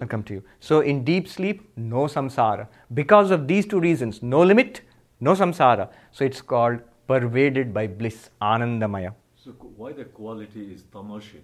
[0.00, 0.42] I'll come to you.
[0.60, 2.68] So, in deep sleep, no samsara.
[2.92, 4.82] Because of these two reasons, no limit,
[5.28, 5.88] no samsara.
[6.12, 6.80] So, it's called
[7.12, 9.12] pervaded by bliss, anandamaya.
[9.44, 9.50] So
[9.82, 11.42] why the quality is tamasic?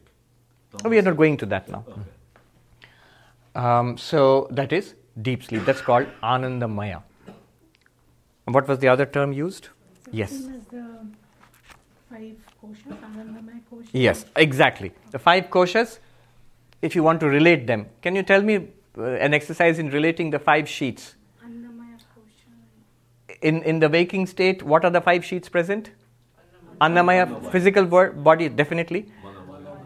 [0.84, 1.84] Oh, we are not going to that now.
[1.88, 2.00] Okay.
[3.54, 4.94] Um, so, that is
[5.30, 5.64] deep sleep.
[5.64, 7.02] That's called anandamaya.
[8.46, 9.68] And what was the other term used?
[10.10, 10.30] Yes.
[10.30, 10.84] Same as the
[12.10, 13.88] five koshas, Anandamaya kosha.
[13.92, 14.92] Yes, exactly.
[15.10, 15.98] The five koshas,
[16.82, 18.56] if you want to relate them, can you tell me
[18.98, 21.14] uh, an exercise in relating the five sheets?
[23.42, 25.90] In, in the waking state, what are the five sheets present?
[26.80, 29.12] Annamaya, physical body, definitely.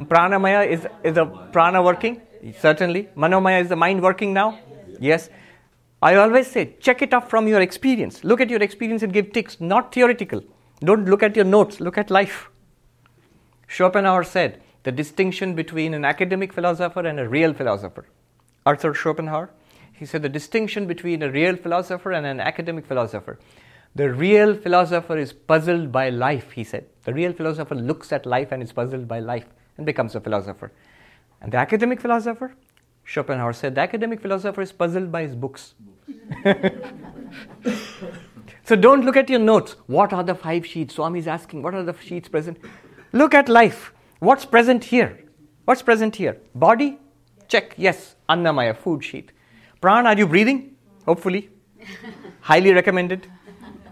[0.02, 2.20] Pranamaya is, is the prana working?
[2.60, 3.08] Certainly.
[3.16, 4.58] Manomaya is the mind working now?
[5.00, 5.30] Yes.
[6.02, 8.24] I always say, check it up from your experience.
[8.24, 10.42] Look at your experience and give ticks, not theoretical.
[10.80, 12.50] Don't look at your notes, look at life.
[13.68, 18.04] Schopenhauer said the distinction between an academic philosopher and a real philosopher.
[18.66, 19.50] Arthur Schopenhauer,
[19.94, 23.38] he said the distinction between a real philosopher and an academic philosopher.
[23.94, 26.86] The real philosopher is puzzled by life, he said.
[27.04, 29.46] The real philosopher looks at life and is puzzled by life
[29.76, 30.72] and becomes a philosopher.
[31.40, 32.56] And the academic philosopher,
[33.04, 35.74] Schopenhauer said, the academic philosopher is puzzled by his books.
[38.64, 39.76] so don't look at your notes.
[39.86, 40.96] What are the five sheets?
[40.96, 42.58] Swami is asking, what are the sheets present?
[43.12, 43.92] Look at life.
[44.18, 45.20] What's present here?
[45.66, 46.38] What's present here?
[46.54, 46.98] Body?
[47.46, 47.74] Check.
[47.76, 48.16] Yes.
[48.28, 49.30] Annamaya, food sheet.
[49.84, 50.76] Pran, are you breathing?
[51.04, 51.50] Hopefully.
[52.40, 53.26] Highly recommended.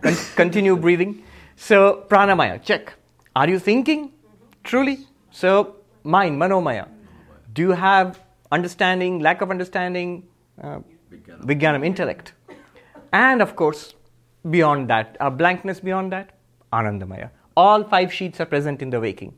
[0.00, 1.22] Con- continue breathing.
[1.56, 2.94] So, pranamaya, check.
[3.36, 4.10] Are you thinking?
[4.64, 5.06] Truly?
[5.30, 6.88] So, mind, manomaya.
[7.52, 8.20] Do you have
[8.50, 10.26] understanding, lack of understanding?
[10.62, 10.78] Uh,
[11.10, 11.44] Vijnana.
[11.44, 12.32] Vijnanam, intellect.
[13.12, 13.94] And of course,
[14.48, 16.30] beyond that, a blankness beyond that,
[16.72, 17.28] Anandamaya.
[17.54, 19.34] All five sheets are present in the waking.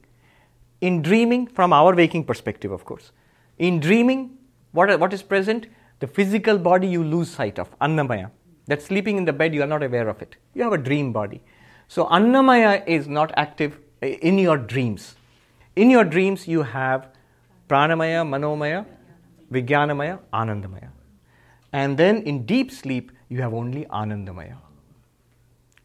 [0.80, 3.10] In dreaming, from our waking perspective, of course.
[3.58, 4.38] In dreaming,
[4.70, 5.66] what, what is present?
[6.04, 8.30] The physical body you lose sight of, Annamaya.
[8.66, 10.36] That sleeping in the bed, you are not aware of it.
[10.52, 11.42] You have a dream body.
[11.88, 15.14] So, Annamaya is not active in your dreams.
[15.76, 17.08] In your dreams, you have
[17.70, 18.84] Pranamaya, Manomaya,
[19.50, 20.90] Vijnanamaya, Anandamaya.
[21.72, 24.58] And then in deep sleep, you have only Anandamaya.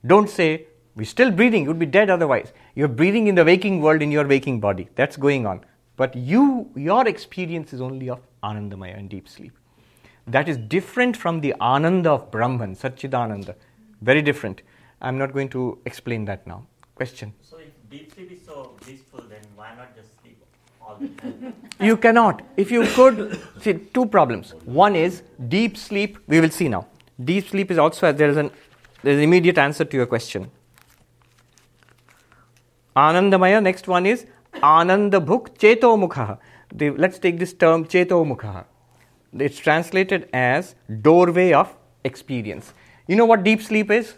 [0.06, 2.52] Don't say, we're still breathing, you'd be dead otherwise.
[2.76, 4.90] You're breathing in the waking world in your waking body.
[4.96, 5.64] That's going on.
[5.96, 9.54] But you, your experience is only of Anandamaya in deep sleep.
[10.30, 13.56] That is different from the Ananda of Brahman, Satchidananda.
[14.02, 14.62] Very different.
[15.02, 16.68] I'm not going to explain that now.
[16.94, 17.34] Question.
[17.42, 20.38] So if deep sleep is so blissful, then why not just sleep
[20.82, 21.54] all the time?
[21.80, 22.44] You cannot.
[22.58, 24.54] If you could, see, two problems.
[24.66, 26.86] One is deep sleep, we will see now.
[27.24, 28.52] Deep sleep is also, there is an,
[29.02, 30.52] there is an immediate answer to your question.
[32.96, 34.28] Anandamaya, next one is
[34.62, 36.38] Ananda Anandabhuk Cheto Mukha.
[37.00, 38.66] Let's take this term Cheto Mukha.
[39.34, 42.74] It's translated as doorway of experience.
[43.08, 44.16] You know what deep sleep is?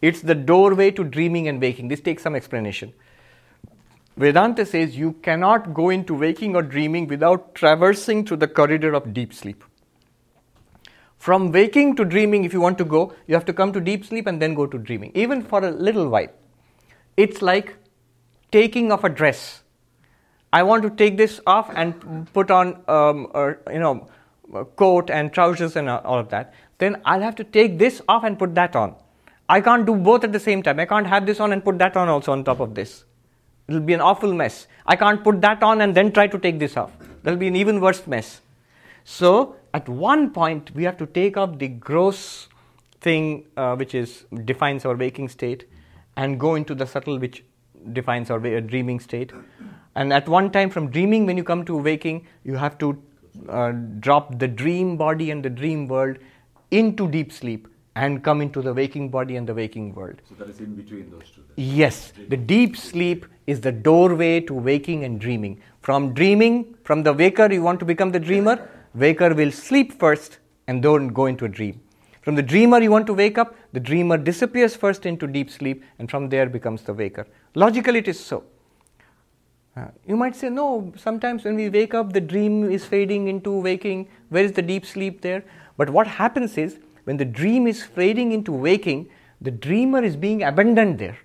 [0.00, 1.88] It's the doorway to dreaming and waking.
[1.88, 2.92] This takes some explanation.
[4.16, 9.14] Vedanta says you cannot go into waking or dreaming without traversing through the corridor of
[9.14, 9.64] deep sleep.
[11.16, 14.04] From waking to dreaming, if you want to go, you have to come to deep
[14.04, 16.28] sleep and then go to dreaming, even for a little while.
[17.16, 17.76] It's like
[18.50, 19.62] taking off a dress.
[20.52, 23.28] I want to take this off and put on, um,
[23.72, 24.08] you know,
[24.76, 26.54] coat and trousers and all of that.
[26.78, 28.94] Then I'll have to take this off and put that on.
[29.48, 30.80] I can't do both at the same time.
[30.80, 33.04] I can't have this on and put that on also on top of this.
[33.68, 34.66] It'll be an awful mess.
[34.86, 36.92] I can't put that on and then try to take this off.
[37.22, 38.40] That'll be an even worse mess.
[39.04, 42.48] So, at one point, we have to take up the gross
[43.00, 45.64] thing uh, which is defines our waking state
[46.16, 47.44] and go into the subtle which
[47.92, 49.32] defines our dreaming state.
[49.94, 53.02] And at one time, from dreaming, when you come to waking, you have to
[53.48, 56.18] uh, drop the dream body and the dream world
[56.70, 60.20] into deep sleep and come into the waking body and the waking world.
[60.28, 61.42] So that is in between those two.
[61.56, 61.66] then.
[61.76, 65.60] Yes, the deep sleep is the doorway to waking and dreaming.
[65.80, 70.38] From dreaming, from the waker, you want to become the dreamer, waker will sleep first
[70.68, 71.80] and don't go into a dream.
[72.22, 75.84] From the dreamer, you want to wake up, the dreamer disappears first into deep sleep
[75.98, 77.26] and from there becomes the waker.
[77.54, 78.44] Logically, it is so.
[80.06, 84.08] You might say, no, sometimes when we wake up, the dream is fading into waking.
[84.28, 85.44] Where is the deep sleep there?
[85.78, 89.08] But what happens is, when the dream is fading into waking,
[89.40, 91.18] the dreamer is being abandoned there.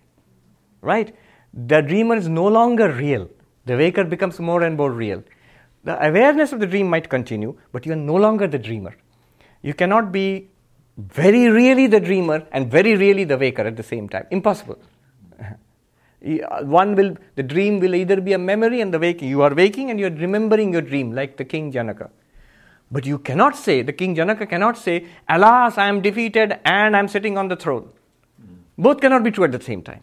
[0.81, 1.13] Right?
[1.53, 3.29] The dreamer is no longer real.
[3.65, 5.23] The waker becomes more and more real.
[5.83, 8.95] The awareness of the dream might continue, but you are no longer the dreamer.
[9.61, 10.49] You cannot be
[10.97, 14.25] very really the dreamer and very really the waker at the same time.
[14.31, 14.79] Impossible.
[16.21, 19.29] Yeah, uh, one will the dream will either be a memory and the waking.
[19.29, 22.09] You are waking and you are remembering your dream like the king janaka.
[22.89, 26.99] But you cannot say the king janaka cannot say alas i am defeated and i
[26.99, 27.89] am sitting on the throne.
[28.77, 30.01] Both cannot be true at the same time.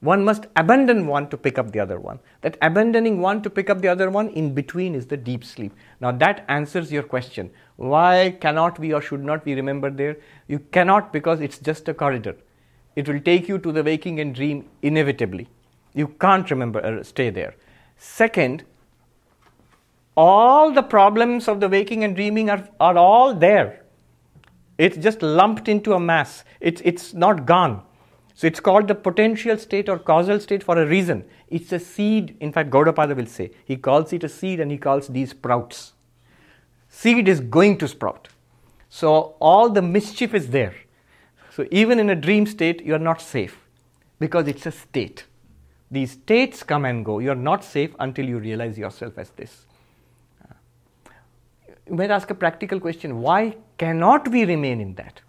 [0.00, 2.20] One must abandon one to pick up the other one.
[2.42, 5.72] That abandoning one to pick up the other one in between is the deep sleep.
[6.00, 7.50] Now that answers your question.
[7.76, 10.18] Why cannot we or should not we remember there?
[10.46, 12.36] You cannot because it's just a corridor
[12.98, 15.46] it will take you to the waking and dream inevitably.
[15.94, 17.54] You can't remember, uh, stay there.
[17.96, 18.64] Second,
[20.16, 23.84] all the problems of the waking and dreaming are, are all there.
[24.78, 27.82] It's just lumped into a mass, it's, it's not gone.
[28.34, 31.24] So it's called the potential state or causal state for a reason.
[31.48, 33.52] It's a seed, in fact, Gaudapada will say.
[33.64, 35.92] He calls it a seed and he calls these sprouts.
[36.88, 38.28] Seed is going to sprout.
[38.88, 40.74] So all the mischief is there.
[41.58, 43.58] So even in a dream state, you are not safe
[44.20, 45.24] because it's a state.
[45.90, 47.18] These states come and go.
[47.18, 49.66] You are not safe until you realize yourself as this.
[51.88, 55.20] You might ask a practical question why cannot we remain in that?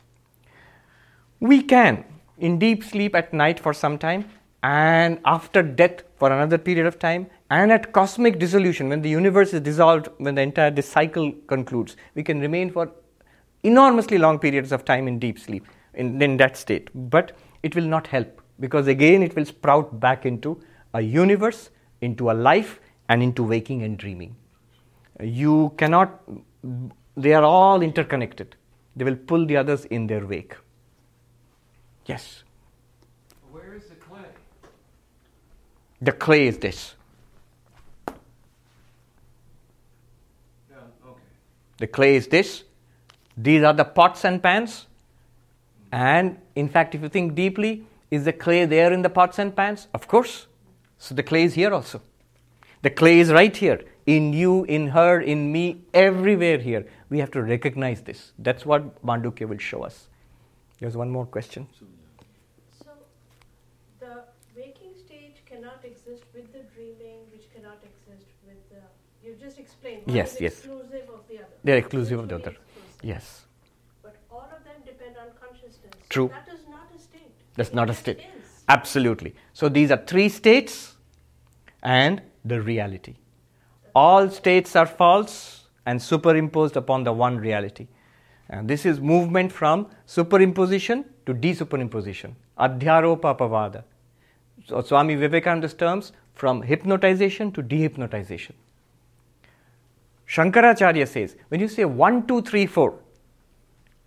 [1.39, 2.05] We can
[2.37, 4.29] in deep sleep at night for some time,
[4.61, 9.51] and after death for another period of time, and at cosmic dissolution, when the universe
[9.51, 12.91] is dissolved, when the entire this cycle concludes, we can remain for
[13.63, 15.65] enormously long periods of time in deep sleep
[15.99, 16.89] in, in that state.
[16.93, 20.61] But it will not help because again it will sprout back into
[20.93, 21.69] a universe,
[22.01, 24.35] into a life, and into waking and dreaming.
[25.19, 26.21] You cannot,
[27.17, 28.55] they are all interconnected.
[28.95, 30.55] They will pull the others in their wake.
[32.05, 32.43] Yes.
[33.51, 34.25] Where is the clay?
[36.01, 36.95] The clay is this.
[38.07, 38.13] Yeah,
[41.07, 41.19] okay.
[41.77, 42.63] The clay is this.
[43.37, 44.87] These are the pots and pans.
[45.91, 49.55] And in fact, if you think deeply, is the clay there in the pots and
[49.55, 49.87] pans?
[49.93, 50.47] Of course.
[50.97, 52.01] So the clay is here also.
[52.81, 53.81] The clay is right here.
[54.05, 56.85] In you, in her, in me, everywhere here.
[57.09, 58.33] We have to recognize this.
[58.39, 60.07] That's what Mandukya will show us.
[60.79, 61.67] There's one more question.
[62.71, 62.89] So,
[63.99, 64.23] the
[64.55, 68.81] waking stage cannot exist with the dreaming, which cannot exist with the.
[69.23, 70.03] You just explained.
[70.07, 70.53] Yes, yes.
[70.53, 71.55] exclusive of the other.
[71.63, 72.51] They're exclusive of the other.
[72.51, 73.03] exclusive.
[73.03, 73.45] Yes.
[74.01, 75.93] But all of them depend on consciousness.
[75.98, 76.29] So True.
[76.29, 77.31] That is not a state.
[77.55, 78.19] That's not a state.
[78.19, 78.63] is.
[78.67, 79.35] Absolutely.
[79.53, 80.95] So these are three states
[81.83, 83.15] and the reality.
[83.95, 87.87] All states are false and superimposed upon the one reality.
[88.49, 92.33] And this is movement from superimposition to desuperimposition.
[92.57, 93.83] Adhyaropa apavada.
[94.65, 98.53] So Swami Vivekananda's terms from hypnotization to dehypnotization.
[100.27, 102.99] Shankaracharya says, when you say one, two, three, four,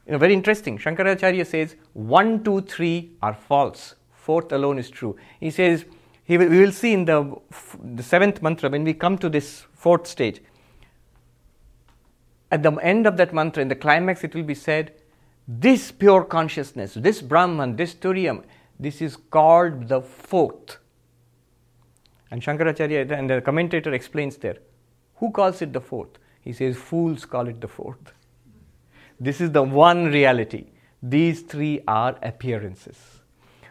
[0.06, 0.78] you know, very interesting.
[0.78, 3.94] Shankaracharya says one, two, three are false.
[4.12, 5.16] Fourth alone is true.
[5.40, 5.84] He says,
[6.24, 7.36] he will, we will see in the,
[7.82, 10.40] the seventh mantra when we come to this fourth stage.
[12.50, 14.92] At the end of that mantra, in the climax, it will be said,
[15.48, 18.44] this pure consciousness, this Brahman, this Turiyam,
[18.78, 20.78] this is called the fourth.
[22.30, 24.58] And Shankaracharya and the commentator explains there,
[25.16, 26.18] who calls it the fourth?
[26.40, 28.12] He says, fools call it the fourth.
[29.20, 30.66] This is the one reality.
[31.02, 32.98] These three are appearances.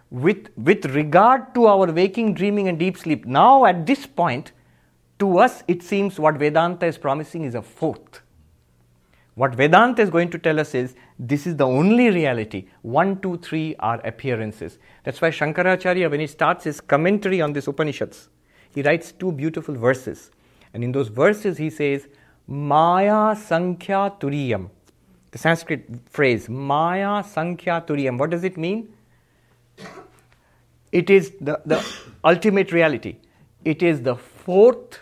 [0.10, 4.52] With, with regard to our waking, dreaming, and deep sleep, now at this point,
[5.20, 8.22] to us it seems what Vedanta is promising is a fourth.
[9.36, 12.68] What Vedanta is going to tell us is this is the only reality.
[12.82, 14.78] One, two, three are appearances.
[15.04, 18.30] That's why Shankaracharya, when he starts his commentary on this Upanishads,
[18.76, 20.32] he writes two beautiful verses.
[20.74, 22.08] And in those verses, he says,
[22.48, 24.70] Maya Sankhya Turiyam.
[25.32, 28.18] The Sanskrit phrase, Maya Sankhya Turiyam.
[28.18, 28.94] What does it mean?
[30.92, 31.86] It is the, the
[32.24, 33.16] ultimate reality.
[33.64, 35.00] It is the fourth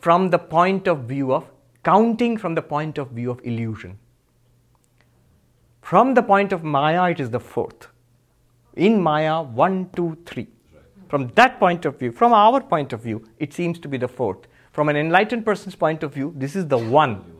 [0.00, 1.50] from the point of view of
[1.84, 3.98] counting from the point of view of illusion.
[5.82, 7.88] From the point of Maya, it is the fourth.
[8.74, 10.48] In Maya, one, two, three.
[11.08, 14.08] From that point of view, from our point of view, it seems to be the
[14.08, 14.46] fourth.
[14.72, 17.35] From an enlightened person's point of view, this is the one.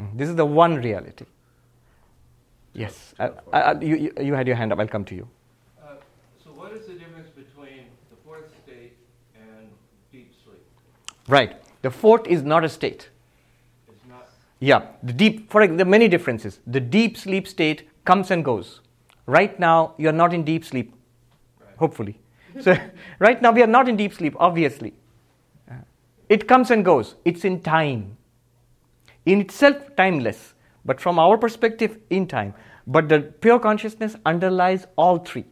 [0.00, 1.24] Mm, This is the one reality.
[2.72, 3.14] Yes.
[3.18, 4.80] Uh, uh, you, you, you had your hand up.
[4.80, 5.28] I'll come to you.
[5.80, 5.94] Uh,
[6.42, 8.96] so what is the difference between the fourth state
[9.36, 9.68] and
[10.10, 10.64] deep sleep?
[11.28, 11.56] Right.
[11.82, 13.10] The fourth is not a state.
[13.88, 14.28] It's not.
[14.58, 16.58] Yeah, the deep, for there are many differences.
[16.66, 18.80] The deep sleep state comes and goes.
[19.26, 20.92] Right now, you are not in deep sleep,
[21.78, 22.18] hopefully.
[22.60, 22.76] So,
[23.20, 24.94] right now, we are not in deep sleep, obviously.
[25.70, 25.74] Uh,
[26.28, 28.16] It comes and goes, it's in time.
[29.26, 32.54] In itself, timeless, but from our perspective, in time.
[32.86, 35.46] But the pure consciousness underlies all three.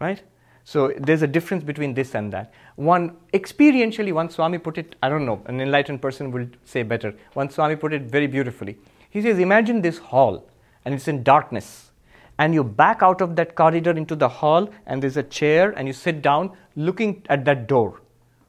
[0.00, 0.22] Right?
[0.64, 2.52] So there's a difference between this and that.
[2.76, 7.14] One, experientially, one Swami put it, I don't know, an enlightened person will say better.
[7.34, 8.78] One Swami put it very beautifully.
[9.10, 10.48] He says, Imagine this hall,
[10.84, 11.90] and it's in darkness.
[12.38, 15.86] And you back out of that corridor into the hall, and there's a chair, and
[15.86, 18.00] you sit down looking at that door,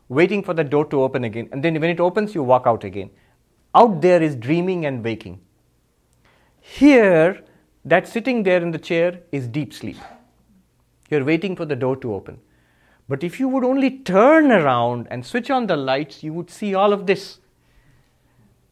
[0.07, 1.49] waiting for the door to open again.
[1.51, 3.09] And then when it opens, you walk out again.
[3.75, 5.41] Out there is dreaming and waking.
[6.61, 7.43] Here,
[7.85, 9.97] that sitting there in the chair is deep sleep.
[11.09, 12.39] You're waiting for the door to open.
[13.09, 16.73] But if you would only turn around and switch on the lights, you would see
[16.73, 17.39] all of this.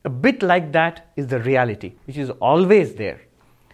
[0.05, 3.21] A bit like that is the reality, which is always there.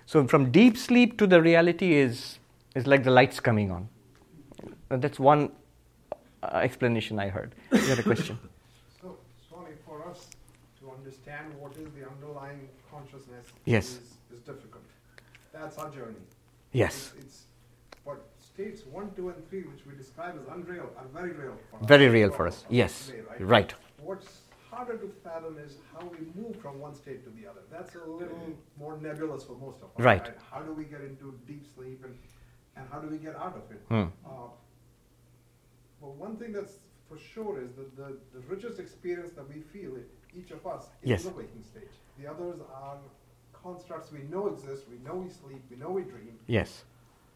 [0.05, 2.39] So from deep sleep to the reality is,
[2.75, 3.87] is like the lights coming on.
[4.89, 5.51] That's one
[6.41, 7.53] uh, explanation I heard.
[7.71, 8.39] You had a question?
[9.01, 9.17] So,
[9.47, 10.27] Swami, for us
[10.79, 10.89] to
[11.37, 13.85] understand what is the underlying consciousness Yes.
[13.85, 13.99] is,
[14.33, 14.83] is difficult.
[15.53, 16.15] That's our journey.
[16.71, 17.13] Yes.
[17.17, 17.41] It's, it's
[18.03, 21.77] what states one, two, and three, which we describe as unreal, are very real for
[21.77, 21.85] us.
[21.87, 22.65] Very real for us.
[22.69, 23.07] Yes.
[23.07, 23.73] Today, Right.
[24.01, 24.27] What's
[24.69, 27.61] harder to fathom is how we move from one state to the other.
[27.71, 30.05] That's a little more nebulous for most of us.
[30.05, 30.29] Right.
[30.51, 32.15] How do we get into deep sleep and,
[32.75, 33.81] and how do we get out of it?
[33.89, 34.05] Hmm.
[34.25, 34.49] Uh,
[35.99, 36.73] well, one thing that's
[37.09, 39.95] for sure is that the, the richest experience that we feel,
[40.35, 41.23] each of us, is Yes.
[41.23, 41.95] the waking stage.
[42.19, 42.97] The others are
[43.53, 46.39] constructs we know exist, we know we sleep, we know we dream.
[46.47, 46.83] Yes.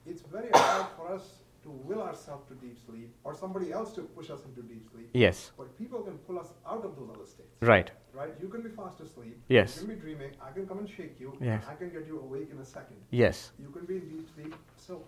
[0.06, 4.02] It's very hard for us to will ourselves to deep sleep or somebody else to
[4.02, 5.10] push us into deep sleep.
[5.14, 5.52] Yes.
[5.58, 7.56] But people can pull us out of those other states.
[7.62, 7.92] Right.
[8.14, 8.34] Right?
[8.42, 9.40] You can be fast asleep.
[9.48, 9.76] Yes.
[9.76, 10.32] You can be dreaming.
[10.42, 11.38] I can come and shake you.
[11.40, 11.64] Yes.
[11.70, 12.98] I can get you awake in a second.
[13.12, 13.52] Yes.
[13.60, 14.56] You can be in deep sleep.
[14.76, 15.04] So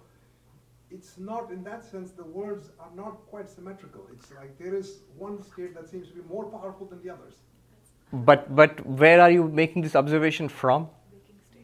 [0.92, 4.08] it's not, in that sense, the words are not quite symmetrical.
[4.14, 7.38] It's like there is one state that seems to be more powerful than the others.
[8.14, 10.88] But, but where are you making this observation from?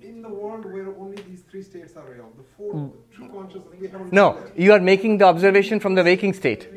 [0.02, 2.92] In the world where only these three states are real, the four Mm.
[3.16, 6.68] true consciousness, we haven't No, you are making the observation from the waking state.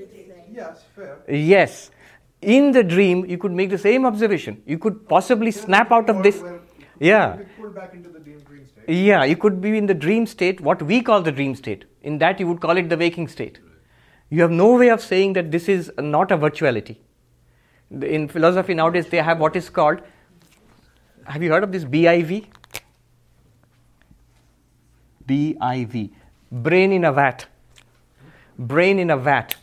[0.52, 1.18] Yes, fair.
[1.26, 1.90] Yes.
[2.42, 4.60] In the dream, you could make the same observation.
[4.66, 6.42] You could possibly snap out of this.
[7.00, 7.38] Yeah.
[7.74, 8.88] Back into the dream, dream state.
[8.88, 11.86] Yeah, you could be in the dream state, what we call the dream state.
[12.02, 13.60] In that, you would call it the waking state.
[14.28, 16.98] You have no way of saying that this is not a virtuality.
[18.00, 20.00] In philosophy nowadays, they have what is called.
[21.26, 22.46] Have you heard of this BIV?
[25.26, 26.10] BIV.
[26.50, 27.46] Brain in a vat.
[28.58, 29.56] Brain in a vat.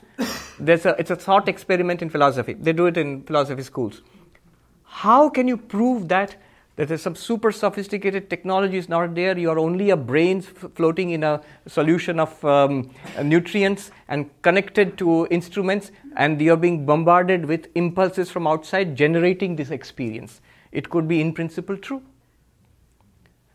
[0.60, 2.54] There's a, it's a thought experiment in philosophy.
[2.54, 4.02] They do it in philosophy schools.
[4.84, 6.36] How can you prove that
[6.80, 9.38] that there's some super sophisticated technology is not there?
[9.38, 12.90] You are only a brain f- floating in a solution of um,
[13.22, 19.72] nutrients and connected to instruments, and you're being bombarded with impulses from outside, generating this
[19.72, 20.40] experience.
[20.72, 22.02] It could be, in principle, true.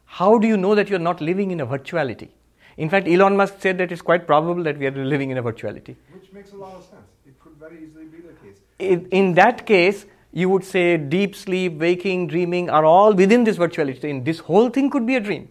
[0.05, 2.29] How do you know that you're not living in a virtuality?
[2.77, 5.43] In fact, Elon Musk said that it's quite probable that we are living in a
[5.43, 5.97] virtuality.
[6.13, 7.09] Which makes a lot of sense.
[7.27, 8.61] It could very easily be the case.
[8.79, 13.57] in, in that case, you would say deep sleep, waking, dreaming are all within this
[13.57, 14.11] virtuality.
[14.11, 15.49] And this whole thing could be a dream.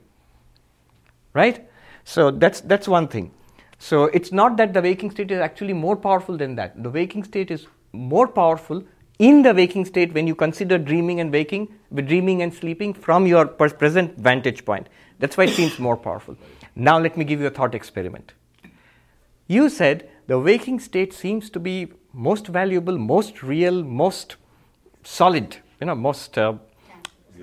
[1.33, 1.65] Right?
[2.03, 3.31] So that's, that's one thing.
[3.79, 6.83] So it's not that the waking state is actually more powerful than that.
[6.83, 8.83] The waking state is more powerful
[9.19, 13.45] in the waking state when you consider dreaming and waking, dreaming and sleeping from your
[13.45, 14.89] present vantage point.
[15.19, 16.35] That's why it seems more powerful.
[16.75, 18.33] Now let me give you a thought experiment.
[19.47, 24.35] You said the waking state seems to be most valuable, most real, most
[25.03, 26.53] solid, you know, most uh,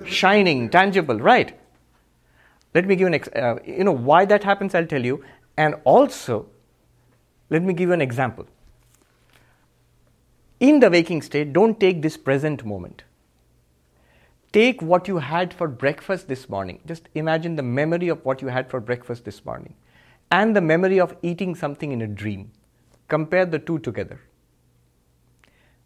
[0.05, 1.57] shining, tangible, right?
[2.73, 5.23] Let me give an, ex- uh, you know, why that happens, I'll tell you.
[5.57, 6.47] And also,
[7.49, 8.47] let me give you an example.
[10.59, 13.03] in the waking state, don't take this present moment.
[14.53, 16.79] Take what you had for breakfast this morning.
[16.85, 19.75] Just imagine the memory of what you had for breakfast this morning
[20.31, 22.51] and the memory of eating something in a dream.
[23.07, 24.19] Compare the two together.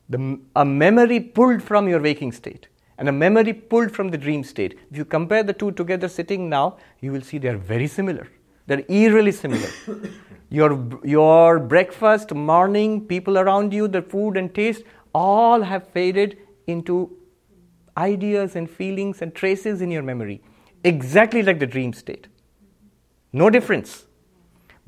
[0.09, 2.67] The, a memory pulled from your waking state
[2.97, 4.77] and a memory pulled from the dream state.
[4.91, 8.27] If you compare the two together sitting now, you will see they are very similar.
[8.67, 9.67] They're eerily similar.
[10.49, 14.83] your, your breakfast, morning, people around you, the food and taste,
[15.13, 16.37] all have faded
[16.67, 17.15] into
[17.97, 20.41] ideas and feelings and traces in your memory,
[20.83, 22.27] exactly like the dream state.
[23.33, 24.05] No difference.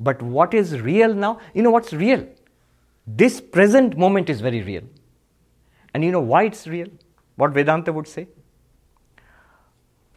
[0.00, 1.40] But what is real now?
[1.54, 2.26] You know what's real?
[3.06, 4.82] This present moment is very real.
[5.98, 6.86] And you know why it's real?
[7.34, 8.28] What Vedanta would say?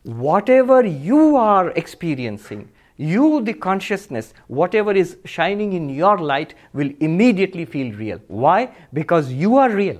[0.03, 7.65] Whatever you are experiencing, you, the consciousness, whatever is shining in your light, will immediately
[7.65, 8.21] feel real.
[8.27, 8.69] Why?
[8.93, 9.99] Because you are real.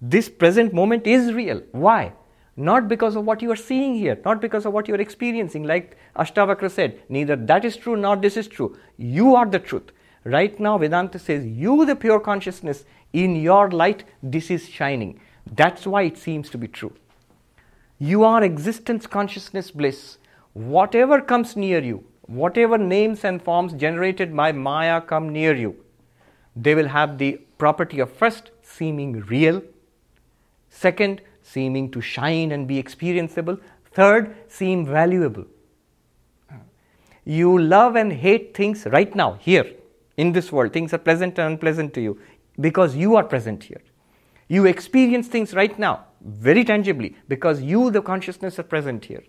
[0.00, 1.60] This present moment is real.
[1.72, 2.14] Why?
[2.56, 5.64] Not because of what you are seeing here, not because of what you are experiencing.
[5.64, 8.78] Like Ashtavakra said, neither that is true nor this is true.
[8.96, 9.92] You are the truth.
[10.24, 15.20] Right now, Vedanta says, you, the pure consciousness, in your light, this is shining.
[15.50, 16.94] That's why it seems to be true.
[17.98, 20.18] You are existence, consciousness, bliss.
[20.54, 25.76] Whatever comes near you, whatever names and forms generated by Maya come near you,
[26.56, 29.62] they will have the property of first seeming real,
[30.68, 33.60] second, seeming to shine and be experienceable,
[33.92, 35.44] third, seem valuable.
[37.24, 39.70] You love and hate things right now, here,
[40.16, 40.72] in this world.
[40.72, 42.18] Things are pleasant and unpleasant to you
[42.60, 43.80] because you are present here.
[44.48, 49.22] You experience things right now, very tangibly, because you, the consciousness, are present here.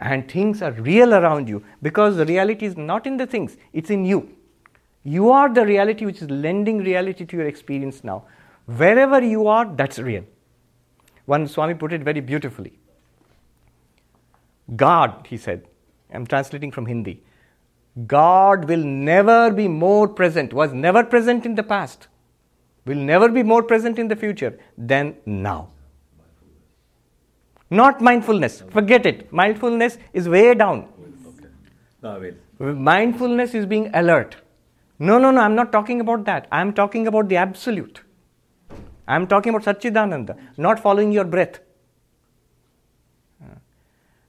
[0.00, 3.90] And things are real around you because the reality is not in the things, it's
[3.90, 4.36] in you.
[5.04, 8.24] You are the reality which is lending reality to your experience now.
[8.66, 10.24] Wherever you are, that's real.
[11.26, 12.78] One Swami put it very beautifully.
[14.74, 15.68] God, he said,
[16.12, 17.22] I'm translating from Hindi.
[18.06, 22.08] God will never be more present, was never present in the past,
[22.84, 25.70] will never be more present in the future than now.
[27.70, 29.32] Not mindfulness, forget it.
[29.32, 30.88] Mindfulness is way down.
[32.58, 34.36] Mindfulness is being alert.
[34.98, 36.46] No, no, no, I'm not talking about that.
[36.52, 38.00] I'm talking about the absolute.
[39.08, 41.60] I'm talking about Satchidananda, not following your breath.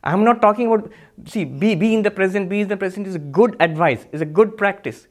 [0.03, 0.91] I'm not talking about,
[1.25, 4.21] see, be, be in the present, be in the present is a good advice, is
[4.21, 5.07] a good practice.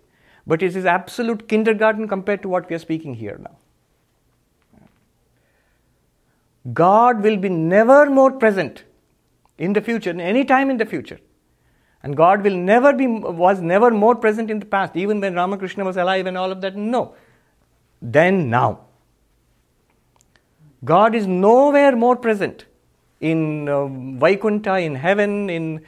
[0.46, 3.56] But it is absolute kindergarten compared to what we are speaking here now.
[6.72, 8.84] God will be never more present
[9.58, 11.20] in the future, any time in the future.
[12.02, 15.84] And God will never be, was never more present in the past, even when Ramakrishna
[15.84, 16.76] was alive and all of that.
[16.76, 17.14] No.
[18.02, 18.80] Then now.
[20.84, 22.66] God is nowhere more present
[23.20, 25.84] in uh, Vaikuntha, in heaven, in,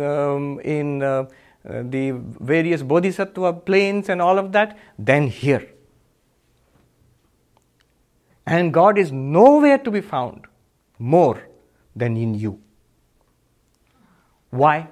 [0.00, 1.26] um, in uh,
[1.66, 5.68] the various bodhisattva planes and all of that than here.
[8.46, 10.46] And God is nowhere to be found
[10.98, 11.48] more
[11.96, 12.60] than in you.
[14.50, 14.88] Why?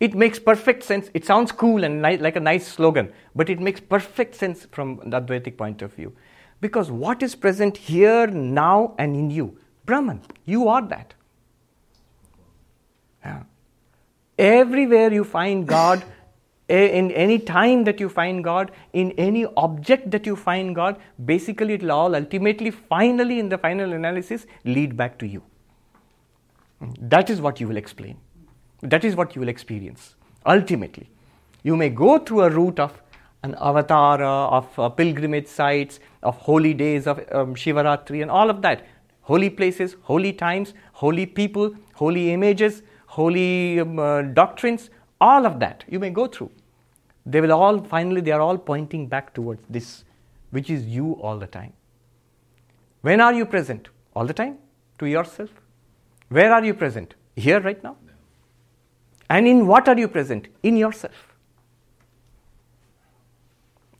[0.00, 1.08] It makes perfect sense.
[1.14, 4.96] It sounds cool and ni- like a nice slogan, but it makes perfect sense from
[5.04, 6.12] the Advaitic point of view.
[6.60, 9.58] Because what is present here, now, and in you?
[9.86, 10.22] Brahman.
[10.44, 11.14] You are that.
[13.24, 13.42] Yeah.
[14.38, 16.04] Everywhere you find God,
[16.68, 21.74] in any time that you find God, in any object that you find God, basically
[21.74, 25.42] it will all ultimately, finally, in the final analysis, lead back to you.
[26.98, 28.16] That is what you will explain.
[28.80, 30.14] That is what you will experience.
[30.46, 31.10] Ultimately,
[31.62, 33.02] you may go through a route of
[33.42, 38.62] an avatara, of uh, pilgrimage sites, of holy days of um, Shivaratri, and all of
[38.62, 38.86] that.
[39.22, 42.82] Holy places, holy times, holy people, holy images,
[43.16, 44.88] holy um, uh, doctrines,
[45.20, 46.50] all of that you may go through.
[47.26, 50.04] They will all, finally, they are all pointing back towards this,
[50.50, 51.72] which is you all the time.
[53.02, 53.88] When are you present?
[54.14, 54.58] All the time?
[54.98, 55.50] To yourself?
[56.28, 57.14] Where are you present?
[57.36, 57.96] Here, right now?
[59.28, 60.48] And in what are you present?
[60.62, 61.28] In yourself.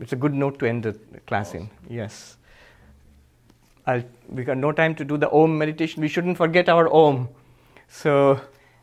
[0.00, 0.94] It's a good note to end the
[1.26, 1.68] class in.
[1.88, 2.36] Yes.
[3.86, 6.02] I'll, we got no time to do the Om meditation.
[6.02, 7.28] We shouldn't forget our Om.
[7.88, 8.40] So,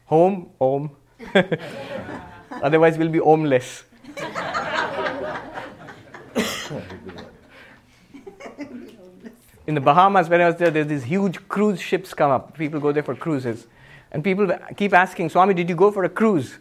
[0.09, 0.89] home, Om.
[2.51, 3.83] Otherwise, we'll be Omless.
[9.67, 12.57] In the Bahamas, when I was there, there's these huge cruise ships come up.
[12.57, 13.67] People go there for cruises.
[14.11, 16.57] And people keep asking, Swami, did you go for a cruise?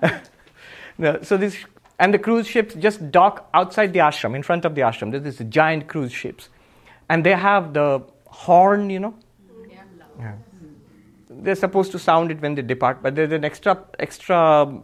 [0.98, 1.56] no, so this,
[1.98, 5.10] and the cruise ships just dock outside the ashram, in front of the ashram.
[5.10, 6.50] There's these giant cruise ships.
[7.08, 9.14] And they have the horn, you know.
[10.20, 10.34] Yeah.
[11.40, 14.80] They're supposed to sound it when they depart, but there's an extra extra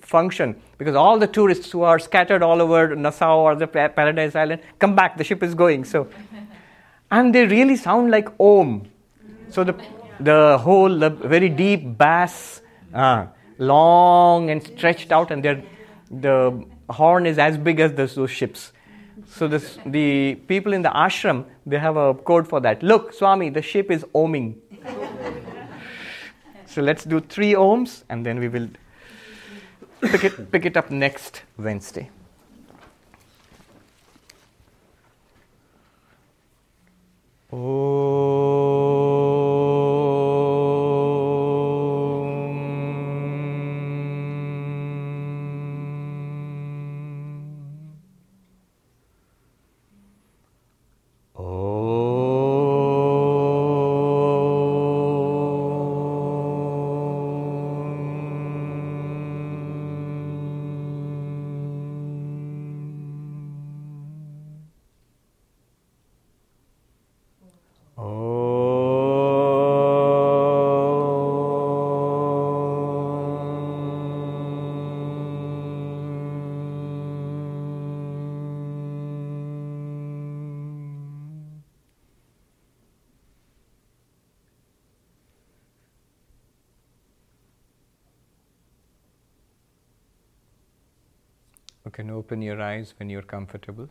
[0.00, 4.62] function because all the tourists who are scattered all over Nassau or the Paradise Island
[4.78, 5.16] come back.
[5.16, 5.84] The ship is going.
[5.84, 6.08] So,
[7.10, 8.88] and they really sound like Om.
[9.50, 9.74] So the
[10.20, 12.60] the whole the very deep bass,
[12.92, 13.26] uh,
[13.58, 15.62] long and stretched out, and they're,
[16.10, 18.72] the horn is as big as those, those ships.
[19.26, 22.82] So this, the people in the ashram they have a code for that.
[22.82, 24.56] Look, Swami, the ship is oming.
[26.74, 28.68] so let's do three Oms, and then we will
[30.00, 32.10] pick it pick it up next Wednesday.
[37.52, 38.53] You
[92.34, 93.88] open your eyes when you're comfortable.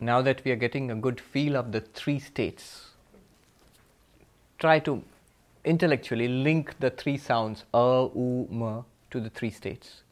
[0.00, 2.92] Now that we are getting a good feel of the three states,
[4.58, 5.02] try to
[5.66, 10.02] intellectually link the three sounds a, u, ma to the three states.